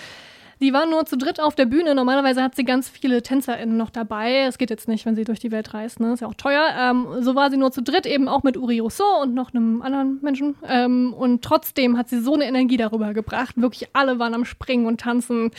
Die 0.62 0.74
waren 0.74 0.90
nur 0.90 1.06
zu 1.06 1.18
dritt 1.18 1.40
auf 1.40 1.56
der 1.56 1.66
Bühne. 1.66 1.96
Normalerweise 1.96 2.44
hat 2.44 2.56
sie 2.56 2.66
ganz 2.66 2.90
viele 2.90 3.22
TänzerInnen 3.24 3.78
noch 3.78 3.90
dabei. 3.90 4.44
Es 4.44 4.58
geht 4.58 4.70
jetzt 4.70 4.90
nicht, 4.90 5.06
wenn 5.06 5.16
sie 5.16 5.24
durch 5.24 5.40
die 5.40 5.52
Welt 5.52 5.74
reist, 5.74 6.02
ne? 6.02 6.14
Ist 6.14 6.20
ja 6.20 6.28
auch 6.28 6.34
teuer. 6.34 6.66
Ähm, 6.78 7.08
so 7.22 7.34
war 7.36 7.50
sie 7.50 7.56
nur 7.56 7.72
zu 7.72 7.82
dritt, 7.82 8.06
eben 8.06 8.28
auch 8.28 8.44
mit 8.44 8.58
Uri 8.58 8.80
Rousseau 8.80 9.22
und 9.22 9.34
noch 9.34 9.54
einem 9.54 9.82
anderen 9.82 10.20
Menschen. 10.22 10.56
Ähm, 10.68 11.14
und 11.14 11.44
trotzdem 11.44 11.98
hat 11.98 12.10
sie 12.10 12.20
so 12.20 12.34
eine 12.34 12.46
Energie 12.46 12.76
darüber 12.76 13.14
gebracht. 13.14 13.56
Wirklich 13.56 13.90
alle 13.94 14.20
waren 14.20 14.34
am 14.34 14.44
Springen 14.44 14.86
und 14.86 15.00
Tanzen. 15.00 15.52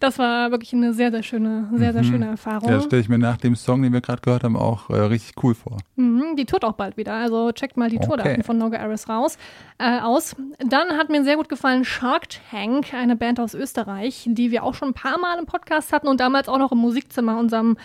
Das 0.00 0.18
war 0.18 0.50
wirklich 0.50 0.72
eine 0.72 0.92
sehr, 0.92 1.10
sehr 1.10 1.22
schöne, 1.22 1.68
sehr, 1.74 1.92
sehr 1.92 2.04
schöne 2.04 2.26
Erfahrung. 2.26 2.68
Ja, 2.68 2.76
das 2.76 2.84
stelle 2.84 3.00
ich 3.02 3.08
mir 3.08 3.18
nach 3.18 3.36
dem 3.36 3.56
Song, 3.56 3.82
den 3.82 3.92
wir 3.92 4.00
gerade 4.00 4.20
gehört 4.20 4.44
haben, 4.44 4.56
auch 4.56 4.90
äh, 4.90 4.94
richtig 4.94 5.42
cool 5.42 5.54
vor. 5.54 5.78
Mhm, 5.96 6.36
die 6.36 6.44
tourt 6.44 6.64
auch 6.64 6.72
bald 6.72 6.96
wieder. 6.96 7.14
Also 7.14 7.52
checkt 7.52 7.76
mal 7.76 7.88
die 7.88 7.96
Okay. 7.96 8.06
Tourdaten 8.06 8.42
von 8.42 8.58
Noga 8.58 8.78
Aris 8.78 9.08
raus, 9.08 9.38
äh, 9.78 10.00
aus. 10.00 10.36
Dann 10.58 10.96
hat 10.98 11.10
mir 11.10 11.22
sehr 11.24 11.36
gut 11.36 11.48
gefallen 11.48 11.84
Shark 11.84 12.24
Tank, 12.50 12.92
eine 12.92 13.16
Band 13.16 13.40
aus 13.40 13.54
Österreich, 13.54 14.28
die 14.30 14.50
wir 14.50 14.64
auch 14.64 14.74
schon 14.74 14.88
ein 14.88 14.94
paar 14.94 15.18
Mal 15.18 15.38
im 15.38 15.46
Podcast 15.46 15.92
hatten 15.92 16.08
und 16.08 16.20
damals 16.20 16.48
auch 16.48 16.58
noch 16.58 16.72
im 16.72 16.78
Musikzimmer, 16.78 17.38
unserem 17.38 17.76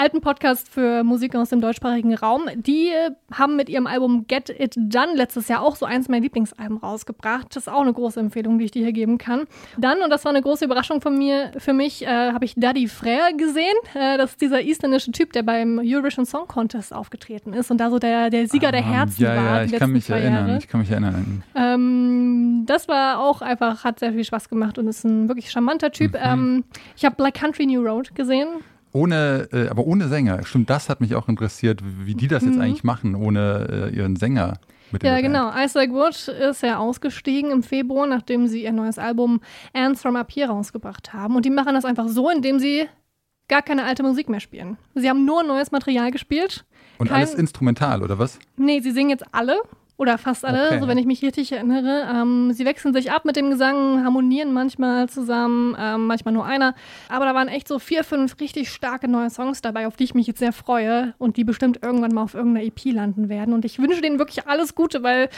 alten 0.00 0.22
Podcast 0.22 0.70
für 0.70 1.04
Musik 1.04 1.36
aus 1.36 1.50
dem 1.50 1.60
deutschsprachigen 1.60 2.14
Raum. 2.14 2.44
Die 2.56 2.88
äh, 2.88 3.10
haben 3.34 3.56
mit 3.56 3.68
ihrem 3.68 3.86
Album 3.86 4.24
Get 4.26 4.48
It 4.48 4.74
Done 4.74 5.14
letztes 5.14 5.48
Jahr 5.48 5.60
auch 5.62 5.76
so 5.76 5.84
eins 5.84 6.08
meiner 6.08 6.22
Lieblingsalben 6.22 6.78
rausgebracht. 6.78 7.48
Das 7.50 7.64
ist 7.64 7.68
auch 7.68 7.82
eine 7.82 7.92
große 7.92 8.18
Empfehlung, 8.18 8.58
die 8.58 8.64
ich 8.64 8.70
dir 8.70 8.82
hier 8.82 8.94
geben 8.94 9.18
kann. 9.18 9.42
Dann, 9.76 10.00
und 10.02 10.08
das 10.08 10.24
war 10.24 10.30
eine 10.30 10.40
große 10.40 10.64
Überraschung 10.64 11.02
von 11.02 11.18
mir, 11.18 11.52
für 11.58 11.74
mich, 11.74 12.02
äh, 12.06 12.32
habe 12.32 12.46
ich 12.46 12.54
Daddy 12.56 12.86
Frère 12.86 13.36
gesehen. 13.36 13.74
Äh, 13.94 14.16
das 14.16 14.30
ist 14.30 14.40
dieser 14.40 14.62
isländische 14.62 15.12
Typ, 15.12 15.34
der 15.34 15.42
beim 15.42 15.78
Eurovision 15.84 16.24
Song 16.24 16.46
Contest 16.46 16.94
aufgetreten 16.94 17.52
ist 17.52 17.70
und 17.70 17.76
da 17.76 17.90
so 17.90 17.98
der, 17.98 18.30
der 18.30 18.48
Sieger 18.48 18.72
der 18.72 18.80
Ähm, 18.80 18.86
Herzen 18.92 19.22
ja, 19.22 19.36
war. 19.36 19.56
ja, 19.58 19.64
ich 19.64 19.72
kann 19.72 19.92
mich 19.92 20.08
erinnern. 20.08 20.46
Jahre. 20.48 20.58
Ich 20.58 20.68
kann 20.68 20.80
mich 20.80 20.90
erinnern. 20.90 21.42
Ähm, 21.54 22.62
das 22.64 22.88
war 22.88 23.20
auch 23.20 23.42
einfach, 23.42 23.84
hat 23.84 23.98
sehr 23.98 24.14
viel 24.14 24.24
Spaß 24.24 24.48
gemacht 24.48 24.78
und 24.78 24.88
ist 24.88 25.04
ein 25.04 25.28
wirklich 25.28 25.50
charmanter 25.50 25.92
Typ. 25.92 26.12
Mhm. 26.12 26.18
Ähm, 26.22 26.64
ich 26.96 27.04
habe 27.04 27.16
Black 27.16 27.34
Country 27.34 27.66
New 27.66 27.82
Road 27.82 28.14
gesehen. 28.14 28.48
Ohne, 28.92 29.48
äh, 29.52 29.68
aber 29.68 29.86
ohne 29.86 30.08
Sänger. 30.08 30.44
Stimmt, 30.44 30.68
das 30.70 30.88
hat 30.88 31.00
mich 31.00 31.14
auch 31.14 31.28
interessiert, 31.28 31.80
wie 31.84 32.14
die 32.14 32.26
das 32.28 32.44
jetzt 32.44 32.58
eigentlich 32.58 32.84
machen, 32.84 33.14
ohne 33.14 33.90
äh, 33.92 33.96
ihren 33.96 34.16
Sänger. 34.16 34.54
Mit 34.92 35.02
Mhm. 35.04 35.08
Ja, 35.08 35.20
genau. 35.20 35.52
Isaac 35.56 35.90
Wood 35.90 36.26
ist 36.28 36.62
ja 36.62 36.78
ausgestiegen 36.78 37.52
im 37.52 37.62
Februar, 37.62 38.06
nachdem 38.08 38.48
sie 38.48 38.64
ihr 38.64 38.72
neues 38.72 38.98
Album 38.98 39.40
Ants 39.72 40.02
from 40.02 40.16
Up 40.16 40.32
Here 40.34 40.48
rausgebracht 40.48 41.12
haben. 41.12 41.36
Und 41.36 41.44
die 41.44 41.50
machen 41.50 41.74
das 41.74 41.84
einfach 41.84 42.08
so, 42.08 42.28
indem 42.28 42.58
sie 42.58 42.86
gar 43.46 43.62
keine 43.62 43.84
alte 43.84 44.02
Musik 44.02 44.28
mehr 44.28 44.40
spielen. 44.40 44.76
Sie 44.96 45.08
haben 45.08 45.24
nur 45.24 45.44
neues 45.44 45.70
Material 45.70 46.10
gespielt. 46.10 46.64
Und 46.98 47.08
kein- 47.08 47.18
alles 47.18 47.34
instrumental, 47.34 48.02
oder 48.02 48.18
was? 48.18 48.38
Nee, 48.56 48.80
sie 48.80 48.90
singen 48.90 49.10
jetzt 49.10 49.24
alle 49.32 49.56
Oder 50.00 50.16
fast 50.16 50.46
alle, 50.46 50.68
Okay. 50.68 50.80
so 50.80 50.88
wenn 50.88 50.96
ich 50.96 51.04
mich 51.04 51.20
richtig 51.22 51.52
erinnere. 51.52 52.08
Ähm, 52.10 52.52
sie 52.54 52.64
wechseln 52.64 52.94
sich 52.94 53.12
ab 53.12 53.26
mit 53.26 53.36
dem 53.36 53.50
Gesang, 53.50 54.02
harmonieren 54.02 54.54
manchmal 54.54 55.10
zusammen, 55.10 55.76
ähm, 55.78 56.06
manchmal 56.06 56.32
nur 56.32 56.46
einer. 56.46 56.74
Aber 57.10 57.26
da 57.26 57.34
waren 57.34 57.48
echt 57.48 57.68
so 57.68 57.78
vier, 57.78 58.02
fünf 58.02 58.40
richtig 58.40 58.70
starke 58.70 59.08
neue 59.08 59.28
Songs 59.28 59.60
dabei, 59.60 59.86
auf 59.86 59.96
die 59.96 60.04
ich 60.04 60.14
mich 60.14 60.26
jetzt 60.26 60.38
sehr 60.38 60.54
freue 60.54 61.12
und 61.18 61.36
die 61.36 61.44
bestimmt 61.44 61.80
irgendwann 61.82 62.14
mal 62.14 62.22
auf 62.22 62.32
irgendeiner 62.32 62.64
EP 62.64 62.82
landen 62.94 63.28
werden. 63.28 63.52
Und 63.52 63.66
ich 63.66 63.78
wünsche 63.78 64.00
denen 64.00 64.18
wirklich 64.18 64.48
alles 64.48 64.74
Gute, 64.74 65.02
weil 65.02 65.28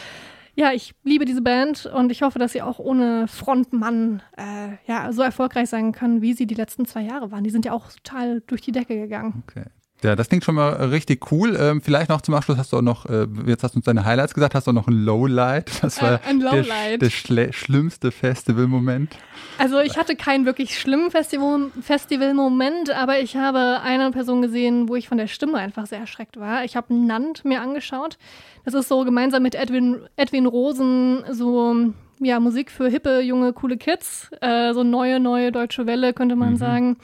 ja, 0.55 0.71
ich 0.73 0.95
liebe 1.03 1.25
diese 1.25 1.43
Band 1.43 1.87
und 1.87 2.13
ich 2.13 2.23
hoffe, 2.23 2.39
dass 2.39 2.53
sie 2.53 2.63
auch 2.63 2.79
ohne 2.79 3.27
Frontmann 3.27 4.23
äh, 4.37 4.77
ja, 4.87 5.11
so 5.13 5.23
erfolgreich 5.23 5.71
sein 5.71 5.91
können, 5.91 6.23
wie 6.23 6.35
sie 6.35 6.47
die 6.47 6.55
letzten 6.55 6.87
zwei 6.87 7.01
Jahre 7.01 7.33
waren. 7.33 7.43
Die 7.43 7.51
sind 7.51 7.65
ja 7.65 7.73
auch 7.73 7.91
total 7.91 8.43
durch 8.47 8.61
die 8.61 8.71
Decke 8.71 8.95
gegangen. 8.95 9.43
Okay. 9.49 9.65
Ja, 10.05 10.17
das 10.17 10.29
klingt 10.29 10.43
schon 10.45 10.57
mal 10.57 10.71
richtig 10.71 11.31
cool. 11.31 11.57
Ähm, 11.61 11.81
vielleicht 11.81 12.09
noch 12.09 12.21
zum 12.23 12.35
Abschluss 12.35 12.59
hast 12.59 12.73
du 12.73 12.79
auch 12.79 12.83
noch, 12.83 13.07
äh, 13.07 13.27
jetzt 13.47 13.63
hast 13.63 13.75
du 13.75 13.79
uns 13.79 13.85
deine 13.85 14.05
Highlights 14.05 14.35
gesagt, 14.35 14.55
hast 14.55 14.67
du 14.67 14.71
auch 14.73 14.75
noch 14.75 14.89
ein 14.89 15.05
Lowlight. 15.05 15.71
Das 15.83 16.03
war 16.03 16.15
Äh, 16.15 16.19
ein 16.29 16.41
der, 16.41 16.51
Lowlight. 16.63 17.03
der 17.03 17.11
schle- 17.11 17.53
schlimmste 17.53 18.11
Festivalmoment. 18.11 19.17
Also 19.59 19.79
ich 19.81 19.97
hatte 19.97 20.17
keinen 20.17 20.45
wirklich 20.45 20.79
schlimmen 20.79 21.11
Festival- 21.11 21.71
Festival-Moment, 21.81 22.91
aber 22.91 23.21
ich 23.21 23.37
habe 23.37 23.81
eine 23.83 24.11
Person 24.11 24.43
gesehen, 24.43 24.89
wo 24.89 24.97
ich 24.97 25.09
von 25.09 25.19
der 25.19 25.27
Stimme 25.29 25.59
einfach 25.59 25.87
sehr 25.87 25.99
erschreckt 26.01 26.39
war. 26.39 26.65
Ich 26.65 26.77
habe 26.77 26.93
Nant 26.95 27.45
mir 27.45 27.61
angeschaut. 27.61 28.19
Das 28.65 28.75
ist 28.75 28.89
so 28.89 29.05
gemeinsam 29.05 29.43
mit 29.43 29.55
Edwin, 29.55 30.01
Edwin 30.17 30.47
Rosen 30.47 31.25
so 31.31 31.93
ja, 32.21 32.39
Musik 32.39 32.71
für 32.71 32.89
hippe, 32.89 33.21
junge, 33.21 33.53
coole 33.53 33.77
Kids. 33.77 34.31
Äh, 34.41 34.73
so 34.75 34.85
neue, 34.85 35.19
neue 35.19 35.51
deutsche 35.51 35.87
Welle, 35.87 36.13
könnte 36.13 36.37
man 36.37 36.57
sagen. 36.57 36.97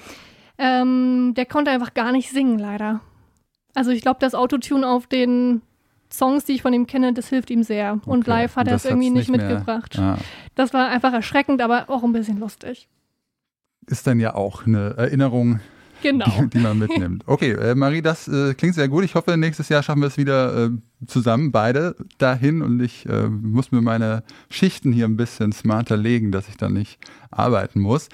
Ähm, 0.59 1.35
der 1.37 1.47
konnte 1.47 1.71
einfach 1.71 1.95
gar 1.95 2.13
nicht 2.13 2.31
singen, 2.31 2.59
leider. 2.59 3.01
Also 3.75 3.91
ich 3.91 4.03
glaube, 4.03 4.19
das 4.21 4.35
Autotune 4.35 4.87
auf 4.89 5.07
den 5.07 5.63
Songs, 6.13 6.45
die 6.47 6.53
ich 6.53 6.63
von 6.63 6.73
ihm 6.73 6.87
kenne, 6.87 7.13
das 7.13 7.29
hilft 7.29 7.51
ihm 7.51 7.63
sehr. 7.63 7.93
Und 8.07 8.21
Okay. 8.23 8.31
live 8.31 8.57
hat 8.57 8.67
er 8.67 8.73
das 8.75 8.85
es 8.85 8.91
irgendwie 8.91 9.11
nicht 9.11 9.31
mehr- 9.31 9.47
mitgebracht. 9.47 9.99
Ah. 9.99 10.19
Das 10.55 10.73
war 10.73 10.89
einfach 10.89 11.13
erschreckend, 11.13 11.61
aber 11.63 11.89
auch 11.91 12.03
ein 12.03 12.13
bisschen 12.13 12.41
lustig. 12.41 12.89
Ist 13.87 14.07
dann 14.07 14.19
ja 14.21 14.35
auch 14.35 14.67
eine 14.67 14.95
Erinnerung, 14.97 15.61
Genau. 16.03 16.27
die, 16.27 16.49
die 16.49 16.59
man 16.59 16.79
mitnimmt. 16.79 17.25
Okay, 17.27 17.53
äh, 17.53 17.75
Marie, 17.75 18.03
das 18.03 18.27
äh, 18.29 18.55
klingt 18.55 18.75
sehr 18.75 18.89
gut. 18.89 19.05
Ich 19.05 19.15
hoffe, 19.15 19.37
nächstes 19.37 19.69
Jahr 19.69 19.83
schaffen 19.83 20.01
wir 20.01 20.09
es 20.09 20.17
wieder 20.17 20.67
äh, 20.67 20.71
zusammen, 21.07 21.53
beide 21.53 21.95
dahin. 22.19 22.63
Und 22.63 22.81
ich 22.81 23.07
äh, 23.07 23.29
muss 23.29 23.71
mir 23.71 23.81
meine 23.83 24.23
Schichten 24.51 24.93
hier 24.93 25.05
ein 25.07 25.17
bisschen 25.17 25.53
smarter 25.53 25.97
legen, 25.97 26.33
dass 26.33 26.49
ich 26.49 26.57
dann 26.57 26.73
nicht 26.73 26.99
arbeiten 27.31 27.81
muss. 27.81 28.09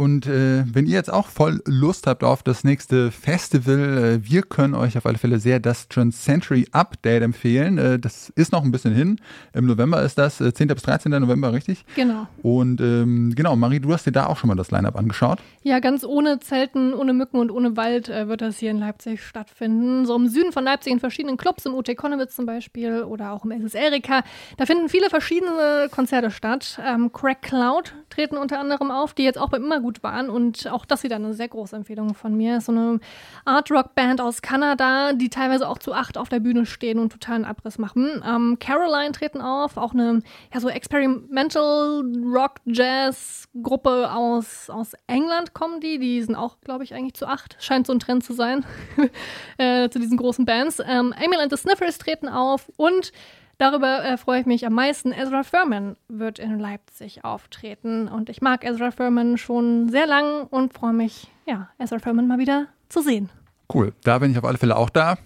Und 0.00 0.26
äh, 0.26 0.64
wenn 0.64 0.86
ihr 0.86 0.94
jetzt 0.94 1.12
auch 1.12 1.26
voll 1.26 1.60
Lust 1.66 2.06
habt 2.06 2.24
auf 2.24 2.42
das 2.42 2.64
nächste 2.64 3.10
Festival, 3.10 3.98
äh, 3.98 4.24
wir 4.24 4.40
können 4.40 4.74
euch 4.74 4.96
auf 4.96 5.04
alle 5.04 5.18
Fälle 5.18 5.38
sehr 5.38 5.60
das 5.60 5.88
Transcentury 5.88 6.66
Update 6.72 7.22
empfehlen. 7.22 7.76
Äh, 7.76 7.98
das 7.98 8.30
ist 8.30 8.50
noch 8.50 8.64
ein 8.64 8.70
bisschen 8.72 8.94
hin. 8.94 9.20
Im 9.52 9.66
November 9.66 10.00
ist 10.00 10.16
das, 10.16 10.40
äh, 10.40 10.54
10. 10.54 10.68
bis 10.68 10.84
13. 10.84 11.12
November, 11.12 11.52
richtig? 11.52 11.84
Genau. 11.96 12.26
Und 12.42 12.80
ähm, 12.80 13.34
genau, 13.36 13.56
Marie, 13.56 13.78
du 13.78 13.92
hast 13.92 14.06
dir 14.06 14.12
da 14.12 14.24
auch 14.24 14.38
schon 14.38 14.48
mal 14.48 14.54
das 14.54 14.70
Line-Up 14.70 14.96
angeschaut. 14.96 15.40
Ja, 15.64 15.80
ganz 15.80 16.02
ohne 16.02 16.40
Zelten, 16.40 16.94
ohne 16.94 17.12
Mücken 17.12 17.36
und 17.36 17.50
ohne 17.50 17.76
Wald 17.76 18.08
äh, 18.08 18.26
wird 18.26 18.40
das 18.40 18.58
hier 18.58 18.70
in 18.70 18.78
Leipzig 18.78 19.22
stattfinden. 19.22 20.06
So 20.06 20.16
im 20.16 20.28
Süden 20.28 20.52
von 20.52 20.64
Leipzig 20.64 20.94
in 20.94 21.00
verschiedenen 21.00 21.36
Clubs, 21.36 21.66
im 21.66 21.74
UT 21.74 21.94
Konnewitz 21.94 22.34
zum 22.34 22.46
Beispiel 22.46 23.02
oder 23.02 23.32
auch 23.32 23.44
im 23.44 23.50
SS 23.50 23.74
Erika. 23.74 24.22
Da 24.56 24.64
finden 24.64 24.88
viele 24.88 25.10
verschiedene 25.10 25.90
Konzerte 25.90 26.30
statt. 26.30 26.80
Ähm, 26.82 27.12
Crack 27.12 27.42
Cloud 27.42 27.92
treten 28.10 28.36
unter 28.36 28.58
anderem 28.58 28.90
auf, 28.90 29.14
die 29.14 29.22
jetzt 29.22 29.38
auch 29.38 29.48
bei 29.48 29.56
Immergut 29.56 30.02
waren 30.02 30.28
und 30.28 30.66
auch 30.68 30.84
das 30.84 31.02
wieder 31.02 31.16
eine 31.16 31.32
sehr 31.32 31.48
große 31.48 31.74
Empfehlung 31.74 32.14
von 32.14 32.36
mir. 32.36 32.60
So 32.60 32.72
eine 32.72 33.00
Art-Rock-Band 33.44 34.20
aus 34.20 34.42
Kanada, 34.42 35.12
die 35.12 35.30
teilweise 35.30 35.68
auch 35.68 35.78
zu 35.78 35.92
acht 35.92 36.18
auf 36.18 36.28
der 36.28 36.40
Bühne 36.40 36.66
stehen 36.66 36.98
und 36.98 37.12
totalen 37.12 37.44
Abriss 37.44 37.78
machen. 37.78 38.22
Ähm, 38.26 38.58
Caroline 38.60 39.12
treten 39.12 39.40
auf, 39.40 39.76
auch 39.76 39.92
eine 39.92 40.22
ja, 40.52 40.60
so 40.60 40.68
Experimental 40.68 42.02
Rock 42.24 42.56
Jazz 42.66 43.48
Gruppe 43.62 44.12
aus, 44.12 44.70
aus 44.70 44.92
England 45.06 45.54
kommen 45.54 45.80
die. 45.80 45.98
Die 45.98 46.22
sind 46.22 46.34
auch, 46.34 46.60
glaube 46.60 46.84
ich, 46.84 46.94
eigentlich 46.94 47.14
zu 47.14 47.26
acht. 47.26 47.56
Scheint 47.58 47.86
so 47.86 47.92
ein 47.92 47.98
Trend 47.98 48.24
zu 48.24 48.32
sein 48.32 48.64
äh, 49.58 49.88
zu 49.88 49.98
diesen 49.98 50.16
großen 50.16 50.44
Bands. 50.44 50.80
Ähm, 50.84 51.14
Emil 51.20 51.40
and 51.40 51.50
the 51.50 51.56
Sniffers 51.56 51.98
treten 51.98 52.28
auf 52.28 52.70
und 52.76 53.12
Darüber 53.60 54.02
äh, 54.02 54.16
freue 54.16 54.40
ich 54.40 54.46
mich 54.46 54.64
am 54.64 54.72
meisten. 54.72 55.12
Ezra 55.12 55.42
Furman 55.42 55.94
wird 56.08 56.38
in 56.38 56.58
Leipzig 56.58 57.26
auftreten. 57.26 58.08
Und 58.08 58.30
ich 58.30 58.40
mag 58.40 58.64
Ezra 58.64 58.90
Furman 58.90 59.36
schon 59.36 59.90
sehr 59.90 60.06
lang 60.06 60.46
und 60.46 60.72
freue 60.72 60.94
mich, 60.94 61.28
ja, 61.44 61.68
Ezra 61.78 61.98
Furman 61.98 62.26
mal 62.26 62.38
wieder 62.38 62.68
zu 62.88 63.02
sehen. 63.02 63.28
Cool, 63.70 63.92
da 64.02 64.18
bin 64.18 64.30
ich 64.30 64.38
auf 64.38 64.46
alle 64.46 64.56
Fälle 64.56 64.76
auch 64.76 64.88
da. 64.88 65.18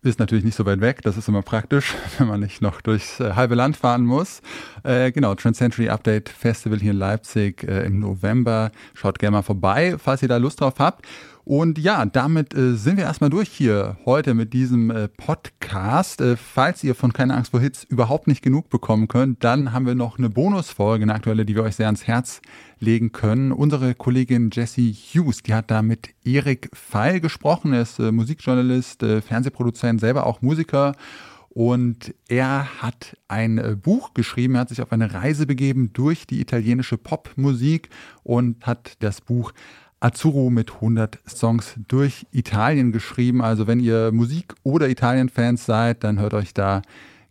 Ist 0.00 0.18
natürlich 0.18 0.42
nicht 0.42 0.56
so 0.56 0.64
weit 0.64 0.80
weg, 0.80 1.02
das 1.02 1.18
ist 1.18 1.28
immer 1.28 1.42
praktisch, 1.42 1.94
wenn 2.18 2.28
man 2.28 2.40
nicht 2.40 2.62
noch 2.62 2.80
durchs 2.80 3.20
äh, 3.20 3.34
halbe 3.34 3.54
Land 3.54 3.76
fahren 3.76 4.06
muss. 4.06 4.40
Äh, 4.82 5.12
genau, 5.12 5.34
Transcentury 5.34 5.90
Update 5.90 6.30
Festival 6.30 6.78
hier 6.78 6.92
in 6.92 6.98
Leipzig 6.98 7.62
äh, 7.64 7.84
im 7.84 7.98
November. 7.98 8.72
Schaut 8.94 9.18
gerne 9.18 9.36
mal 9.36 9.42
vorbei, 9.42 9.96
falls 9.98 10.22
ihr 10.22 10.28
da 10.28 10.38
Lust 10.38 10.62
drauf 10.62 10.76
habt. 10.78 11.04
Und 11.48 11.78
ja, 11.78 12.04
damit 12.04 12.54
äh, 12.54 12.74
sind 12.74 12.96
wir 12.96 13.04
erstmal 13.04 13.30
durch 13.30 13.48
hier 13.48 13.98
heute 14.04 14.34
mit 14.34 14.52
diesem 14.52 14.90
äh, 14.90 15.06
Podcast. 15.06 16.20
Äh, 16.20 16.36
falls 16.36 16.82
ihr 16.82 16.96
von 16.96 17.12
Keine 17.12 17.34
Angst 17.34 17.52
vor 17.52 17.60
Hits 17.60 17.84
überhaupt 17.84 18.26
nicht 18.26 18.42
genug 18.42 18.68
bekommen 18.68 19.06
könnt, 19.06 19.44
dann 19.44 19.72
haben 19.72 19.86
wir 19.86 19.94
noch 19.94 20.18
eine 20.18 20.28
Bonusfolge, 20.28 21.04
eine 21.04 21.14
aktuelle, 21.14 21.44
die 21.44 21.54
wir 21.54 21.62
euch 21.62 21.76
sehr 21.76 21.86
ans 21.86 22.04
Herz 22.08 22.42
legen 22.80 23.12
können. 23.12 23.52
Unsere 23.52 23.94
Kollegin 23.94 24.50
Jessie 24.52 24.92
Hughes, 24.92 25.44
die 25.44 25.54
hat 25.54 25.70
da 25.70 25.82
mit 25.82 26.08
Erik 26.24 26.68
Feil 26.74 27.20
gesprochen. 27.20 27.72
Er 27.74 27.82
ist 27.82 28.00
äh, 28.00 28.10
Musikjournalist, 28.10 29.04
äh, 29.04 29.20
Fernsehproduzent, 29.20 30.00
selber 30.00 30.26
auch 30.26 30.42
Musiker. 30.42 30.96
Und 31.50 32.12
er 32.28 32.82
hat 32.82 33.16
ein 33.28 33.58
äh, 33.58 33.76
Buch 33.80 34.14
geschrieben, 34.14 34.56
er 34.56 34.62
hat 34.62 34.70
sich 34.70 34.82
auf 34.82 34.90
eine 34.90 35.14
Reise 35.14 35.46
begeben 35.46 35.92
durch 35.92 36.26
die 36.26 36.40
italienische 36.40 36.98
Popmusik 36.98 37.88
und 38.24 38.66
hat 38.66 38.94
das 38.98 39.20
Buch 39.20 39.52
Azzurro 40.00 40.50
mit 40.50 40.74
100 40.74 41.18
Songs 41.26 41.74
durch 41.88 42.26
Italien 42.32 42.92
geschrieben. 42.92 43.42
Also 43.42 43.66
wenn 43.66 43.80
ihr 43.80 44.12
Musik- 44.12 44.54
oder 44.62 44.88
Italien-Fans 44.88 45.64
seid, 45.64 46.04
dann 46.04 46.18
hört 46.18 46.34
euch 46.34 46.54
da 46.54 46.82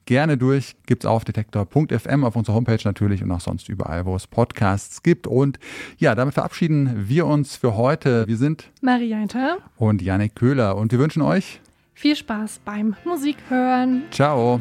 gerne 0.05 0.38
durch. 0.38 0.76
Gibt's 0.86 1.05
auf 1.05 1.26
detektor.fm 1.26 2.24
auf 2.24 2.36
unserer 2.36 2.55
Homepage 2.55 2.80
natürlich 2.84 3.24
und 3.24 3.32
auch 3.32 3.39
sonst 3.39 3.70
überall, 3.70 4.05
wo 4.05 4.16
es 4.16 4.28
Podcasts 4.28 5.03
gibt. 5.03 5.28
Und 5.28 5.59
ja, 5.97 6.16
damit 6.16 6.34
verabschieden 6.34 7.07
wir 7.07 7.26
uns 7.26 7.55
für 7.55 7.76
heute. 7.76 8.28
Wir 8.28 8.38
sind 8.38 8.72
Marianne, 8.82 9.57
und 9.78 10.01
Janik 10.01 10.36
Köhler 10.36 10.78
und 10.78 10.91
wir 10.91 10.99
wünschen 10.99 11.22
euch 11.22 11.61
viel 11.93 12.16
Spaß 12.16 12.59
beim 12.66 12.95
Musik 13.05 13.38
hören. 13.49 14.03
Ciao. 14.11 14.59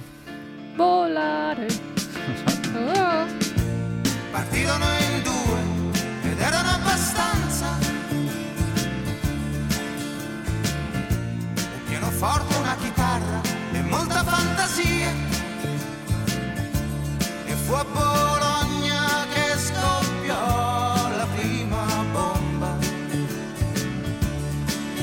Volare. 0.76 1.68
Oh. 2.76 3.44
Pianoforte, 12.14 12.56
una 12.56 12.76
chitarra 12.76 13.40
e 13.72 13.80
molta 13.82 14.22
fantasia. 14.24 15.12
E 17.46 17.52
fu 17.52 17.72
a 17.72 17.84
Bologna 17.84 19.26
che 19.32 19.58
scoppiò 19.58 21.08
la 21.16 21.26
prima 21.34 21.84
bomba. 22.12 22.76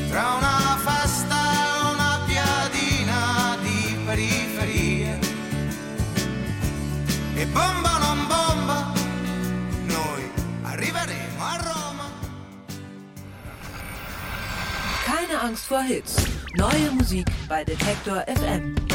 Tra 0.09 0.33
una 0.37 0.77
festa 0.83 1.35
e 1.35 1.93
una 1.93 2.19
piadina 2.25 3.57
di 3.61 3.97
periferie. 4.05 5.19
E 7.35 7.45
bomba 7.47 7.97
non 7.97 8.27
bomba, 8.27 8.91
noi 9.85 10.31
arriveremo 10.63 11.43
a 11.43 11.57
Roma. 11.57 12.09
Keine 15.05 15.41
Angst 15.41 15.67
vor 15.67 15.83
Hits. 15.83 16.40
Neue 16.57 16.91
Musik 16.91 17.27
bei 17.47 17.63
Detektor 17.63 18.25
FM. 18.27 18.90